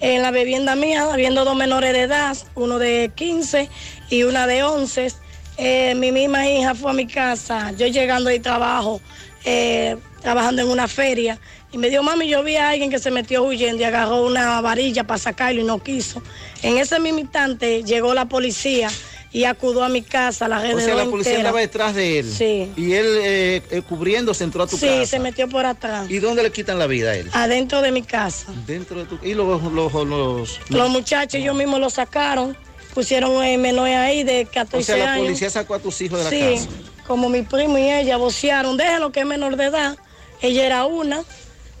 [0.00, 3.68] en la vivienda mía, habiendo dos menores de edad, uno de 15
[4.10, 5.12] y una de 11.
[5.58, 9.00] Eh, mi misma hija fue a mi casa, yo llegando de trabajo,
[9.44, 11.38] eh, trabajando en una feria,
[11.76, 14.60] y me dijo, mami, yo vi a alguien que se metió huyendo y agarró una
[14.62, 16.22] varilla para sacarlo y no quiso.
[16.62, 18.88] En ese mismo instante llegó la policía
[19.30, 21.38] y acudió a mi casa, la o sea, la policía entera.
[21.50, 22.32] andaba detrás de él.
[22.32, 22.72] Sí.
[22.76, 25.04] Y él eh, eh, cubriéndose entró a tu Sí, casa.
[25.06, 27.28] se metió por atrás, ¿Y dónde le quitan la vida a él?
[27.34, 28.46] adentro de mi casa.
[28.66, 29.18] Dentro de tu...
[29.22, 29.62] Y los...
[29.70, 32.56] los, los, Los muchachos ellos mismos lo sacaron,
[32.94, 35.26] pusieron el menor ahí de 14 o sea, la años.
[35.26, 36.68] policía sacó a tus hijos de la sí, casa.
[37.06, 39.98] como mi primo y ella vocearon, déjalo que es menor de edad.
[40.40, 41.22] Ella era una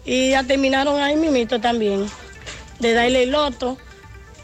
[0.06, 2.08] y ya terminaron ahí mismito también,
[2.78, 3.76] de darle el loto.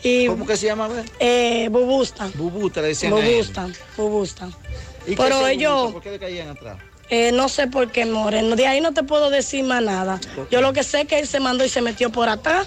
[0.03, 0.89] Y, ¿Cómo que se llama?
[1.21, 2.29] Eh, Bubusta.
[2.35, 3.33] Bubusta le decían a él.
[3.33, 4.49] Bubusta, Bubusta.
[5.07, 5.93] ¿Y qué Pero ellos?
[5.93, 6.77] ¿Por qué le caían atrás?
[7.09, 10.19] eh, no sé por qué, Moreno, de ahí no te puedo decir más nada.
[10.51, 12.67] Yo lo que sé es que él se mandó y se metió por atrás.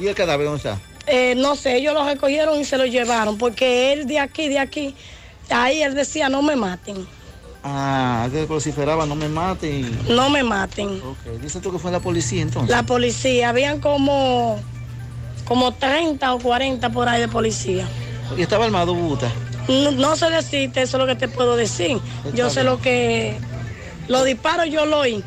[0.00, 0.80] ¿Y el cadáver dónde está?
[1.06, 4.58] Eh, no sé, ellos lo recogieron y se lo llevaron, porque él de aquí, de
[4.58, 4.94] aquí,
[5.50, 7.06] ahí él decía, no me maten,
[7.66, 9.90] Ah, que vociferaba, no me maten.
[10.14, 11.00] no me maten.
[11.02, 12.70] Ok, dice tú que fue la policía entonces.
[12.70, 14.58] La policía, habían como,
[15.46, 17.86] como 30 o 40 por ahí de policía.
[18.36, 19.32] Y estaba armado Bubuta.
[19.66, 21.98] No, no sé decirte, eso es lo que te puedo decir.
[22.34, 23.38] Yo sé lo que,
[24.08, 25.24] los disparos yo lo oí,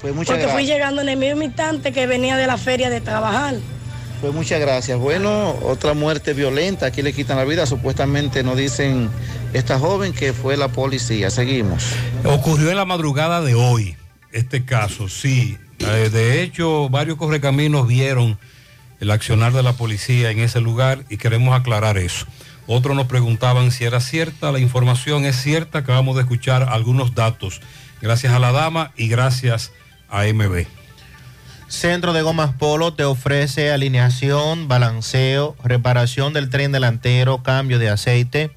[0.00, 3.00] Pues muchas porque fui llegando en el mismo instante que venía de la feria de
[3.00, 3.56] trabajar.
[4.24, 4.98] Pues muchas gracias.
[4.98, 9.10] Bueno, otra muerte violenta, aquí le quitan la vida, supuestamente nos dicen
[9.52, 11.28] esta joven que fue la policía.
[11.28, 11.84] Seguimos.
[12.24, 13.96] Ocurrió en la madrugada de hoy
[14.32, 15.58] este caso, sí.
[15.78, 18.38] Eh, de hecho, varios correcaminos vieron
[18.98, 22.24] el accionar de la policía en ese lugar y queremos aclarar eso.
[22.66, 27.60] Otros nos preguntaban si era cierta la información, es cierta, acabamos de escuchar algunos datos
[28.00, 29.70] gracias a la dama y gracias
[30.08, 30.64] a MB.
[31.68, 38.50] Centro de Gomas Polo te ofrece alineación, balanceo, reparación del tren delantero, cambio de aceite,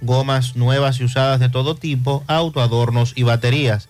[0.00, 3.88] gomas nuevas y usadas de todo tipo, autoadornos y baterías.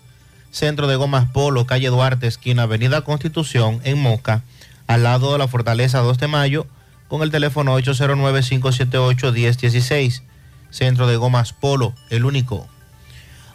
[0.50, 4.42] Centro de Gomas Polo, calle Duarte, esquina Avenida Constitución, en Moca,
[4.86, 6.66] al lado de la Fortaleza 2 de Mayo,
[7.08, 10.22] con el teléfono 809-578-1016.
[10.70, 12.66] Centro de Gomas Polo, el único.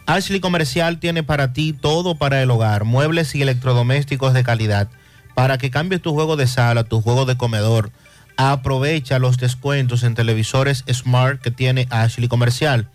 [0.06, 4.88] Ashley Comercial tiene para ti todo para el hogar, muebles y electrodomésticos de calidad,
[5.34, 7.90] para que cambies tu juego de sala, tu juego de comedor.
[8.36, 12.88] Aprovecha los descuentos en televisores Smart que tiene Ashley Comercial.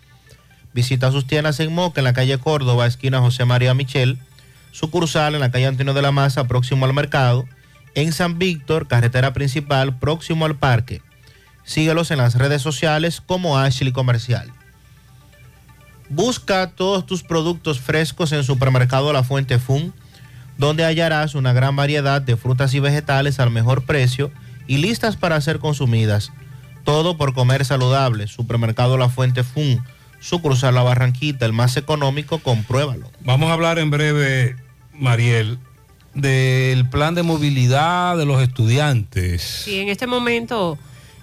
[0.74, 4.20] Visita sus tiendas en Moca, en la calle Córdoba, esquina José María Michel,
[4.72, 7.45] sucursal en la calle Antonio de la Maza, próximo al mercado,
[7.95, 11.02] en San Víctor, carretera principal, próximo al parque.
[11.64, 14.52] Síguelos en las redes sociales como Ashley Comercial.
[16.10, 19.94] Busca todos tus productos frescos en Supermercado La Fuente Fun,
[20.60, 24.30] donde hallarás una gran variedad de frutas y vegetales al mejor precio
[24.68, 26.31] y listas para ser consumidas.
[26.84, 28.27] Todo por comer saludable.
[28.27, 29.81] Supermercado La Fuente Fun,
[30.19, 33.10] sucursal La Barranquita, el más económico, compruébalo.
[33.22, 34.56] Vamos a hablar en breve,
[34.94, 35.57] Mariel,
[36.14, 39.41] del plan de movilidad de los estudiantes.
[39.41, 40.77] Sí, en este momento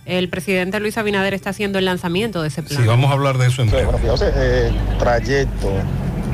[0.06, 2.80] el presidente Luis Abinader está haciendo el lanzamiento de ese plan.
[2.80, 3.90] Sí, vamos a hablar de eso en Sí, breve.
[3.92, 5.72] bueno, fíjate, el trayecto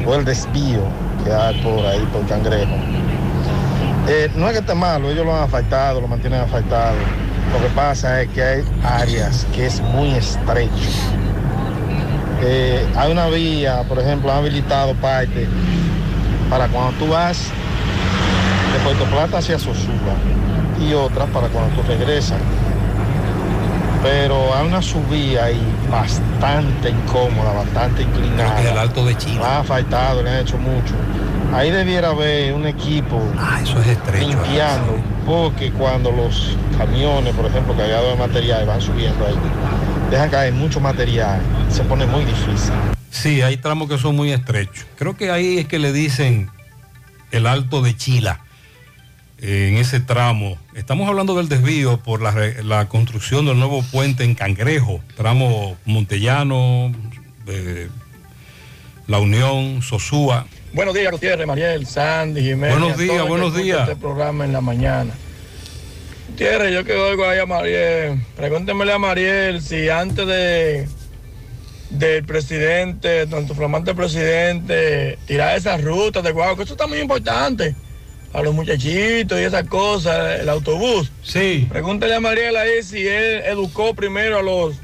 [0.06, 0.86] o el desvío
[1.24, 2.74] que hay por ahí, por Cangrejo.
[4.08, 6.96] Eh, no es que esté malo, ellos lo han afectado, lo mantienen afectado.
[7.52, 10.90] Lo que pasa es que hay áreas que es muy estrecho.
[12.42, 15.46] Eh, hay una vía, por ejemplo, han habilitado parte
[16.50, 17.50] para cuando tú vas
[18.72, 20.16] de Puerto Plata hacia Sosúa
[20.80, 22.38] y otra para cuando tú regresas.
[24.02, 25.60] Pero hay una subida ahí
[25.90, 28.60] bastante incómoda, bastante inclinada.
[28.60, 29.36] el Alto de Chile.
[29.36, 30.94] Lo han afectado, le han hecho mucho.
[31.54, 34.26] Ahí debiera haber un equipo Ah, eso es estrecho.
[34.26, 34.96] limpiando,
[35.26, 39.34] porque cuando los camiones, por ejemplo, cargados de material van subiendo ahí,
[40.10, 42.72] dejan caer mucho material, se pone muy difícil.
[43.10, 44.86] Sí, hay tramos que son muy estrechos.
[44.96, 46.50] Creo que ahí es que le dicen
[47.30, 48.40] el Alto de Chila,
[49.38, 50.56] en ese tramo.
[50.74, 56.90] Estamos hablando del desvío por la, construcción del nuevo puente en Cangrejo, tramo Montellano,
[57.46, 57.88] eh,
[59.06, 60.46] La Unión, Sosúa.
[60.72, 62.78] Buenos días, Gutiérrez, Mariel, Sandy, Jiménez.
[62.78, 63.82] Buenos días, buenos días.
[63.82, 65.12] Este programa en la mañana.
[66.30, 70.88] Gutiérrez, yo que oigo ahí a Mariel, pregúntemele a Mariel si antes de
[71.90, 77.74] del presidente, tanto flamante presidente, tirar esas rutas de guau, que eso está muy importante
[78.32, 81.10] para los muchachitos y esas cosas, el autobús.
[81.22, 81.66] Sí.
[81.70, 84.74] Pregúntele a Mariel ahí si él educó primero a los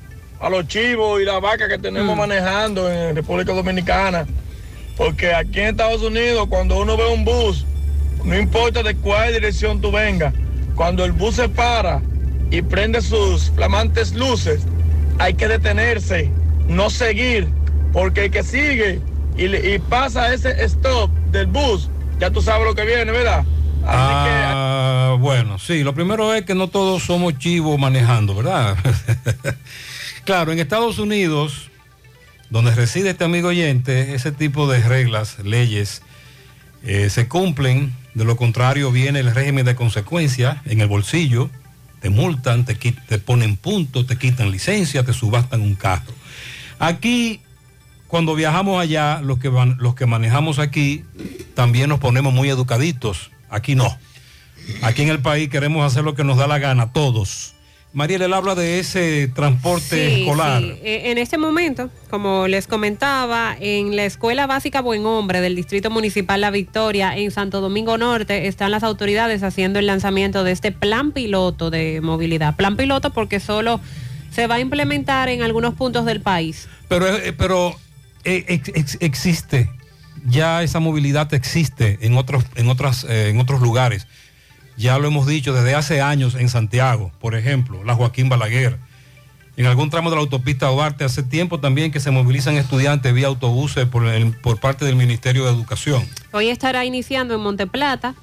[0.40, 2.18] a los chivos y las vacas que tenemos Mm.
[2.18, 4.24] manejando en República Dominicana.
[4.96, 7.64] Porque aquí en Estados Unidos, cuando uno ve un bus,
[8.24, 10.32] no importa de cuál dirección tú vengas,
[10.76, 12.00] cuando el bus se para
[12.52, 14.60] y prende sus flamantes luces,
[15.18, 16.30] hay que detenerse,
[16.68, 17.48] no seguir,
[17.92, 19.00] porque el que sigue
[19.36, 21.88] y, y pasa ese stop del bus,
[22.18, 23.44] ya tú sabes lo que viene, ¿verdad?
[23.86, 28.76] Ah, bueno, sí, lo primero es que no todos somos chivos manejando, ¿verdad?
[30.24, 31.70] claro, en Estados Unidos,
[32.50, 36.02] donde reside este amigo oyente, ese tipo de reglas, leyes,
[36.84, 41.50] eh, se cumplen, de lo contrario viene el régimen de consecuencia en el bolsillo,
[42.00, 46.12] te multan, te, te ponen puntos, te quitan licencia, te subastan un carro.
[46.78, 47.40] Aquí,
[48.08, 51.04] cuando viajamos allá, los que, van, los que manejamos aquí,
[51.54, 53.30] también nos ponemos muy educaditos.
[53.50, 53.96] Aquí no.
[54.82, 57.54] Aquí en el país queremos hacer lo que nos da la gana, todos.
[57.94, 60.62] Mariel, él habla de ese transporte Sí, escolar.
[60.62, 60.68] sí.
[60.82, 65.90] Eh, En este momento, como les comentaba, en la Escuela Básica Buen Hombre del Distrito
[65.90, 70.70] Municipal La Victoria, en Santo Domingo Norte, están las autoridades haciendo el lanzamiento de este
[70.70, 72.56] plan piloto de movilidad.
[72.56, 73.80] Plan piloto porque solo
[74.30, 76.68] se va a implementar en algunos puntos del país.
[76.88, 77.74] Pero, eh, pero
[78.48, 79.70] ex- existe,
[80.26, 84.06] ya esa movilidad existe en otros, en otras, eh, en otros lugares.
[84.76, 88.78] Ya lo hemos dicho desde hace años en Santiago, por ejemplo, la Joaquín Balaguer.
[89.56, 93.26] En algún tramo de la autopista Duarte hace tiempo también que se movilizan estudiantes vía
[93.26, 96.04] autobuses por, el- por parte del Ministerio de Educación.
[96.32, 98.14] Hoy estará iniciando en Monteplata,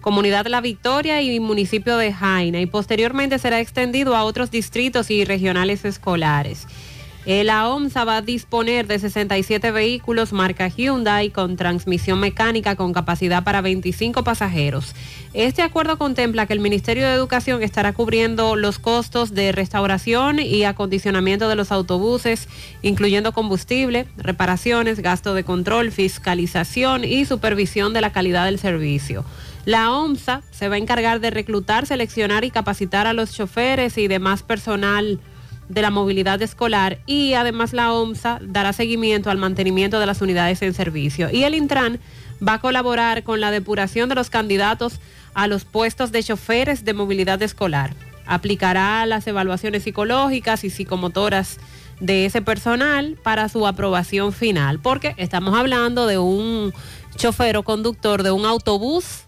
[0.00, 5.24] Comunidad La Victoria y municipio de Jaina y posteriormente será extendido a otros distritos y
[5.26, 6.66] regionales escolares.
[7.24, 12.92] Eh, La OMSA va a disponer de 67 vehículos marca Hyundai con transmisión mecánica con
[12.92, 14.96] capacidad para 25 pasajeros.
[15.32, 20.64] Este acuerdo contempla que el Ministerio de Educación estará cubriendo los costos de restauración y
[20.64, 22.48] acondicionamiento de los autobuses,
[22.82, 29.24] incluyendo combustible, reparaciones, gasto de control, fiscalización y supervisión de la calidad del servicio.
[29.64, 34.08] La OMSA se va a encargar de reclutar, seleccionar y capacitar a los choferes y
[34.08, 35.20] demás personal
[35.68, 40.62] de la movilidad escolar y además la OMSA dará seguimiento al mantenimiento de las unidades
[40.62, 41.30] en servicio.
[41.30, 41.98] Y el Intran
[42.46, 45.00] va a colaborar con la depuración de los candidatos
[45.34, 47.94] a los puestos de choferes de movilidad escolar.
[48.26, 51.58] Aplicará las evaluaciones psicológicas y psicomotoras
[52.00, 56.72] de ese personal para su aprobación final, porque estamos hablando de un
[57.16, 59.24] chofer o conductor de un autobús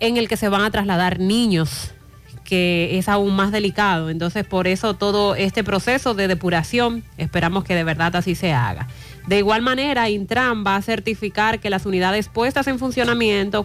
[0.00, 1.92] en el que se van a trasladar niños
[2.44, 4.10] que es aún más delicado.
[4.10, 8.88] Entonces, por eso todo este proceso de depuración, esperamos que de verdad así se haga.
[9.26, 13.64] De igual manera, Intran va a certificar que las unidades puestas en funcionamiento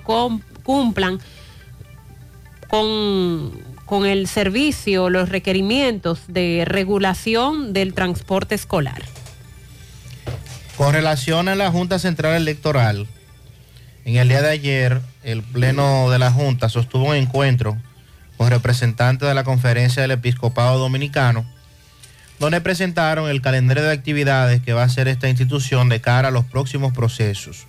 [0.63, 1.19] cumplan
[2.67, 3.51] con,
[3.85, 9.01] con el servicio, los requerimientos de regulación del transporte escolar.
[10.77, 13.07] Con relación a la Junta Central Electoral,
[14.05, 17.77] en el día de ayer, el Pleno de la Junta sostuvo un encuentro
[18.37, 21.45] con representantes de la Conferencia del Episcopado Dominicano,
[22.39, 26.31] donde presentaron el calendario de actividades que va a hacer esta institución de cara a
[26.31, 27.65] los próximos procesos,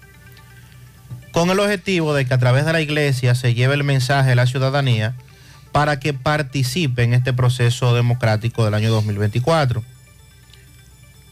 [1.33, 4.35] con el objetivo de que a través de la iglesia se lleve el mensaje a
[4.35, 5.15] la ciudadanía
[5.73, 9.83] para que participe en este proceso democrático del año 2024.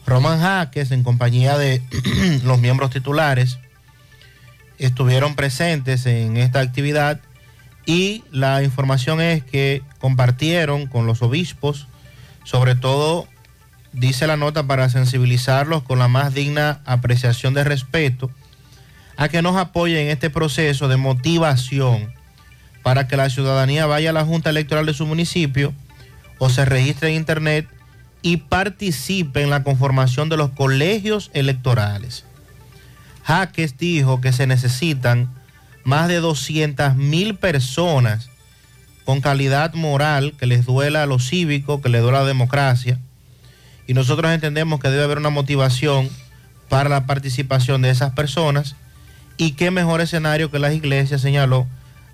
[0.05, 1.81] Roman Jaques, en compañía de
[2.43, 3.59] los miembros titulares,
[4.79, 7.19] estuvieron presentes en esta actividad
[7.87, 11.87] y la información es que compartieron con los obispos,
[12.43, 13.27] sobre todo,
[13.93, 18.29] dice la nota, para sensibilizarlos con la más digna apreciación de respeto,
[19.15, 22.13] a que nos apoyen en este proceso de motivación
[22.83, 25.73] para que la ciudadanía vaya a la Junta Electoral de su municipio
[26.39, 27.69] o se registre en Internet
[28.21, 32.25] y participe en la conformación de los colegios electorales.
[33.23, 35.36] Jaques dijo que se necesitan
[35.87, 38.29] más de 200 mil personas
[39.05, 42.99] con calidad moral, que les duela lo cívico, que les duela la democracia.
[43.87, 46.09] Y nosotros entendemos que debe haber una motivación
[46.67, 48.75] para la participación de esas personas.
[49.37, 51.65] Y qué mejor escenario que las iglesias, señaló,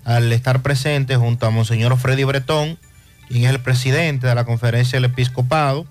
[0.04, 2.78] al estar presente junto a Monseñor Freddy Bretón,
[3.26, 5.84] quien es el presidente de la conferencia del episcopado,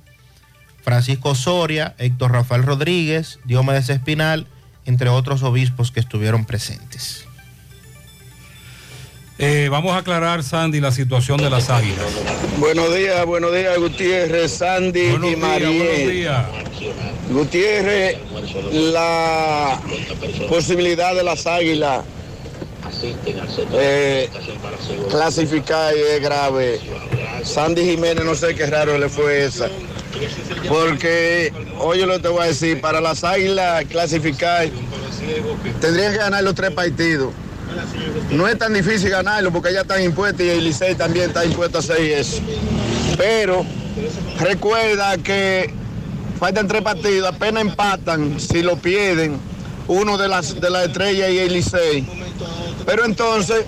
[0.86, 4.48] Francisco Soria, Héctor Rafael Rodríguez, Diomedes Espinal,
[4.86, 7.26] entre otros obispos que estuvieron presentes.
[9.40, 12.06] Eh, vamos a aclarar, Sandy, la situación de las águilas.
[12.60, 15.78] Buenos días, buenos días, Gutiérrez, Sandy Buenos y Mariel.
[15.78, 16.46] buenos días.
[17.30, 18.18] Gutiérrez,
[18.72, 19.82] la
[20.48, 22.04] posibilidad de las águilas
[23.74, 24.30] eh,
[25.10, 26.80] clasificar es grave.
[27.44, 29.68] Sandy Jiménez, no sé qué raro le fue esa.
[30.68, 34.70] Porque, oye lo te voy a decir, para las águilas clasificar,
[35.82, 37.34] tendrían que ganar los tres partidos.
[38.32, 41.78] No es tan difícil ganarlo porque ya están impuestos y el Licey también está impuesto
[41.78, 42.42] a hacer eso.
[43.18, 43.66] Pero
[44.40, 45.74] recuerda que
[46.40, 49.40] faltan tres partidos, apenas empatan, si lo pierden,
[49.88, 52.08] uno de las de la estrella y el Licey.
[52.86, 53.66] Pero entonces,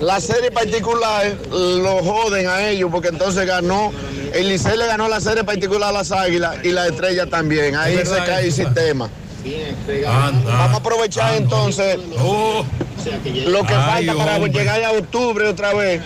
[0.00, 3.92] la serie particular lo joden a ellos porque entonces ganó,
[4.32, 7.76] el Licey le ganó la serie particular a las águilas y la estrella también.
[7.76, 8.52] Ahí se cae el
[10.06, 10.50] Anda.
[10.50, 11.98] Vamos a aprovechar entonces
[13.46, 14.52] lo que Ay, falta para hombre.
[14.52, 16.02] llegar a octubre otra vez.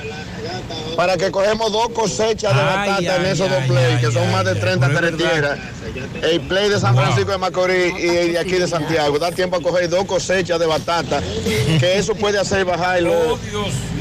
[0.96, 4.00] Para que cogemos dos cosechas de Ay, batata en ay, esos dos ay, play, ay,
[4.00, 5.58] que son ay, más de ay, 30 pero es carreteras.
[6.22, 7.04] El play de San Wow.
[7.04, 9.18] Francisco de Macorís y el de aquí de Santiago.
[9.18, 11.22] Da tiempo a coger dos cosechas de batata,
[11.78, 13.38] que eso puede hacer bajar los,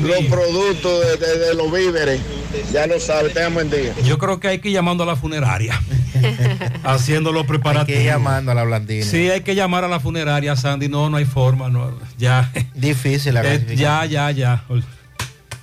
[0.02, 2.20] los productos de, de- de los víveres.
[2.72, 3.94] Ya lo sabe, tengan buen día.
[4.04, 5.80] Yo creo que hay que ir llamando a la funeraria,
[6.84, 7.98] haciendo los preparativos.
[8.00, 9.06] Hay que llamando a la blandina.
[9.06, 10.88] Sí, hay que llamar a la funeraria, Sandy.
[10.88, 11.92] No, no hay forma, no.
[12.18, 12.52] Ya.
[12.74, 14.64] Difícil la Eh, ya, ya, ya.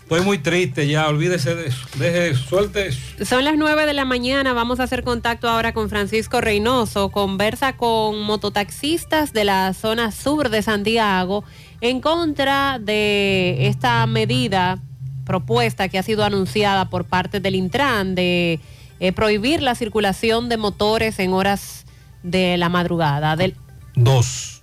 [0.05, 1.87] Estoy muy triste ya, olvídese de eso.
[1.99, 3.01] Deje, suelte eso.
[3.25, 7.73] Son las 9 de la mañana, vamos a hacer contacto ahora con Francisco Reynoso, conversa
[7.79, 11.43] con mototaxistas de la zona sur de Santiago
[11.81, 14.79] en contra de esta medida
[15.25, 18.61] propuesta que ha sido anunciada por parte del Intran de
[19.01, 21.85] eh, prohibir la circulación de motores en horas
[22.23, 23.37] de la madrugada.
[23.37, 23.57] Del-
[23.95, 24.63] Dos.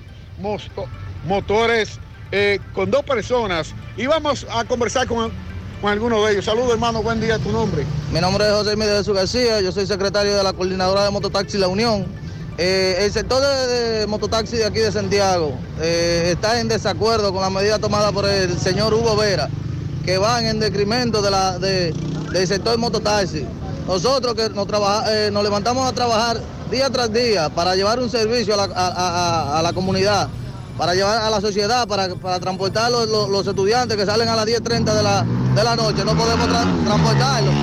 [1.28, 2.00] motores
[2.32, 3.74] eh, con dos personas.
[3.98, 5.32] Y vamos a conversar con,
[5.82, 6.46] con alguno de ellos.
[6.46, 7.84] Saludos hermano, buen día, tu nombre.
[8.12, 11.58] Mi nombre es José Miguel Jesús García, yo soy secretario de la coordinadora de Mototaxi
[11.58, 12.06] La Unión.
[12.58, 17.42] Eh, el sector de, de mototaxi de aquí de Santiago eh, está en desacuerdo con
[17.42, 19.50] la medida tomada por el señor Hugo Vera,
[20.06, 21.94] que van en decremento de la, de-
[22.32, 23.46] del sector mototaxi.
[23.88, 26.40] Nosotros que nos, trabaja- eh, nos levantamos a trabajar
[26.72, 30.30] día tras día para llevar un servicio a la, a- a- la comunidad,
[30.78, 34.46] para llevar a la sociedad, para, para transportar los, los- estudiantes que salen a las
[34.46, 35.26] 10.30 de la,
[35.56, 37.54] de la noche, no podemos tra- transportarlos.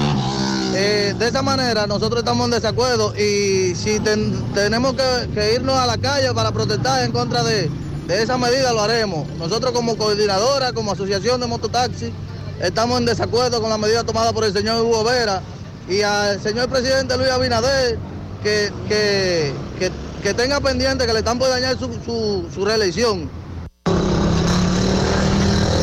[0.74, 5.86] Eh, de esa manera nosotros estamos en desacuerdo y si ten- tenemos que, irnos a
[5.86, 7.69] la calle para protestar en contra de,
[8.07, 9.28] de esa medida, lo haremos.
[9.39, 12.12] Nosotros como coordinadora, como asociación de mototaxi,
[12.61, 15.43] estamos en desacuerdo con la medida tomada por el señor Hugo Vera
[15.89, 17.99] y al señor presidente Luis Abinader
[18.43, 19.93] que, que, que-
[20.23, 23.28] que tenga pendiente que le están por dañar su, su- su reelección.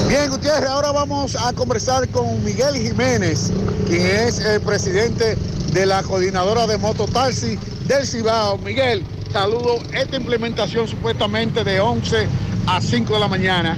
[0.10, 3.52] Bien, Gutiérrez, ahora vamos a conversar con Miguel Jiménez,
[3.86, 5.36] quien es el presidente
[5.72, 8.57] de la coordinadora de mototaxi del Cibao.
[8.57, 9.77] Miguel, saludo.
[9.94, 12.27] Esta implementación supuestamente de 11
[12.65, 13.77] a 5 de la mañana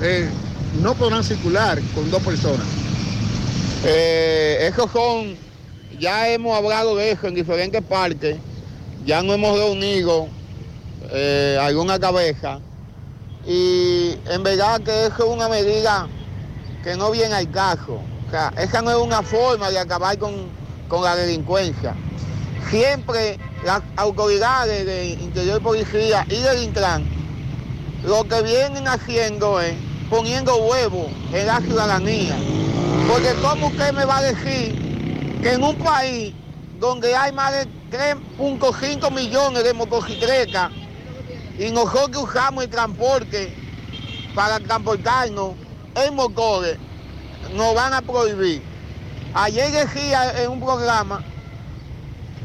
[0.00, 0.28] eh,
[0.80, 2.66] no podrán circular con dos personas.
[3.84, 5.34] Eh, son,
[5.98, 8.36] ya hemos hablado de eso en diferentes partes,
[9.04, 10.28] ya nos hemos reunido
[11.10, 12.60] eh, alguna cabeza
[13.46, 16.06] y en verdad que eso es una medida
[16.82, 18.00] que no viene al caso.
[18.26, 20.48] O sea, esa no es una forma de acabar con,
[20.88, 21.94] con la delincuencia.
[22.70, 27.04] Siempre las autoridades de Interior Policía y del Intran
[28.04, 29.74] lo que vienen haciendo es
[30.10, 32.36] poniendo huevos en la ciudadanía.
[33.08, 36.34] Porque ¿cómo usted me va a decir que en un país
[36.80, 40.70] donde hay más de 3.5 millones de motocicletas
[41.58, 43.54] y nosotros usamos el transporte
[44.34, 45.52] para transportarnos
[45.94, 46.78] en motores,
[47.54, 48.62] nos van a prohibir?
[49.34, 51.24] Ayer decía en un programa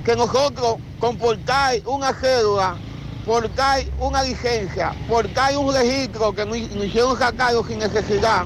[0.06, 2.78] que nosotros comportar una cédula,
[3.26, 8.46] portar una licencia, portar un registro que nos, hicieron sacarlo sin necesidad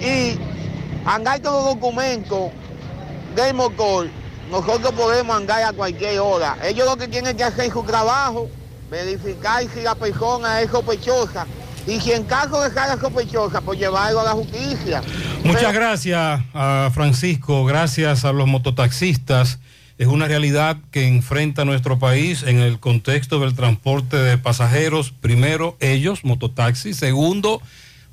[0.00, 0.38] y
[1.04, 2.50] andar con los documentos
[3.36, 4.08] del motor,
[4.50, 6.56] nosotros podemos andar a cualquier hora.
[6.64, 8.48] Ellos lo que tienen que hacer es su trabajo,
[8.90, 11.46] verificar si la persona es sospechosa
[11.86, 15.02] y si en caso de ser sospechosa, pues llevarlo a la justicia.
[15.44, 19.58] Muchas gracias a Francisco, gracias a los mototaxistas.
[19.96, 25.10] Es una realidad que enfrenta nuestro país en el contexto del transporte de pasajeros.
[25.10, 26.96] Primero, ellos, mototaxis.
[26.98, 27.60] Segundo,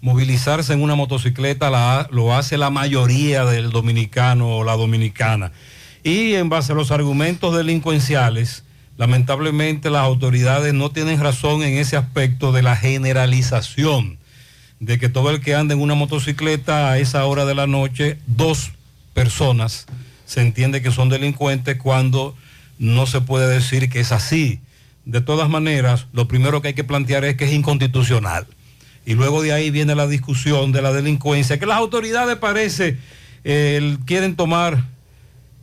[0.01, 5.51] movilizarse en una motocicleta la- lo hace la mayoría del dominicano o la dominicana.
[6.03, 8.63] Y en base a los argumentos delincuenciales,
[8.97, 14.17] lamentablemente las autoridades no tienen razón en ese aspecto de la generalización
[14.79, 18.17] de que todo el que anda en una motocicleta a esa hora de la noche,
[18.27, 18.71] dos
[19.13, 19.85] personas,
[20.25, 22.35] se entiende que son delincuentes cuando
[22.77, 24.59] no se puede decir que es así.
[25.05, 28.47] De todas maneras, lo primero que hay que plantear es que es inconstitucional.
[29.05, 32.97] Y luego de ahí viene la discusión de la delincuencia, que las autoridades parece
[33.43, 34.83] eh, quieren tomar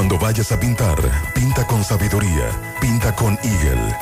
[0.09, 0.97] Vayas a pintar,
[1.33, 2.49] pinta con sabiduría,
[2.79, 3.95] pinta con Eagle.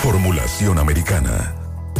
[0.00, 1.61] Formulación americana.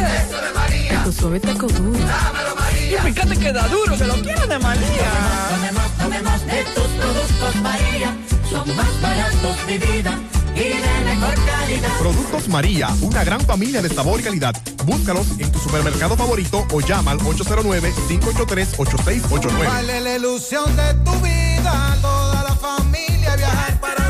[0.00, 0.28] Nachos.
[0.28, 0.90] Eso de María.
[0.90, 1.98] Taco suave, taco duro.
[1.98, 2.98] Dámelo, María.
[2.98, 5.10] Y fíjate que da duro, que lo quiero de María.
[5.50, 8.16] Tomemos, tomemos de tus productos, María.
[8.50, 10.18] Son más baratos de vida
[10.54, 11.98] y de mejor calidad.
[11.98, 14.54] Productos María, una gran familia de sabor y calidad.
[14.84, 19.66] Búscalos en tu supermercado favorito o llama al 809-583-8689.
[19.66, 24.01] Vale la ilusión de tu vida, toda la familia viajar para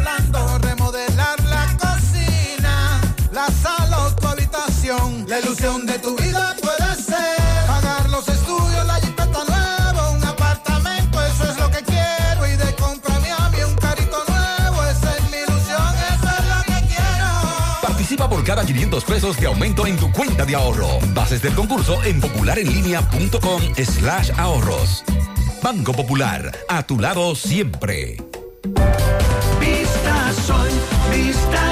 [4.82, 7.36] La ilusión de tu vida puede ser
[7.68, 12.74] pagar los estudios, la jipeta nueva, un apartamento, eso es lo que quiero y de
[12.74, 17.80] compra a mí un carrito nuevo, esa es mi ilusión, eso es lo que quiero.
[17.80, 20.98] Participa por cada 500 pesos de aumento en tu cuenta de ahorro.
[21.14, 25.04] Bases del concurso en popularenlinea.com slash ahorros.
[25.62, 28.16] Banco Popular, a tu lado siempre.
[29.60, 30.68] Vista Sol,
[31.12, 31.71] Vista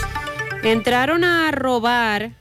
[0.64, 2.32] Entraron a robar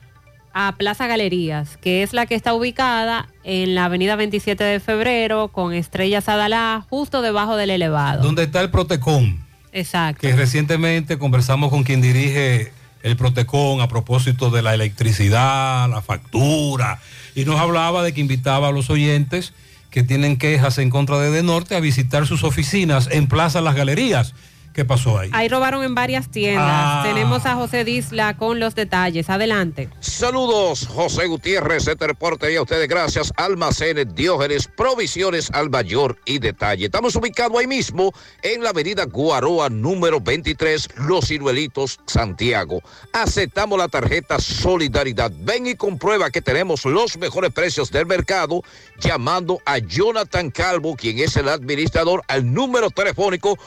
[0.53, 5.49] a Plaza Galerías, que es la que está ubicada en la avenida 27 de febrero
[5.49, 8.23] con Estrella Sadalá, justo debajo del elevado.
[8.23, 9.50] ¿Dónde está el Protecom?
[9.71, 10.21] Exacto.
[10.21, 12.71] Que recientemente conversamos con quien dirige
[13.03, 16.99] el Protecom a propósito de la electricidad, la factura,
[17.35, 19.53] y nos hablaba de que invitaba a los oyentes
[19.89, 23.75] que tienen quejas en contra de De Norte a visitar sus oficinas en Plaza Las
[23.75, 24.33] Galerías.
[24.73, 25.29] ¿Qué pasó ahí?
[25.33, 26.65] Ahí robaron en varias tiendas.
[26.65, 27.03] Ah.
[27.05, 29.29] Tenemos a José Disla con los detalles.
[29.29, 29.89] Adelante.
[29.99, 33.33] Saludos, José Gutiérrez, este reporte y a ustedes gracias.
[33.35, 36.85] Almacenes Diógenes, provisiones al mayor y detalle.
[36.85, 42.81] Estamos ubicados ahí mismo en la avenida Guaroa número 23, Los Ciruelitos, Santiago.
[43.11, 45.31] Aceptamos la tarjeta Solidaridad.
[45.39, 48.63] Ven y comprueba que tenemos los mejores precios del mercado
[48.99, 53.57] llamando a Jonathan Calvo, quien es el administrador, al número telefónico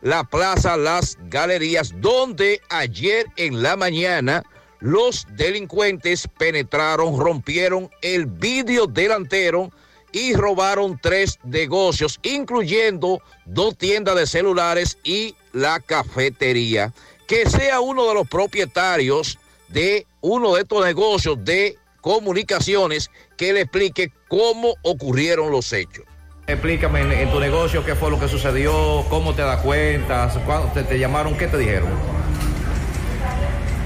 [0.02, 4.42] la Plaza Las Galerías, donde ayer en la mañana
[4.80, 9.70] los delincuentes penetraron, rompieron el vidrio delantero
[10.12, 16.92] y robaron tres negocios, incluyendo dos tiendas de celulares y la cafetería.
[17.26, 19.38] Que sea uno de los propietarios
[19.68, 26.04] de uno de estos negocios de comunicaciones que le explique cómo ocurrieron los hechos.
[26.46, 30.72] Explícame en, en tu negocio qué fue lo que sucedió, cómo te das cuenta, cuándo
[30.72, 31.88] te, te llamaron, qué te dijeron.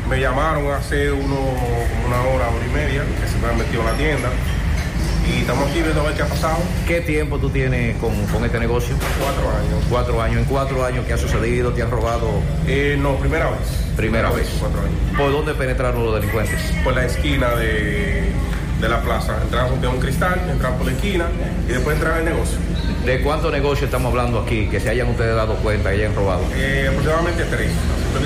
[0.08, 1.36] Me llamaron hace uno,
[2.06, 4.30] una hora, hora y media, que se me han metido en la tienda.
[5.26, 6.58] Y estamos aquí viendo a ver qué ha pasado.
[6.86, 8.94] ¿Qué tiempo tú tienes con, con este negocio?
[9.20, 9.84] Cuatro años.
[9.88, 10.38] Cuatro años.
[10.38, 11.72] ¿En cuatro años qué ha sucedido?
[11.72, 12.28] ¿Te han robado?
[12.66, 13.60] Eh, no, primera vez.
[13.96, 14.48] Primera vez.
[14.60, 14.94] Cuatro años.
[15.16, 16.60] ¿Por dónde penetraron los delincuentes?
[16.82, 18.32] Por la esquina de,
[18.80, 19.38] de la plaza.
[19.42, 21.26] Entraron de un cristal, entraron por la esquina
[21.66, 22.58] y después entraron al negocio.
[23.06, 26.42] ¿De cuántos negocios estamos hablando aquí que se hayan ustedes dado cuenta que hayan robado?
[26.54, 27.70] Eh, aproximadamente tres.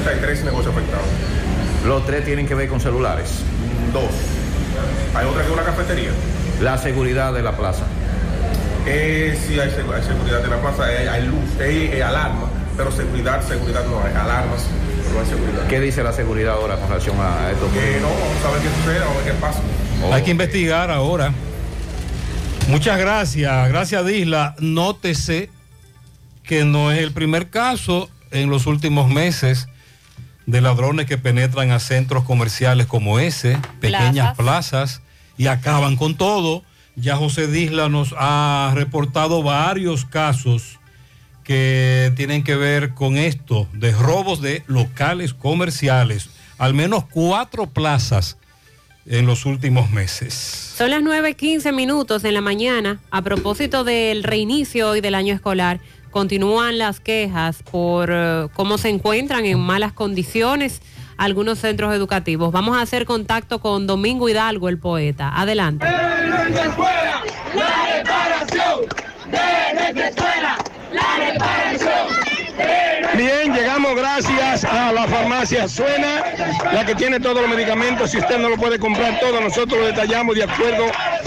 [0.09, 1.07] Hay tres negocios afectados.
[1.87, 3.31] Los tres tienen que ver con celulares.
[3.93, 4.11] Dos.
[5.15, 6.11] Hay otra que es una cafetería.
[6.61, 7.85] La seguridad de la plaza.
[8.87, 12.49] Eh, sí, hay, segu- hay seguridad en la plaza, hay, hay luz, hay, hay alarma,
[12.77, 14.63] pero seguridad, seguridad no hay, alarmas,
[15.03, 15.67] pero no hay seguridad.
[15.69, 17.71] ¿Qué dice la seguridad ahora con relación a esto?
[17.73, 19.61] Que no, vamos a ver qué sucede, vamos a ver qué pasa.
[20.13, 21.33] Hay que investigar ahora.
[22.69, 24.55] Muchas gracias, gracias Disla.
[24.59, 25.51] Nótese
[26.43, 29.69] que no es el primer caso en los últimos meses
[30.47, 35.03] de ladrones que penetran a centros comerciales como ese, pequeñas plazas,
[35.39, 36.63] y acaban con todo.
[36.97, 40.79] Ya José Disla nos ha reportado varios casos
[41.45, 48.37] que tienen que ver con esto, de robos de locales comerciales, al menos cuatro plazas
[49.07, 50.35] en los últimos meses.
[50.77, 53.01] Son las 9.15 minutos en la mañana.
[53.11, 58.91] A propósito del reinicio hoy del año escolar, continúan las quejas por eh, cómo se
[58.91, 60.83] encuentran en malas condiciones
[61.19, 62.51] algunos centros educativos.
[62.53, 65.31] Vamos a hacer contacto con Domingo Hidalgo, el poeta.
[65.39, 65.87] Adelante.
[73.19, 76.23] Bien, llegamos gracias a la farmacia Suena,
[76.73, 78.13] la que tiene todos los medicamentos.
[78.13, 80.85] Si usted no lo puede comprar todo, nosotros lo detallamos de acuerdo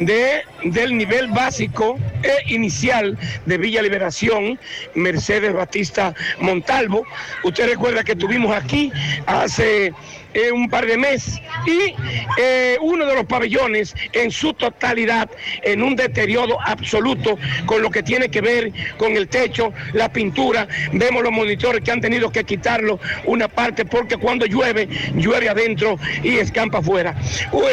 [0.00, 4.58] de, del nivel básico e inicial de Villa Liberación,
[4.94, 7.04] Mercedes Batista Montalvo.
[7.44, 8.92] Usted recuerda que estuvimos aquí
[9.26, 9.92] hace
[10.34, 11.94] eh, un par de meses y
[12.38, 15.30] eh, uno de los pabellones en su totalidad
[15.62, 20.66] en un deterioro absoluto con lo que tiene que ver con el techo, la pintura.
[20.92, 25.98] Vemos los monitores que han tenido que quitarlo una parte porque cuando llueve, llueve adentro
[26.22, 27.14] y escampa afuera.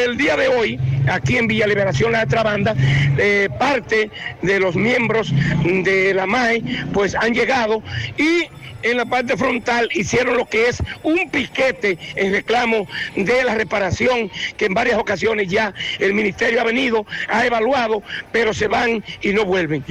[0.04, 2.74] El día de hoy, aquí en Villa Liberación, la otra banda,
[3.18, 4.10] eh, parte
[4.42, 5.32] de los miembros
[5.64, 7.82] de la MAE, pues han llegado
[8.16, 8.48] y
[8.82, 12.86] en la parte frontal hicieron lo que es un piquete en reclamo
[13.16, 18.02] de la reparación que en varias ocasiones ya el ministerio ha venido, ha evaluado,
[18.32, 19.84] pero se van y no vuelven.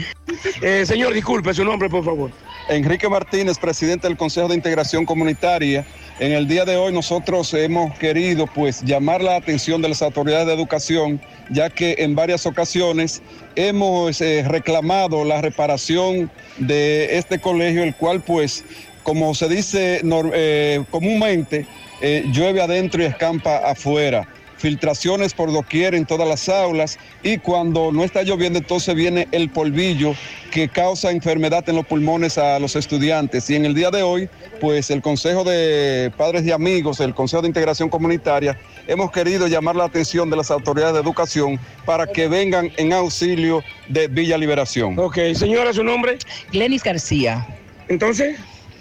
[0.61, 2.31] Eh, señor, disculpe su nombre, por favor.
[2.69, 5.85] Enrique Martínez, presidente del Consejo de Integración Comunitaria.
[6.19, 10.47] En el día de hoy nosotros hemos querido pues llamar la atención de las autoridades
[10.47, 13.23] de educación, ya que en varias ocasiones
[13.67, 18.63] hemos eh, reclamado la reparación de este colegio, el cual pues,
[19.03, 20.01] como se dice
[20.33, 21.65] eh, comúnmente,
[22.01, 24.27] eh, llueve adentro y escampa afuera
[24.59, 29.49] filtraciones por doquier en todas las aulas y cuando no está lloviendo entonces viene el
[29.49, 30.13] polvillo
[30.51, 33.49] que causa enfermedad en los pulmones a los estudiantes.
[33.49, 34.29] Y en el día de hoy,
[34.59, 38.57] pues el Consejo de Padres y Amigos, el Consejo de Integración Comunitaria,
[38.87, 43.63] hemos querido llamar la atención de las autoridades de educación para que vengan en auxilio
[43.87, 44.97] de Villa Liberación.
[44.99, 46.17] Ok, señora, su nombre.
[46.51, 47.47] Glenis García.
[47.87, 48.37] Entonces,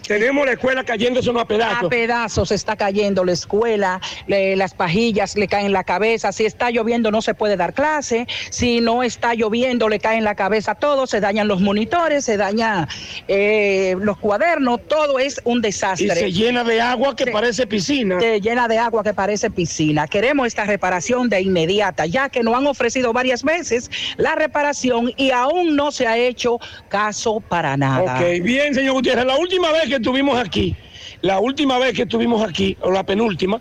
[0.08, 1.84] tenemos la escuela cayéndose a pedazos.
[1.84, 6.32] A pedazos está cayendo la escuela, le- las pajillas le caen en la cabeza.
[6.32, 8.26] Si está lloviendo no se puede dar clase.
[8.50, 11.06] Si no está lloviendo le cae en la cabeza todo.
[11.06, 12.88] Se dañan los monitores, se dañan
[13.28, 14.80] eh, los cuadernos.
[14.88, 16.06] Todo es un desastre.
[16.06, 18.18] Y se llena de agua que parece piscina.
[18.20, 20.06] Se llena de agua que parece piscina.
[20.08, 25.30] Queremos esta reparación de inmediata, ya que nos han ofrecido varias veces la reparación y
[25.30, 28.14] aún no se ha hecho caso para nada.
[28.18, 29.26] Ok, bien, señor Gutiérrez.
[29.26, 30.74] La última vez que estuvimos aquí,
[31.20, 33.60] la última vez que estuvimos aquí, o la penúltima,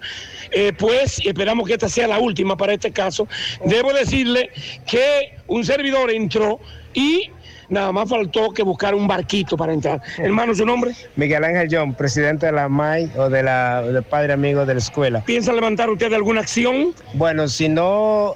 [0.51, 3.27] eh, pues y esperamos que esta sea la última para este caso,
[3.65, 4.49] debo decirle
[4.85, 6.59] que un servidor entró
[6.93, 7.29] y
[7.69, 10.01] nada más faltó que buscar un barquito para entrar.
[10.17, 10.91] Hermano, ¿su nombre?
[11.15, 14.79] Miguel Ángel John, presidente de la MAI o de la del Padre Amigo de la
[14.79, 15.21] escuela.
[15.25, 16.93] ¿Piensa levantar usted alguna acción?
[17.13, 18.35] Bueno, si no,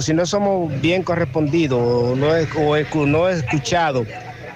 [0.00, 4.04] si no somos bien correspondidos o no, es- o no escuchado,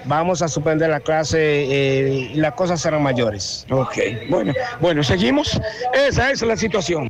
[0.04, 3.66] vamos a suspender la clase eh, y las cosas serán mayores.
[3.70, 3.96] Ok,
[4.28, 5.60] bueno, bueno, seguimos.
[5.94, 7.08] Esa es la situación.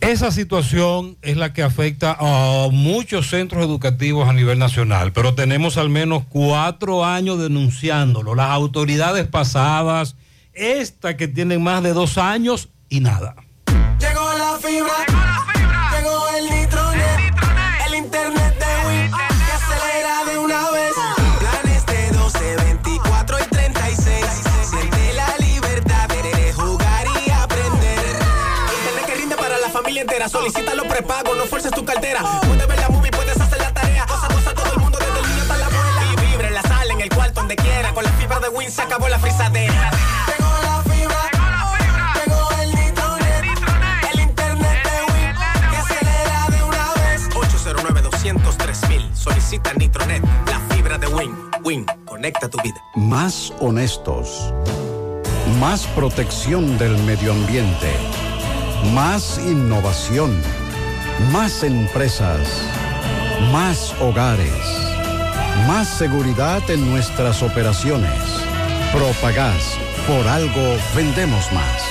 [0.00, 5.78] Esa situación es la que afecta a muchos centros educativos a nivel nacional, pero tenemos
[5.78, 8.36] al menos cuatro años denunciándolo.
[8.36, 10.14] Las autoridades pasadas,
[10.52, 13.34] esta que tienen más de dos años y nada.
[13.98, 15.45] Llegó la fibra, llegó
[30.28, 32.20] Solicita los prepagos, no fuerces tu cartera.
[32.42, 34.04] Puedes ver la movie, puedes hacer la tarea.
[34.06, 36.02] Cosa, cosa, todo el mundo, desde el niño hasta la abuela.
[36.12, 37.94] Y vibre la sala, en el cuarto, donde quiera.
[37.94, 39.90] Con la fibra de Win se acabó la frisadera.
[40.26, 41.30] Llegó la fibra,
[42.24, 47.28] llegó el nitronet, el internet de Win, que acelera de una vez.
[47.36, 48.80] 809 203
[49.14, 51.36] Solicita Nitronet, la fibra de Win.
[51.62, 52.82] Win, conecta tu vida.
[52.96, 54.52] Más honestos.
[55.60, 58.25] Más protección del medio ambiente.
[58.94, 60.40] Más innovación.
[61.32, 62.62] Más empresas.
[63.52, 64.50] Más hogares.
[65.66, 68.10] Más seguridad en nuestras operaciones.
[68.92, 69.78] Propagás.
[70.06, 71.82] Por algo vendemos más.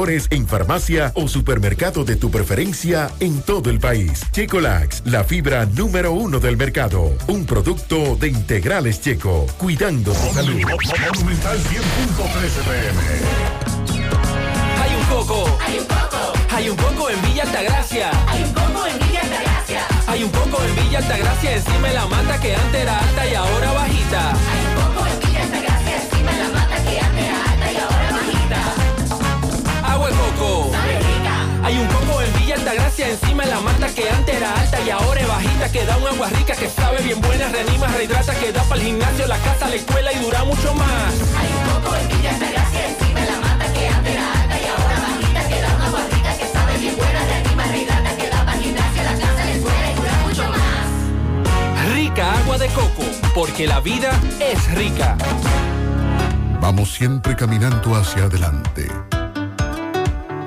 [0.09, 4.23] en farmacia o supermercado de tu preferencia en todo el país.
[4.31, 7.13] Checolax, la fibra número uno del mercado.
[7.27, 10.59] Un producto de integrales checo, cuidando tu salud.
[10.59, 12.99] Monumental 100.13 pm.
[14.81, 15.57] Hay un coco.
[15.67, 16.33] Hay un coco.
[16.49, 18.11] Hay un coco en Villa Altagracia.
[18.27, 19.81] Hay un coco en Villa Altagracia.
[20.07, 23.35] Hay un coco en Villa Altagracia encima de la mata que antes era alta y
[23.35, 24.33] ahora bajita.
[30.35, 30.71] Coco.
[31.63, 34.89] Hay un coco en Villa Altagracia encima de la mata que antes era alta y
[34.89, 35.71] ahora es bajita.
[35.71, 38.87] Que da un agua rica que sabe bien buena, reanima, rehidrata, que da para el
[38.87, 41.13] gimnasio, la casa, la escuela y dura mucho más.
[41.37, 44.65] Hay un coco en Villa Altagracia encima de la mata que antes era alta y
[44.65, 45.47] ahora bajita.
[45.47, 48.63] Que da un agua rica que sabe bien buena, reanima, rehidrata, que da para el
[48.63, 51.93] gimnasio, la casa, la escuela y dura mucho más.
[51.93, 53.03] Rica agua de coco,
[53.35, 55.17] porque la vida es rica.
[56.59, 58.87] Vamos siempre caminando hacia adelante,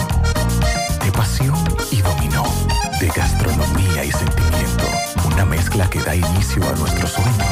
[1.02, 1.56] de pasión
[1.90, 2.44] y dominó,
[3.00, 4.84] de gastronomía y sentimiento.
[5.24, 7.51] Una mezcla que da inicio a nuestros sueños,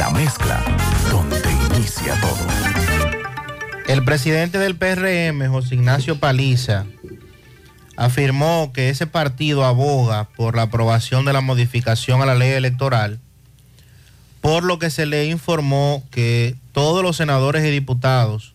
[0.00, 0.64] La mezcla
[1.08, 1.40] donde
[1.76, 2.44] inicia todo.
[3.86, 6.84] El presidente del PRM, José Ignacio Paliza,
[7.96, 13.20] afirmó que ese partido aboga por la aprobación de la modificación a la ley electoral,
[14.40, 18.54] por lo que se le informó que todos los senadores y diputados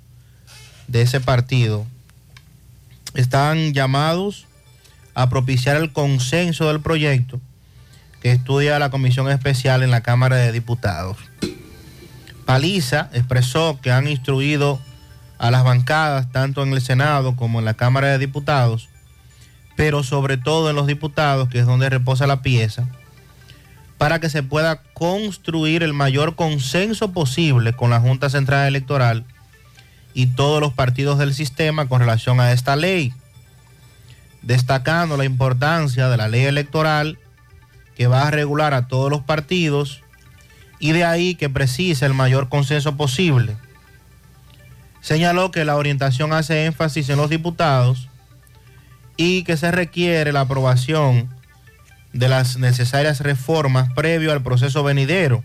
[0.90, 1.86] de ese partido
[3.14, 4.48] están llamados
[5.14, 7.40] a propiciar el consenso del proyecto
[8.22, 11.18] que estudia la Comisión Especial en la Cámara de Diputados.
[12.46, 14.80] Paliza expresó que han instruido
[15.38, 18.90] a las bancadas, tanto en el Senado como en la Cámara de Diputados,
[19.78, 22.88] pero sobre todo en los diputados, que es donde reposa la pieza,
[23.98, 29.26] para que se pueda construir el mayor consenso posible con la Junta Central Electoral
[30.14, 33.14] y todos los partidos del sistema con relación a esta ley,
[34.42, 37.18] destacando la importancia de la ley electoral
[38.00, 40.03] que va a regular a todos los partidos
[40.80, 43.58] y de ahí que precisa el mayor consenso posible.
[45.02, 48.08] Señaló que la orientación hace énfasis en los diputados
[49.18, 51.28] y que se requiere la aprobación
[52.14, 55.44] de las necesarias reformas previo al proceso venidero.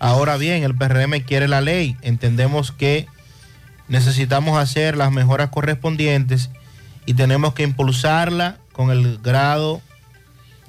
[0.00, 1.96] Ahora bien, el PRM quiere la ley.
[2.02, 3.06] Entendemos que
[3.86, 6.50] necesitamos hacer las mejoras correspondientes
[7.06, 9.80] y tenemos que impulsarla con el grado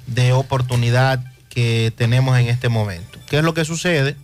[0.08, 3.20] de oportunidad que tenemos en este momento.
[3.28, 4.16] ¿Qué es lo que sucede?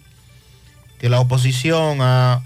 [1.00, 2.44] Que la oposición ha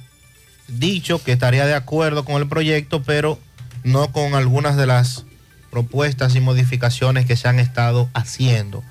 [0.68, 3.40] dicho que estaría de acuerdo con el proyecto, pero
[3.84, 5.26] no con algunas de las
[5.72, 8.84] propuestas y modificaciones que se han estado haciendo.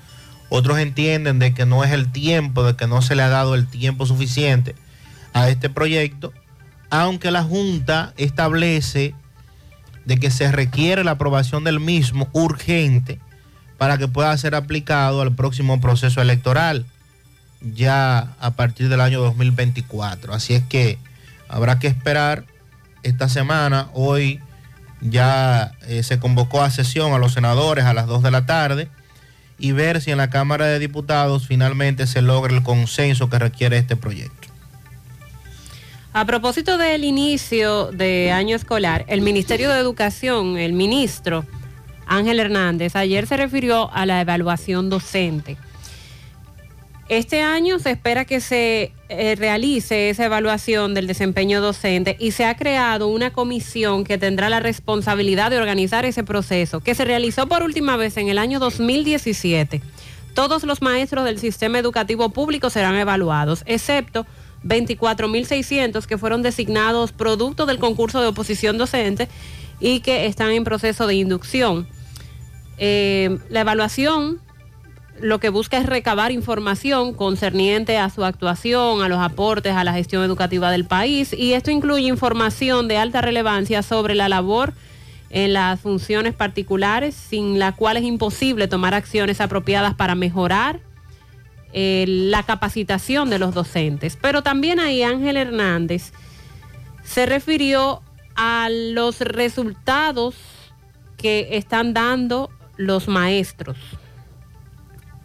[0.49, 3.55] Otros entienden de que no es el tiempo, de que no se le ha dado
[3.55, 4.75] el tiempo suficiente
[5.33, 6.31] a este proyecto,
[6.89, 9.15] aunque la Junta establece
[10.05, 13.19] de que se requiere la aprobación del mismo urgente
[13.77, 16.85] para que pueda ser aplicado al próximo proceso electoral,
[17.61, 20.33] ya a partir del año 2024.
[20.33, 20.97] Así es que
[21.47, 22.45] habrá que esperar
[23.03, 23.89] esta semana.
[23.93, 24.39] Hoy
[25.01, 28.89] ya eh, se convocó a sesión a los senadores a las 2 de la tarde
[29.57, 33.77] y ver si en la Cámara de Diputados finalmente se logra el consenso que requiere
[33.77, 34.49] este proyecto.
[36.13, 41.45] A propósito del inicio de año escolar, el Ministerio de Educación, el ministro
[42.07, 45.57] Ángel Hernández, ayer se refirió a la evaluación docente.
[47.07, 52.45] Este año se espera que se eh, realice esa evaluación del desempeño docente y se
[52.45, 57.47] ha creado una comisión que tendrá la responsabilidad de organizar ese proceso, que se realizó
[57.47, 59.83] por última vez en el año 2017.
[60.33, 64.25] Todos los maestros del sistema educativo público serán evaluados, excepto
[64.65, 69.29] 24.600 que fueron designados producto del concurso de oposición docente
[69.79, 71.87] y que están en proceso de inducción.
[72.77, 74.39] Eh, la evaluación
[75.19, 79.93] lo que busca es recabar información concerniente a su actuación, a los aportes a la
[79.93, 84.73] gestión educativa del país y esto incluye información de alta relevancia sobre la labor
[85.29, 90.79] en las funciones particulares, sin la cual es imposible tomar acciones apropiadas para mejorar
[91.73, 94.17] eh, la capacitación de los docentes.
[94.21, 96.11] Pero también ahí Ángel Hernández
[97.03, 98.01] se refirió
[98.35, 100.35] a los resultados
[101.17, 103.77] que están dando los maestros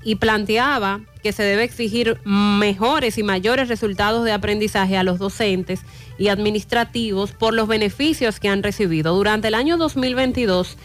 [0.02, 5.82] y planteaba que se debe exigir mejores y mayores resultados de aprendizaje a los docentes
[6.18, 9.14] y administrativos por los beneficios que han recibido.
[9.14, 10.78] Durante el año 2022,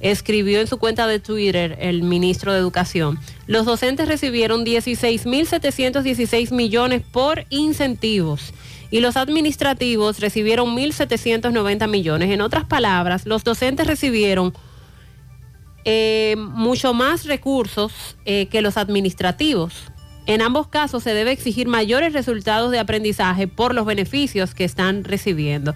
[0.00, 7.02] escribió en su cuenta de Twitter el ministro de Educación, los docentes recibieron 16.716 millones
[7.02, 8.52] por incentivos
[8.90, 12.30] y los administrativos recibieron 1.790 millones.
[12.30, 14.52] En otras palabras, los docentes recibieron
[15.84, 19.90] eh, mucho más recursos eh, que los administrativos.
[20.26, 25.02] En ambos casos se debe exigir mayores resultados de aprendizaje por los beneficios que están
[25.02, 25.74] recibiendo.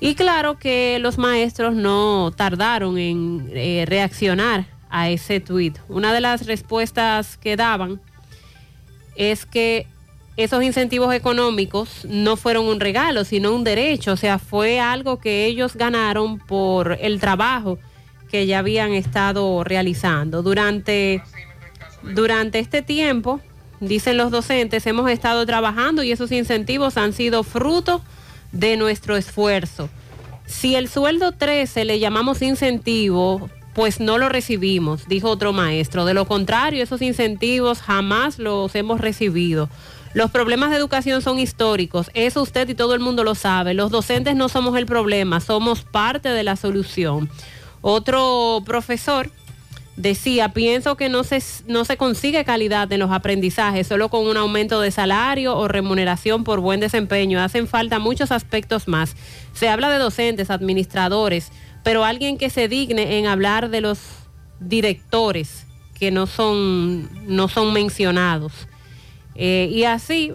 [0.00, 5.78] Y claro que los maestros no tardaron en eh, reaccionar a ese tuit.
[5.88, 8.00] Una de las respuestas que daban
[9.16, 9.86] es que
[10.36, 15.46] esos incentivos económicos no fueron un regalo, sino un derecho, o sea, fue algo que
[15.46, 17.78] ellos ganaron por el trabajo
[18.36, 20.42] que ya habían estado realizando.
[20.42, 21.22] Durante,
[22.02, 23.40] durante este tiempo,
[23.80, 28.02] dicen los docentes, hemos estado trabajando y esos incentivos han sido fruto
[28.52, 29.88] de nuestro esfuerzo.
[30.44, 36.04] Si el sueldo 13 le llamamos incentivo, pues no lo recibimos, dijo otro maestro.
[36.04, 39.70] De lo contrario, esos incentivos jamás los hemos recibido.
[40.12, 43.72] Los problemas de educación son históricos, eso usted y todo el mundo lo sabe.
[43.72, 47.30] Los docentes no somos el problema, somos parte de la solución.
[47.88, 49.30] Otro profesor
[49.94, 54.36] decía, pienso que no se, no se consigue calidad en los aprendizajes solo con un
[54.36, 57.40] aumento de salario o remuneración por buen desempeño.
[57.40, 59.14] Hacen falta muchos aspectos más.
[59.52, 61.52] Se habla de docentes, administradores,
[61.84, 64.00] pero alguien que se digne en hablar de los
[64.58, 68.66] directores que no son, no son mencionados.
[69.36, 70.32] Eh, y así,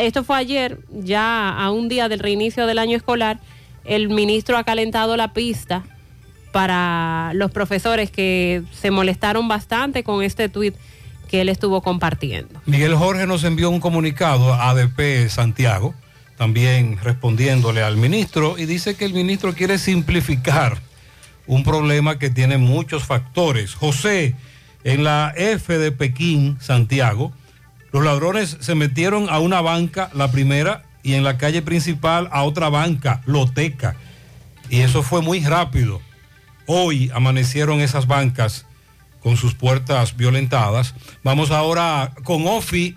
[0.00, 3.40] esto fue ayer, ya a un día del reinicio del año escolar,
[3.84, 5.84] el ministro ha calentado la pista
[6.52, 10.74] para los profesores que se molestaron bastante con este tuit
[11.28, 12.60] que él estuvo compartiendo.
[12.66, 15.94] Miguel Jorge nos envió un comunicado a ADP Santiago,
[16.36, 20.78] también respondiéndole al ministro, y dice que el ministro quiere simplificar
[21.46, 23.74] un problema que tiene muchos factores.
[23.74, 24.34] José,
[24.84, 27.32] en la F de Pekín, Santiago,
[27.92, 32.42] los ladrones se metieron a una banca, la primera, y en la calle principal a
[32.42, 33.96] otra banca, Loteca.
[34.68, 36.00] Y eso fue muy rápido.
[36.70, 38.66] Hoy amanecieron esas bancas
[39.22, 40.94] con sus puertas violentadas.
[41.24, 42.94] Vamos ahora con Ofi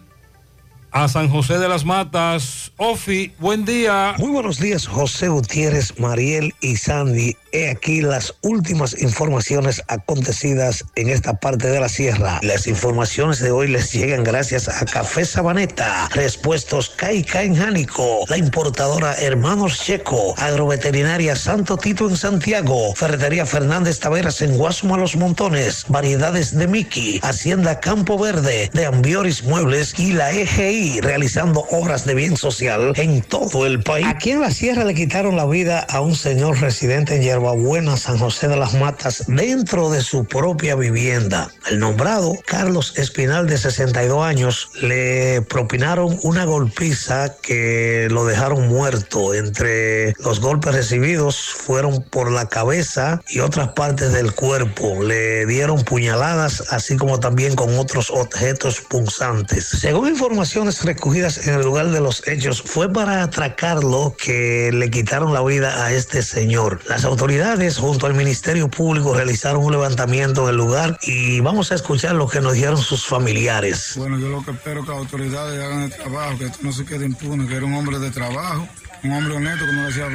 [0.92, 2.72] a San José de las Matas.
[2.78, 4.14] Ofi, buen día.
[4.18, 7.38] Muy buenos días, José Gutiérrez, Mariel y Sandy.
[7.54, 12.40] He aquí las últimas informaciones acontecidas en esta parte de la sierra.
[12.44, 18.38] Las informaciones de hoy les llegan gracias a Café Sabaneta, Respuestos Caica en Jánico, la
[18.38, 25.86] importadora Hermanos Checo, Agroveterinaria Santo Tito en Santiago, Ferretería Fernández Taveras en Guasuma Los Montones,
[25.90, 32.16] Variedades de Miki, Hacienda Campo Verde, de Ambioris Muebles y la EGI realizando obras de
[32.16, 34.06] bien social en todo el país.
[34.08, 38.18] Aquí en la sierra le quitaron la vida a un señor residente en Yerbabuena, San
[38.18, 41.52] José de las Matas, dentro de su propia vivienda.
[41.70, 49.34] El nombrado Carlos Espinal, de 62 años, le propinaron una golpiza que lo dejaron muerto.
[49.34, 55.04] Entre los golpes recibidos fueron por la cabeza y otras partes del cuerpo.
[55.04, 59.66] Le dieron puñaladas, así como también con otros objetos punzantes.
[59.66, 65.34] Según informaciones recogidas en el lugar de los hechos, fue para atracarlo que le quitaron
[65.34, 66.80] la vida a este señor.
[66.88, 71.76] Las autoridades junto al Ministerio Público realizaron un levantamiento en el lugar y vamos a
[71.76, 73.94] escuchar lo que nos dijeron sus familiares.
[73.98, 76.86] Bueno, yo lo que espero que las autoridades hagan el trabajo, que esto no se
[76.86, 78.68] quede impune, que era un hombre de trabajo,
[79.04, 80.08] un hombre honesto que no le hacía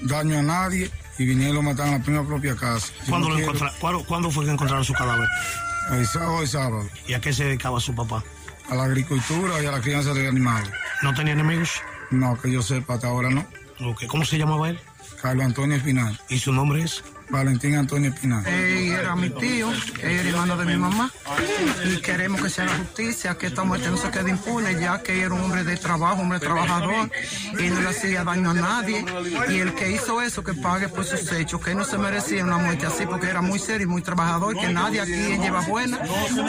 [0.00, 2.88] daño a nadie y vinieron y lo mataron en la misma propia casa.
[3.08, 5.28] ¿Cuándo, no lo quiero- ¿cuándo, cuándo fue que encontraron su cadáver?
[5.92, 6.88] El sábado y sábado.
[7.06, 8.24] ¿Y a qué se dedicaba su papá?
[8.68, 10.70] A la agricultura y a la crianza de animales.
[11.02, 11.82] ¿No tenía enemigos?
[12.10, 13.46] No, que yo sepa, hasta ahora no.
[14.08, 14.80] ¿Cómo se llamaba él?
[15.20, 16.18] Carlos Antonio Espinal.
[16.28, 17.02] ¿Y su nombre es?
[17.34, 18.46] Valentín Antonio Espinal.
[18.46, 21.10] Él era mi tío, él era hermano de mi mamá
[21.84, 25.20] y queremos que se haga justicia, que esta muerte no se quede impune, ya que
[25.20, 27.10] era un hombre de trabajo, un hombre trabajador
[27.58, 29.04] y no le hacía daño a nadie.
[29.48, 32.58] Y el que hizo eso, que pague por sus hechos, que no se merecía una
[32.58, 35.98] muerte así porque era muy serio y muy trabajador, que nadie aquí en Lleva Buena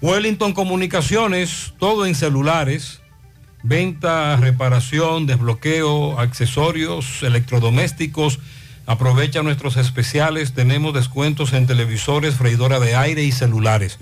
[0.00, 3.00] Wellington Comunicaciones, todo en celulares,
[3.64, 8.38] venta, reparación, desbloqueo, accesorios, electrodomésticos.
[8.86, 13.98] Aprovecha nuestros especiales, tenemos descuentos en televisores, freidora de aire y celulares.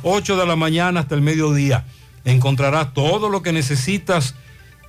[0.03, 1.87] 8 de la mañana hasta el mediodía.
[2.27, 4.35] Encontrarás todo lo que necesitas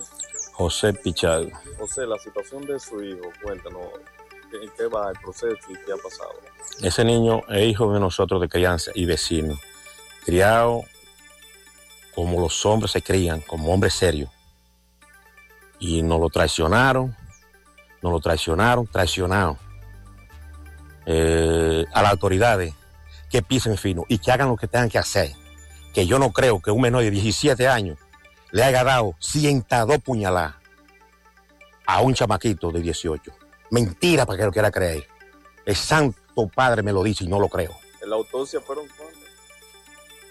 [0.52, 1.52] José Pichal.
[1.78, 3.86] José, la situación de su hijo, cuéntanos.
[6.82, 9.58] Ese niño es hijo de nosotros de crianza y vecino.
[10.24, 10.84] Criado
[12.14, 14.30] como los hombres se crían, como hombres serios.
[15.78, 17.16] Y nos lo traicionaron,
[18.02, 19.56] nos lo traicionaron, traicionaron
[21.06, 22.74] eh, a las autoridades
[23.30, 25.32] que pisen fino y que hagan lo que tengan que hacer.
[25.94, 27.98] Que yo no creo que un menor de 17 años
[28.50, 30.56] le haya dado 102 puñaladas
[31.86, 33.32] a un chamaquito de 18.
[33.70, 35.06] Mentira para que lo quiera creer.
[35.64, 37.72] El santo padre me lo dice y no lo creo.
[38.02, 39.20] ¿En la autopsia fueron cuántos?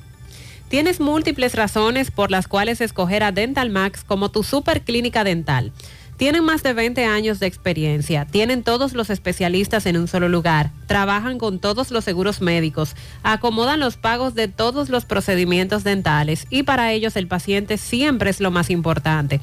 [0.68, 5.72] Tienes múltiples razones por las cuales escoger a Dental Max como tu super clínica dental.
[6.20, 10.70] Tienen más de 20 años de experiencia, tienen todos los especialistas en un solo lugar,
[10.86, 16.64] trabajan con todos los seguros médicos, acomodan los pagos de todos los procedimientos dentales y
[16.64, 19.40] para ellos el paciente siempre es lo más importante.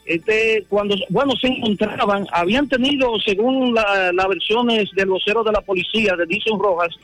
[0.06, 6.14] Este, cuando, bueno, se encontraban, habían tenido, según las versiones del vocero de la policía,
[6.16, 6.94] de Dixon Rojas,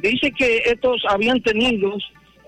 [0.00, 1.96] dice que estos habían tenido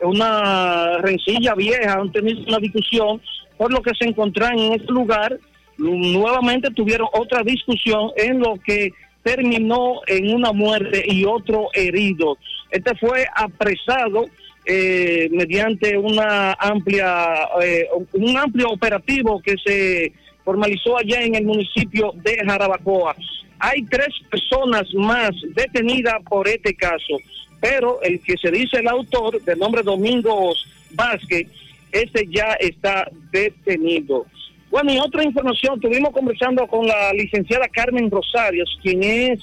[0.02, 3.20] una rencilla vieja, han tenido una discusión,
[3.56, 5.39] por lo que se encontraban en este lugar,
[5.76, 8.90] nuevamente tuvieron otra discusión en lo que
[9.23, 12.39] terminó en una muerte y otro herido.
[12.70, 14.26] Este fue apresado
[14.66, 20.12] eh, mediante una amplia, eh, un amplio operativo que se
[20.44, 23.14] formalizó allá en el municipio de Jarabacoa.
[23.60, 27.16] Hay tres personas más detenidas por este caso,
[27.60, 31.48] pero el que se dice el autor, de nombre Domingos Vázquez,
[31.92, 34.26] ese ya está detenido.
[34.70, 39.38] Bueno, y otra información, estuvimos conversando con la licenciada Carmen Rosarios, quien es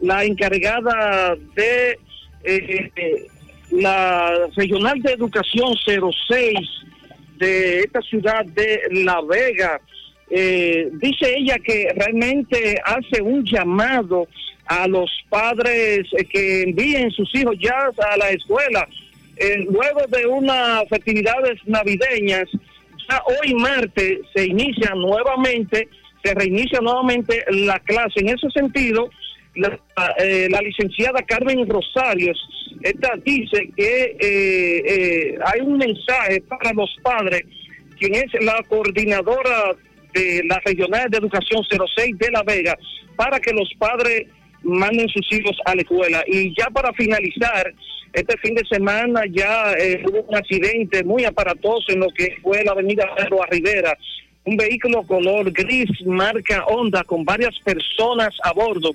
[0.00, 1.98] la encargada de
[2.44, 3.26] eh,
[3.70, 6.58] la Regional de Educación 06
[7.38, 9.80] de esta ciudad de La Vega.
[10.30, 14.28] Eh, dice ella que realmente hace un llamado
[14.66, 18.86] a los padres que envíen sus hijos ya a la escuela.
[19.36, 22.48] Eh, luego de unas festividades navideñas,
[23.08, 25.88] ya hoy martes se inicia nuevamente,
[26.22, 28.20] se reinicia nuevamente la clase.
[28.20, 29.10] En ese sentido,
[29.54, 29.78] la,
[30.18, 32.38] eh, la licenciada Carmen Rosarios,
[32.82, 37.42] esta dice que eh, eh, hay un mensaje para los padres,
[37.98, 39.74] quien es la coordinadora
[40.14, 42.76] de la Regional de Educación 06 de La Vega,
[43.16, 44.26] para que los padres
[44.62, 46.22] manden sus hijos a la escuela.
[46.26, 47.72] Y ya para finalizar,
[48.12, 49.74] este fin de semana ya
[50.06, 53.96] hubo un accidente muy aparatoso en lo que fue la avenida Pedro Rivera
[54.44, 58.92] un vehículo color gris marca Honda con varias personas a bordo.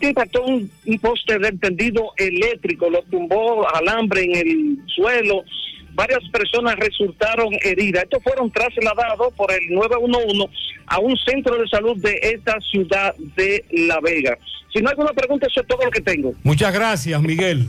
[0.00, 5.44] Impactó un, un poste de tendido eléctrico, lo tumbó alambre en el suelo.
[5.92, 8.04] Varias personas resultaron heridas.
[8.04, 10.52] Estos fueron trasladados por el 911
[10.86, 14.36] a un centro de salud de esta ciudad de La Vega.
[14.72, 16.34] Si no hay alguna pregunta, eso es todo lo que tengo.
[16.42, 17.68] Muchas gracias, Miguel.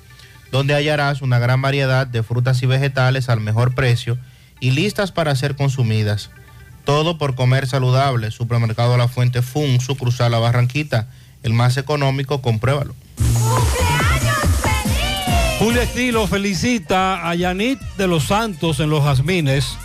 [0.51, 4.17] donde hallarás una gran variedad de frutas y vegetales al mejor precio
[4.59, 6.29] y listas para ser consumidas.
[6.83, 8.31] Todo por comer saludable.
[8.31, 11.07] Supermercado La Fuente Fun, sucursal La Barranquita,
[11.43, 12.95] el más económico, compruébalo.
[15.59, 19.77] Julio Estilo felicita a Yanit de los Santos en Los Jazmines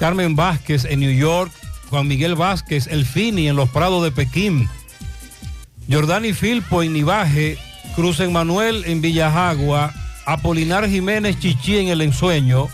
[0.00, 1.52] Carmen Vázquez en New York,
[1.90, 4.66] Juan Miguel Vázquez, El Fini en los Prados de Pekín,
[5.90, 7.58] Jordani Filpo en Nivaje,
[7.94, 9.92] Cruz Manuel en Villajagua,
[10.26, 12.68] Apolinar Jiménez Chichi en El Ensueño,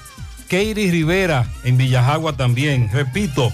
[0.48, 2.90] Keiri Rivera en Villajagua también.
[2.92, 3.52] Repito,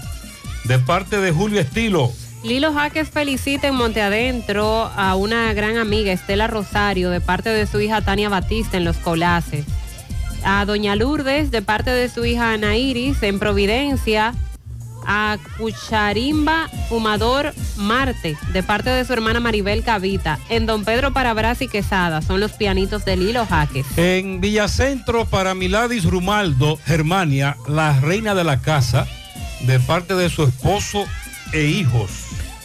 [0.65, 2.11] de parte de Julio Estilo.
[2.43, 7.65] Lilo Jaques felicita en Monte Adentro a una gran amiga, Estela Rosario, de parte de
[7.65, 9.65] su hija Tania Batista en Los Colaces.
[10.43, 14.33] A Doña Lourdes, de parte de su hija Ana Iris, en Providencia.
[15.05, 20.39] A Cucharimba Fumador Marte, de parte de su hermana Maribel Cavita.
[20.49, 23.85] En Don Pedro Parabras y Quesada, son los pianitos de Lilo Jaques.
[23.97, 29.07] En Villacentro para Miladis Rumaldo, Germania, la reina de la casa,
[29.61, 31.05] de parte de su esposo
[31.51, 32.11] e hijos.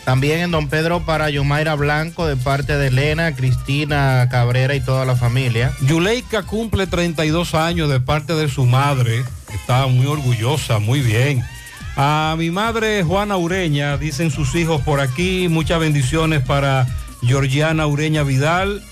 [0.09, 5.05] También en Don Pedro para Yumaira Blanco, de parte de Elena, Cristina Cabrera y toda
[5.05, 5.73] la familia.
[5.83, 9.23] Yuleika cumple 32 años de parte de su madre.
[9.53, 11.45] Está muy orgullosa, muy bien.
[12.01, 16.87] A mi madre Juana Ureña, dicen sus hijos por aquí, muchas bendiciones para
[17.23, 18.85] Georgiana Ureña Vidal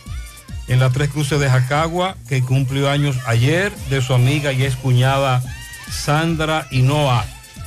[0.66, 4.74] en las Tres Cruces de Jacagua, que cumplió años ayer, de su amiga y ex
[4.74, 5.40] cuñada
[5.88, 7.24] Sandra Hinoa.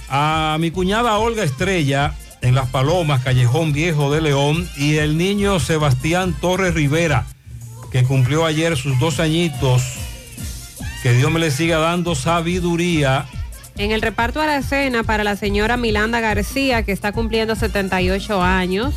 [0.10, 5.62] A mi cuñada Olga Estrella en Las Palomas, Callejón Viejo de León, y el niño
[5.62, 7.26] Sebastián Torres Rivera,
[7.94, 9.84] que cumplió ayer sus dos añitos.
[11.02, 13.26] Que Dios me le siga dando sabiduría
[13.80, 18.44] En el reparto a la cena para la señora Milanda García, que está cumpliendo 78
[18.44, 18.94] años.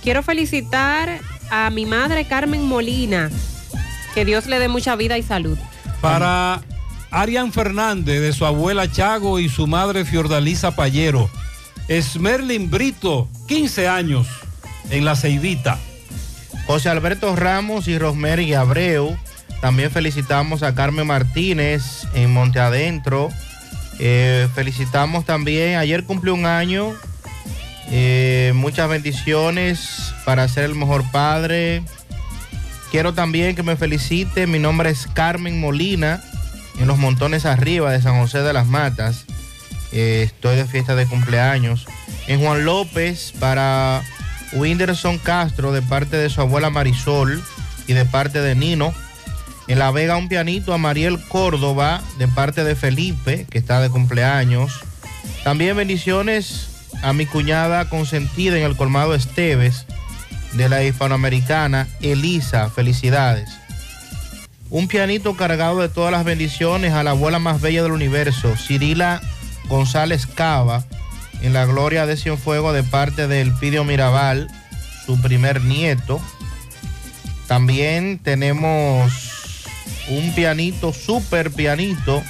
[0.00, 1.18] Quiero felicitar
[1.50, 3.30] a mi madre Carmen Molina.
[4.14, 5.58] Que Dios le dé mucha vida y salud.
[6.00, 6.60] Para
[7.10, 11.28] Arián Fernández, de su abuela Chago y su madre Fiordalisa Payero.
[11.88, 14.28] Esmerlin Brito, 15 años,
[14.90, 15.80] en la Ceibita.
[16.68, 19.16] José Alberto Ramos y Rosemary Abreu.
[19.60, 23.30] También felicitamos a Carmen Martínez en Monte Adentro.
[23.98, 26.92] Eh, felicitamos también, ayer cumplió un año.
[27.90, 31.82] Eh, muchas bendiciones para ser el mejor padre.
[32.90, 34.46] Quiero también que me felicite.
[34.46, 36.22] Mi nombre es Carmen Molina,
[36.78, 39.26] en los montones arriba de San José de las Matas.
[39.92, 41.86] Eh, estoy de fiesta de cumpleaños.
[42.26, 44.02] En Juan López para
[44.52, 47.42] Winderson Castro de parte de su abuela Marisol
[47.86, 48.94] y de parte de Nino.
[49.66, 53.90] En La Vega un pianito a Mariel Córdoba de parte de Felipe que está de
[53.90, 54.80] cumpleaños.
[55.42, 56.68] También bendiciones
[57.02, 59.86] a mi cuñada consentida en el colmado Esteves
[60.52, 62.70] de la hispanoamericana Elisa.
[62.70, 63.50] Felicidades.
[64.70, 69.20] Un pianito cargado de todas las bendiciones a la abuela más bella del universo, Cirila
[69.68, 70.84] González Cava,
[71.42, 74.50] en la gloria de Cienfuego de parte del Pidio Mirabal,
[75.06, 76.20] su primer nieto.
[77.46, 79.23] También tenemos
[80.08, 82.22] un pianito, super pianito,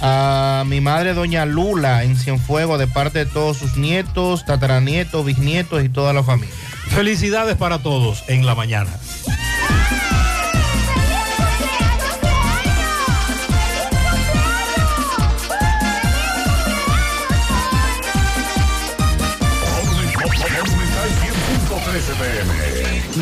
[0.00, 5.84] a mi madre doña Lula en Cienfuego de parte de todos sus nietos, tataranietos, bisnietos
[5.84, 6.54] y toda la familia.
[6.88, 8.90] Felicidades para todos en la mañana.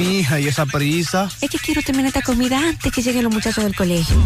[0.01, 1.29] ¿Y esa prisa?
[1.41, 4.17] Es que quiero terminar esta comida antes que lleguen los muchachos del colegio.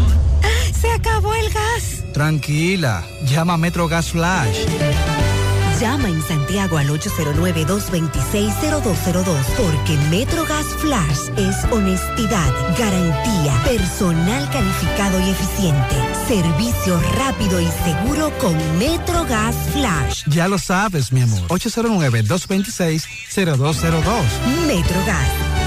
[0.80, 2.04] ¡Se acabó el gas!
[2.12, 4.58] Tranquila, llama a Metro Gas Flash.
[5.80, 15.96] Llama en Santiago al 809-226-0202 porque MetroGas Flash es honestidad, garantía, personal calificado y eficiente,
[16.28, 20.22] servicio rápido y seguro con MetroGas Flash.
[20.28, 21.40] Ya lo sabes, mi amor.
[21.48, 24.04] 809-226-0202.
[24.68, 25.28] MetroGas,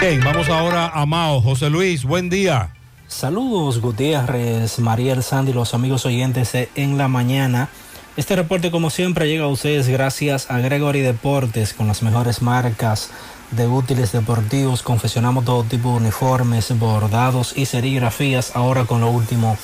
[0.00, 1.40] Bien, vamos ahora a Mao.
[1.40, 2.70] José Luis, buen día.
[3.08, 7.68] Saludos Gutiérrez, Mariel Sandy, los amigos oyentes en la mañana.
[8.16, 13.10] Este reporte como siempre llega a ustedes gracias a Gregory Deportes con las mejores marcas
[13.50, 14.84] de útiles deportivos.
[14.84, 19.58] Confeccionamos todo tipo de uniformes, bordados y serigrafías ahora con lo último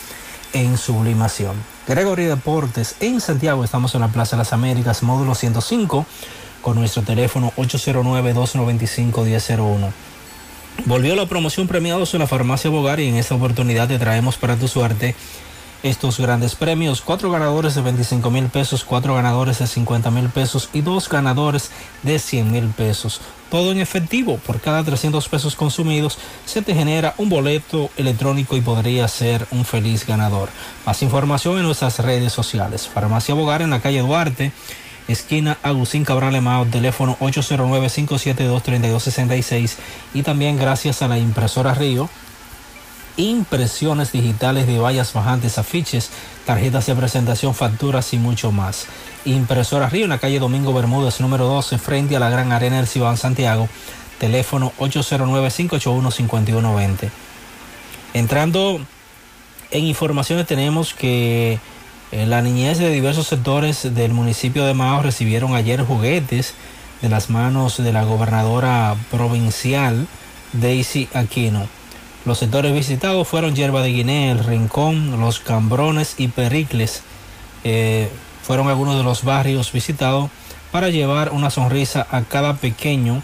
[0.53, 1.55] en sublimación.
[1.87, 6.05] Gregory Deportes en Santiago, estamos en la Plaza de las Américas, módulo 105
[6.61, 9.93] con nuestro teléfono 809-295-1001.
[10.87, 14.57] Volvió la promoción premiados en la farmacia Bogar y en esta oportunidad te traemos para
[14.57, 15.15] tu suerte
[15.85, 17.01] estos grandes premios.
[17.01, 21.71] Cuatro ganadores de 25 mil pesos, cuatro ganadores de 50 mil pesos y dos ganadores
[22.03, 23.21] de 100 mil pesos.
[23.51, 24.39] Todo en efectivo.
[24.39, 29.65] Por cada 300 pesos consumidos se te genera un boleto electrónico y podría ser un
[29.65, 30.49] feliz ganador.
[30.87, 32.89] Más información en nuestras redes sociales.
[32.89, 34.53] Farmacia Bogar en la calle Duarte
[35.09, 39.77] esquina Agustín Cabral Emao, teléfono 809-572-3266
[40.15, 42.09] y también gracias a la impresora Río,
[43.17, 46.11] impresiones digitales de vallas bajantes, afiches,
[46.47, 48.87] tarjetas de presentación, facturas y mucho más.
[49.25, 52.87] Impresora Río en la calle Domingo Bermúdez, número 12, frente a la Gran Arena del
[52.87, 53.69] Cibao en Santiago,
[54.19, 57.11] teléfono 809-581-5120.
[58.15, 58.81] Entrando
[59.71, 61.59] en informaciones tenemos que
[62.15, 66.55] la niñez de diversos sectores del municipio de Mao recibieron ayer juguetes
[67.03, 70.07] de las manos de la gobernadora provincial
[70.53, 71.67] Daisy Aquino.
[72.25, 77.03] Los sectores visitados fueron Yerba de Guinea, El Rincón, Los Cambrones y Pericles.
[77.65, 78.09] Eh,
[78.45, 80.31] fueron algunos de los barrios visitados
[80.71, 83.23] para llevar una sonrisa a cada pequeño,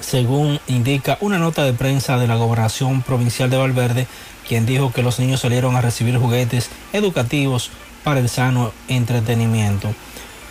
[0.00, 4.06] según indica una nota de prensa de la gobernación provincial de Valverde
[4.48, 7.70] quien dijo que los niños salieron a recibir juguetes educativos
[8.02, 9.94] para el sano entretenimiento.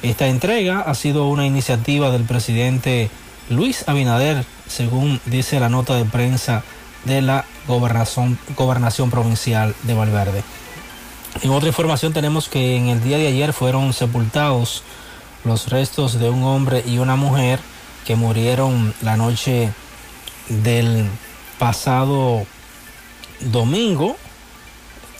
[0.03, 3.09] Esta entrega ha sido una iniciativa del presidente
[3.50, 6.64] Luis Abinader, según dice la nota de prensa
[7.06, 8.38] de la gobernación,
[9.09, 10.43] provincial de Valverde.
[11.42, 14.84] En otra información tenemos que en el día de ayer fueron sepultados
[15.43, 17.59] los restos de un hombre y una mujer
[18.06, 19.72] que murieron la noche
[20.50, 21.09] del
[21.58, 22.45] pasado
[23.40, 24.18] domingo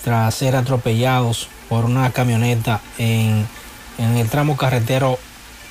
[0.04, 3.48] tras ser atropellados por una camioneta en,
[3.98, 5.18] el tramo carretero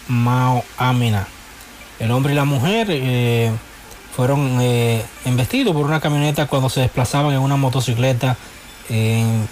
[0.09, 1.27] Mao Amina.
[1.99, 3.53] El hombre y la mujer eh,
[4.15, 8.37] fueron eh, embestidos por una camioneta cuando se desplazaban en una motocicleta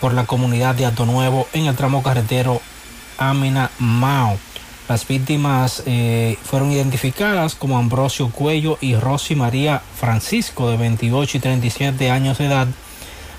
[0.00, 2.60] por la comunidad de Ato Nuevo en el tramo carretero
[3.18, 4.38] Amina Mao.
[4.88, 11.40] Las víctimas eh, fueron identificadas como Ambrosio Cuello y Rosy María Francisco de 28 y
[11.40, 12.68] 37 años de edad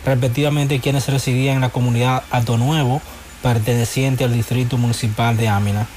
[0.05, 3.01] respectivamente quienes residían en la comunidad Alto Nuevo,
[3.41, 5.87] perteneciente al distrito municipal de Ámina.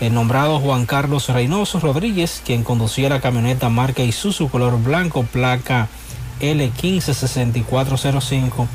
[0.00, 5.86] El nombrado Juan Carlos Reynoso Rodríguez, quien conducía la camioneta marca Isuzu color blanco, placa
[6.40, 8.66] L156405,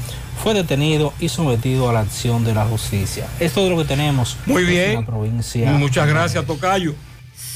[0.41, 3.27] fue detenido y sometido a la acción de la justicia.
[3.39, 4.91] Esto es lo que tenemos Muy bien.
[4.91, 5.71] en la provincia.
[5.71, 6.95] Muchas gracias, Tocayo.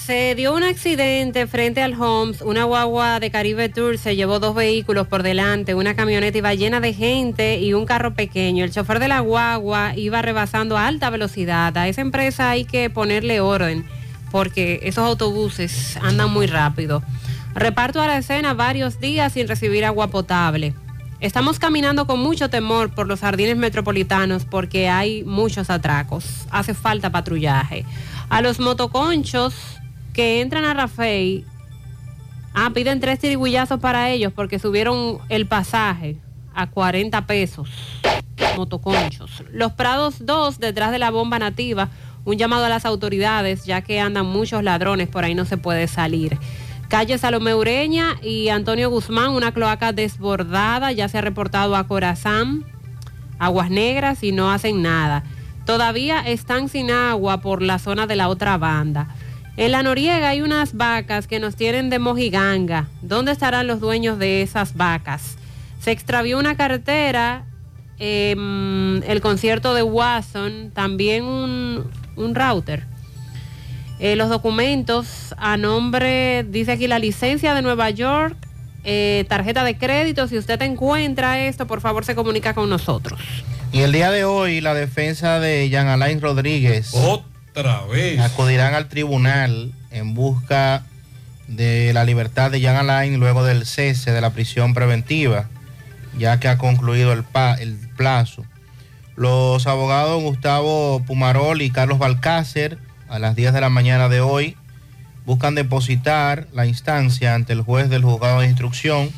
[0.06, 2.42] Se dio un accidente frente al Homes.
[2.42, 5.76] Una guagua de Caribe Tour se llevó dos vehículos por delante.
[5.76, 8.66] Una camioneta iba llena de gente y un carro pequeño.
[8.66, 11.78] El chofer de la guagua iba rebasando a alta velocidad.
[11.78, 13.86] A esa empresa hay que ponerle orden
[14.30, 17.02] porque esos autobuses andan muy rápido.
[17.54, 20.74] Reparto a la escena varios días sin recibir agua potable.
[21.22, 26.26] Estamos caminando con mucho temor por los jardines metropolitanos porque hay muchos atracos.
[26.52, 27.86] Hace falta patrullaje.
[28.28, 29.54] A los motoconchos
[30.14, 31.44] que entran a Rafael,
[32.54, 36.18] ah, piden tres tirigullazos para ellos porque subieron el pasaje
[36.54, 37.70] a 40 pesos.
[38.56, 39.44] Motoconchos.
[39.52, 41.90] Los Prados 2, detrás de la bomba nativa,
[42.26, 45.88] un llamado a las autoridades, ya que andan muchos ladrones, por ahí no se puede
[45.88, 46.38] salir.
[46.88, 52.66] Calle Salomé Ureña y Antonio Guzmán, una cloaca desbordada, ya se ha reportado a Corazán,
[53.40, 55.24] Aguas Negras y no hacen nada.
[55.66, 59.08] Todavía están sin agua por la zona de la otra banda.
[59.56, 62.88] En la Noriega hay unas vacas que nos tienen de mojiganga.
[63.02, 65.38] ¿Dónde estarán los dueños de esas vacas?
[65.80, 67.46] Se extravió una cartera,
[68.00, 71.86] em, el concierto de Watson, también un,
[72.34, 72.84] router.
[74.00, 78.36] Eh, los documentos a nombre, dice aquí la licencia de Nueva York,
[78.84, 80.28] eh, tarjeta de crédito.
[80.28, 83.20] Si usted encuentra esto, por favor se comunica con nosotros.
[83.72, 86.92] Y el día de hoy, la defensa de Jean Alain Rodríguez.
[88.20, 90.84] Acudirán al tribunal en busca
[91.48, 95.50] de la libertad de Jan Alain luego del cese de la prisión preventiva,
[96.18, 97.24] ya que ha concluido el,
[97.96, 98.46] plazo.
[99.16, 104.58] Los abogados Gustavo Pumarol y Carlos Balcácer, a las 10 de la mañana de hoy,
[105.26, 109.12] buscan depositar la instancia ante el juez del juzgado de instrucción,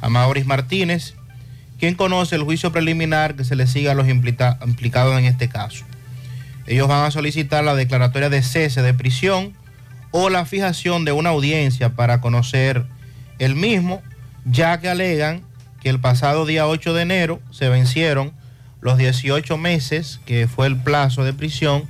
[0.00, 1.14] Amauris Martínez,
[1.78, 5.84] quien conoce el juicio preliminar que se le siga a los implicados en este caso.
[6.68, 9.54] Ellos van a solicitar la declaratoria de cese de prisión
[10.10, 12.84] o la fijación de una audiencia para conocer
[13.38, 14.02] el mismo,
[14.44, 15.42] ya que alegan
[15.80, 18.32] que el pasado día 8 de enero se vencieron
[18.82, 21.84] los 18 meses, que fue el plazo de prisión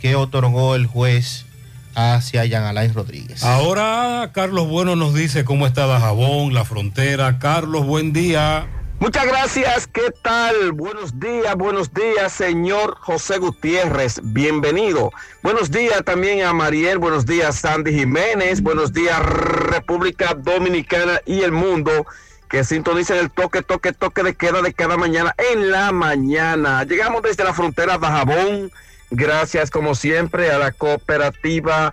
[0.00, 1.46] que otorgó el juez
[1.94, 3.42] hacia Jean Alain Rodríguez.
[3.42, 7.40] Ahora Carlos Bueno nos dice cómo está Dajabón, la frontera.
[7.40, 8.66] Carlos, buen día.
[9.02, 10.70] Muchas gracias, ¿qué tal?
[10.70, 15.10] Buenos días, buenos días, señor José Gutiérrez, bienvenido.
[15.42, 21.50] Buenos días también a Mariel, buenos días Sandy Jiménez, buenos días República Dominicana y el
[21.50, 22.06] mundo
[22.48, 26.84] que sintonicen el toque, toque, toque de queda de cada mañana en la mañana.
[26.84, 28.70] Llegamos desde la frontera de Jabón,
[29.10, 31.92] gracias como siempre a la cooperativa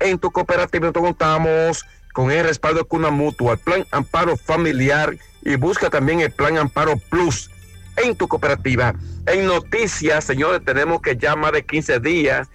[0.00, 5.16] en tu cooperativa nosotros contamos con el respaldo de Cuna Mutua, el Plan Amparo Familiar
[5.42, 7.50] y busca también el Plan Amparo Plus
[7.96, 8.94] en tu cooperativa.
[9.26, 12.48] En noticias, señores, tenemos que ya más de 15 días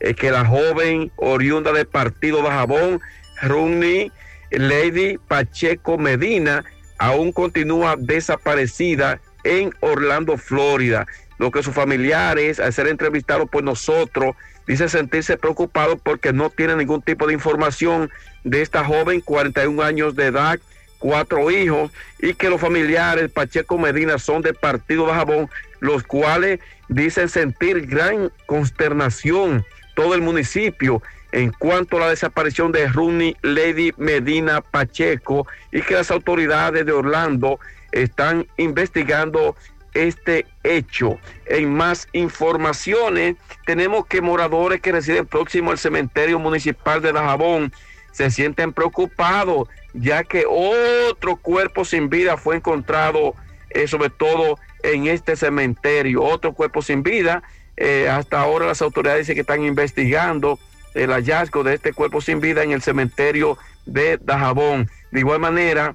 [0.00, 3.00] eh, que la joven oriunda del partido de Jabón,
[3.42, 4.12] Runi
[4.50, 6.64] Lady Pacheco Medina,
[6.98, 11.06] aún continúa desaparecida en Orlando, Florida.
[11.38, 14.34] Lo que sus familiares, al ser entrevistados por nosotros,
[14.66, 18.10] dice sentirse preocupado porque no tiene ningún tipo de información
[18.44, 20.58] de esta joven, 41 años de edad,
[20.98, 26.60] cuatro hijos, y que los familiares Pacheco Medina son del partido de Jabón, los cuales
[26.88, 29.64] dicen sentir gran consternación
[29.94, 35.94] todo el municipio en cuanto a la desaparición de Runi Lady Medina Pacheco y que
[35.94, 37.58] las autoridades de Orlando
[37.92, 39.56] están investigando
[39.96, 41.18] este hecho.
[41.46, 47.72] En más informaciones, tenemos que moradores que residen próximo al cementerio municipal de Dajabón
[48.12, 53.34] se sienten preocupados ya que otro cuerpo sin vida fue encontrado,
[53.70, 57.42] eh, sobre todo en este cementerio, otro cuerpo sin vida.
[57.76, 60.58] Eh, hasta ahora las autoridades dicen que están investigando
[60.94, 64.88] el hallazgo de este cuerpo sin vida en el cementerio de Dajabón.
[65.10, 65.94] De igual manera,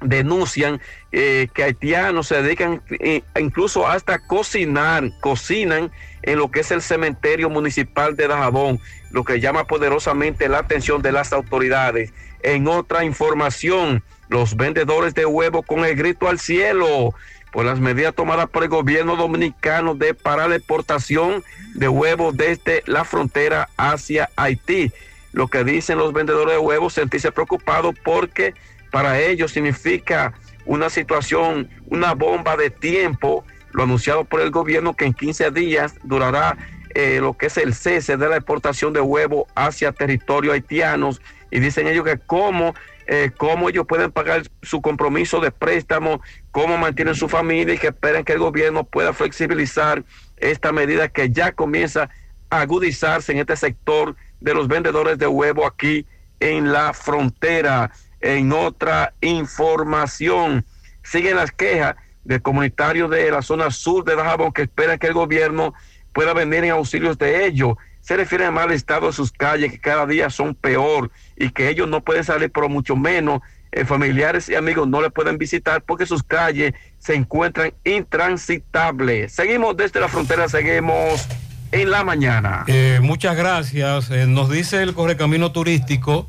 [0.00, 0.80] denuncian
[1.12, 5.90] eh, que haitianos se dedican eh, incluso hasta cocinar, cocinan
[6.22, 11.02] en lo que es el cementerio municipal de Dajabón, lo que llama poderosamente la atención
[11.02, 12.12] de las autoridades.
[12.42, 17.14] En otra información, los vendedores de huevos con el grito al cielo
[17.52, 21.42] por las medidas tomadas por el gobierno dominicano de parar la exportación
[21.74, 24.92] de huevos desde la frontera hacia Haití.
[25.32, 28.54] Lo que dicen los vendedores de huevos, sentirse preocupados porque
[28.90, 30.34] para ellos significa
[30.64, 35.94] una situación, una bomba de tiempo, lo anunciado por el gobierno que en 15 días
[36.04, 36.56] durará
[36.94, 41.60] eh, lo que es el cese de la exportación de huevos hacia territorios haitianos y
[41.60, 42.74] dicen ellos que cómo,
[43.06, 47.88] eh, cómo ellos pueden pagar su compromiso de préstamo, cómo mantienen su familia y que
[47.88, 50.04] esperan que el gobierno pueda flexibilizar
[50.36, 52.10] esta medida que ya comienza
[52.50, 56.06] a agudizarse en este sector de los vendedores de huevo aquí
[56.40, 57.90] en la frontera.
[58.20, 60.64] En otra información,
[61.02, 65.14] siguen las quejas de comunitarios de la zona sur de Dajabón que esperan que el
[65.14, 65.72] gobierno
[66.12, 67.76] pueda venir en auxilios de ellos.
[68.00, 71.68] Se refiere al mal estado de sus calles, que cada día son peor y que
[71.68, 73.40] ellos no pueden salir, por mucho menos
[73.70, 79.32] eh, familiares y amigos no le pueden visitar porque sus calles se encuentran intransitables.
[79.32, 81.26] Seguimos desde la frontera, seguimos
[81.70, 82.64] en la mañana.
[82.66, 84.10] Eh, muchas gracias.
[84.10, 86.28] Eh, nos dice el correcamino turístico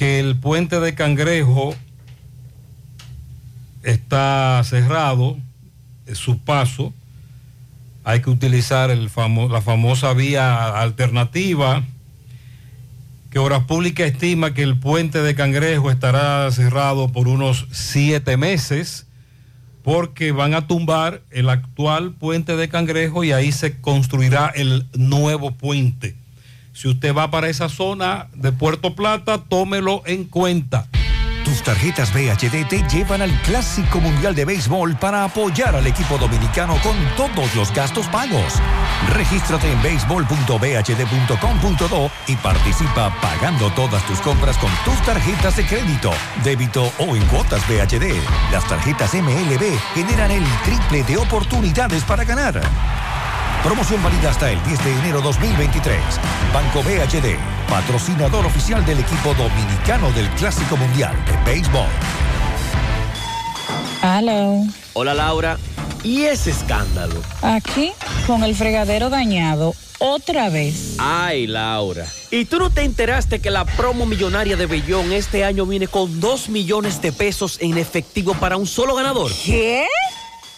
[0.00, 1.74] que el puente de Cangrejo
[3.82, 5.36] está cerrado,
[6.14, 6.94] su paso.
[8.02, 11.84] Hay que utilizar la famosa vía alternativa,
[13.30, 19.06] que Obras Públicas estima que el puente de Cangrejo estará cerrado por unos siete meses,
[19.82, 25.50] porque van a tumbar el actual puente de Cangrejo y ahí se construirá el nuevo
[25.50, 26.19] puente.
[26.72, 30.86] Si usted va para esa zona de Puerto Plata, tómelo en cuenta.
[31.44, 36.76] Tus tarjetas BHD te llevan al Clásico Mundial de Béisbol para apoyar al equipo dominicano
[36.82, 38.60] con todos los gastos pagos.
[39.14, 46.12] Regístrate en béisbol.bhd.com.do y participa pagando todas tus compras con tus tarjetas de crédito,
[46.44, 48.14] débito o en cuotas BHD.
[48.52, 52.60] Las tarjetas MLB generan el triple de oportunidades para ganar.
[53.62, 55.98] Promoción válida hasta el 10 de enero 2023.
[56.52, 57.36] Banco BHD,
[57.68, 61.86] patrocinador oficial del equipo dominicano del Clásico Mundial de Béisbol.
[64.02, 64.64] Hello.
[64.94, 65.58] Hola Laura,
[66.02, 67.22] ¿Y ese escándalo?
[67.42, 67.92] Aquí,
[68.26, 70.94] con el fregadero dañado, otra vez.
[70.96, 72.06] Ay, Laura.
[72.30, 76.18] ¿Y tú no te enteraste que la promo millonaria de Bellón este año viene con
[76.18, 79.30] 2 millones de pesos en efectivo para un solo ganador?
[79.44, 79.86] ¿Qué?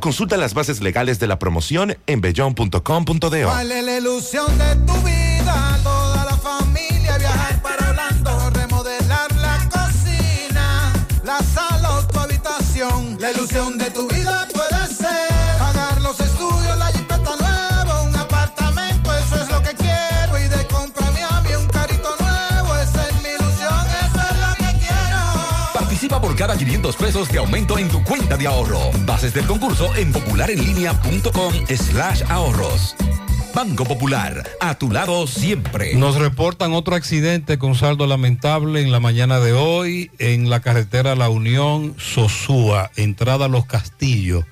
[0.00, 3.42] Consulta las bases legales de la promoción en bellon.com.do.
[3.44, 5.78] ¿Cuál es la ilusión de tu vida?
[26.18, 28.90] Participa por cada 500 pesos de aumento en tu cuenta de ahorro.
[29.04, 32.96] Bases del concurso en popularenlinea.com slash ahorros.
[33.54, 35.94] Banco Popular, a tu lado siempre.
[35.94, 41.14] Nos reportan otro accidente con saldo lamentable en la mañana de hoy en la carretera
[41.14, 44.44] La Unión Sosúa, entrada a Los Castillos.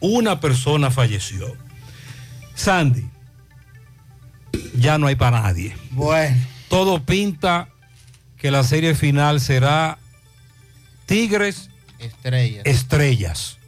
[0.00, 1.56] Una persona falleció.
[2.54, 3.06] Sandy,
[4.76, 5.76] ya no hay para nadie.
[5.90, 6.36] Bueno.
[6.68, 7.68] Todo pinta
[8.36, 9.98] que la serie final será
[11.08, 12.62] Tigres Estrellas.
[12.66, 13.58] Estrellas.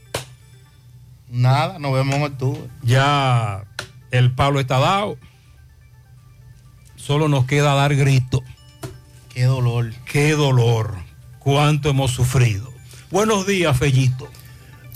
[1.26, 2.68] Nada, nos vemos en octubre.
[2.82, 3.64] Ya
[4.10, 5.16] el palo está dado.
[6.96, 8.42] Solo nos queda dar grito.
[9.32, 9.90] Qué dolor.
[10.04, 10.96] Qué dolor.
[11.38, 12.70] Cuánto hemos sufrido.
[13.10, 14.28] Buenos días, Fellito.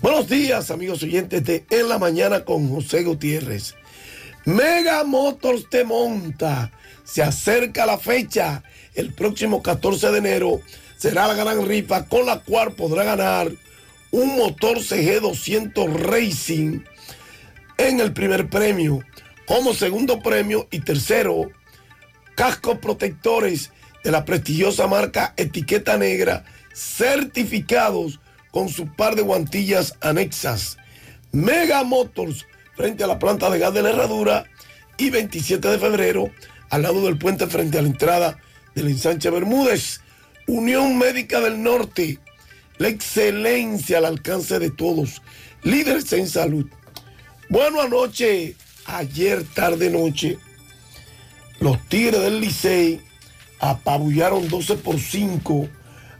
[0.03, 3.75] Buenos días, amigos oyentes de En la Mañana con José Gutiérrez.
[4.45, 6.71] Mega Motors te monta.
[7.05, 8.63] Se acerca la fecha.
[8.95, 10.61] El próximo 14 de enero
[11.05, 13.53] será la gran rifa con la cual podrá ganar
[14.11, 16.81] un motor CG 200 Racing
[17.77, 19.01] en el primer premio.
[19.47, 21.51] Como segundo premio y tercero,
[22.37, 23.71] cascos protectores
[24.03, 28.19] de la prestigiosa marca Etiqueta Negra certificados
[28.51, 30.79] con su par de guantillas anexas.
[31.33, 34.45] Mega Motors frente a la planta de gas de la Herradura
[34.97, 36.31] y 27 de febrero
[36.71, 38.39] al lado del puente frente a la entrada
[38.75, 40.01] del ensanche Bermúdez.
[40.47, 42.19] Unión Médica del Norte,
[42.79, 45.23] la excelencia al alcance de todos,
[45.63, 46.67] líderes en salud.
[47.49, 48.57] Bueno, anoche,
[48.87, 50.39] ayer tarde noche,
[51.61, 53.01] los Tigres del Licey
[53.61, 55.69] apabullaron 12 por 5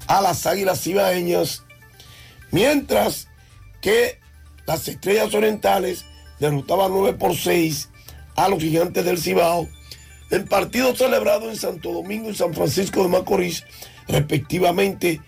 [0.07, 1.63] a las Águilas Ibaeñas,
[2.51, 3.29] mientras
[3.81, 4.19] que
[4.67, 6.05] las Estrellas Orientales
[6.41, 7.91] derrotaban 9 por 6
[8.37, 9.69] a los Gigantes del Cibao
[10.31, 13.65] en partido celebrado en Santo Domingo y San Francisco de Macorís,
[14.09, 15.21] respectivamente,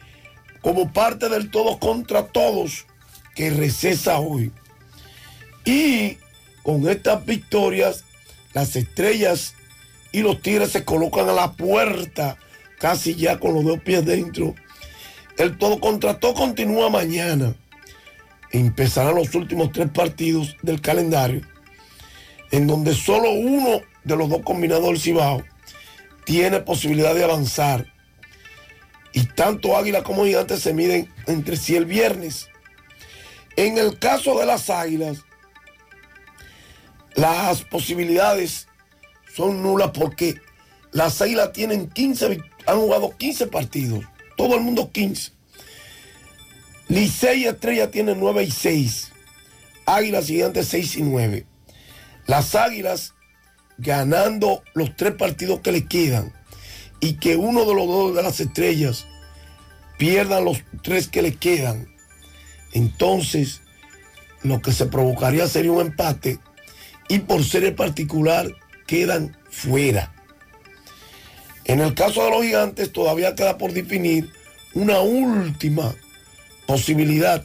[0.60, 2.86] como parte del todos contra todos
[3.34, 4.52] que recesa hoy.
[5.64, 6.18] Y
[6.62, 8.04] con estas victorias,
[8.52, 9.54] las estrellas
[10.12, 12.38] y los tigres se colocan a la puerta,
[12.78, 14.54] casi ya con los dos pies dentro.
[15.36, 17.54] El todo contra todo continúa mañana.
[18.52, 21.42] Empezarán los últimos tres partidos del calendario,
[22.50, 25.44] en donde solo uno de los dos combinados del Cibao
[26.24, 27.92] tiene posibilidad de avanzar.
[29.16, 32.50] Y tanto Águila como Gigantes se miden entre sí el viernes.
[33.56, 35.24] En el caso de las Águilas,
[37.14, 38.68] las posibilidades
[39.34, 40.38] son nulas porque
[40.92, 44.04] las Águilas tienen 15, han jugado 15 partidos,
[44.36, 45.32] todo el mundo 15.
[46.88, 49.12] Licey y Estrella tienen 9 y 6.
[49.86, 51.46] Águilas Gigantes 6 y 9.
[52.26, 53.14] Las Águilas
[53.78, 56.35] ganando los tres partidos que le quedan
[57.00, 59.06] y que uno de los dos de las estrellas
[59.98, 61.88] pierdan los tres que le quedan,
[62.72, 63.62] entonces
[64.42, 66.38] lo que se provocaría sería un empate
[67.08, 68.52] y por ser el particular
[68.86, 70.12] quedan fuera.
[71.64, 74.30] En el caso de los gigantes todavía queda por definir
[74.74, 75.94] una última
[76.66, 77.42] posibilidad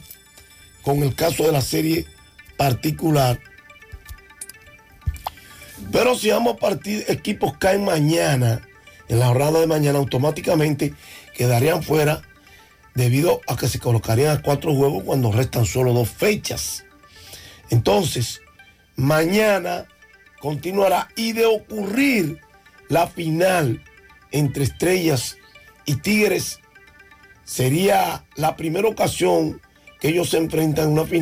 [0.82, 2.06] con el caso de la serie
[2.56, 3.40] particular.
[5.90, 6.56] Pero si ambos
[7.08, 8.62] equipos caen mañana,
[9.12, 10.94] en la jornada de mañana, automáticamente
[11.34, 12.22] quedarían fuera
[12.94, 16.84] debido a que se colocarían a cuatro juegos cuando restan solo dos fechas.
[17.68, 18.40] Entonces,
[18.96, 19.86] mañana
[20.40, 22.40] continuará y de ocurrir
[22.88, 23.84] la final
[24.30, 25.36] entre estrellas
[25.84, 26.60] y tigres,
[27.44, 29.60] sería la primera ocasión
[30.00, 31.20] que ellos se enfrentan en una final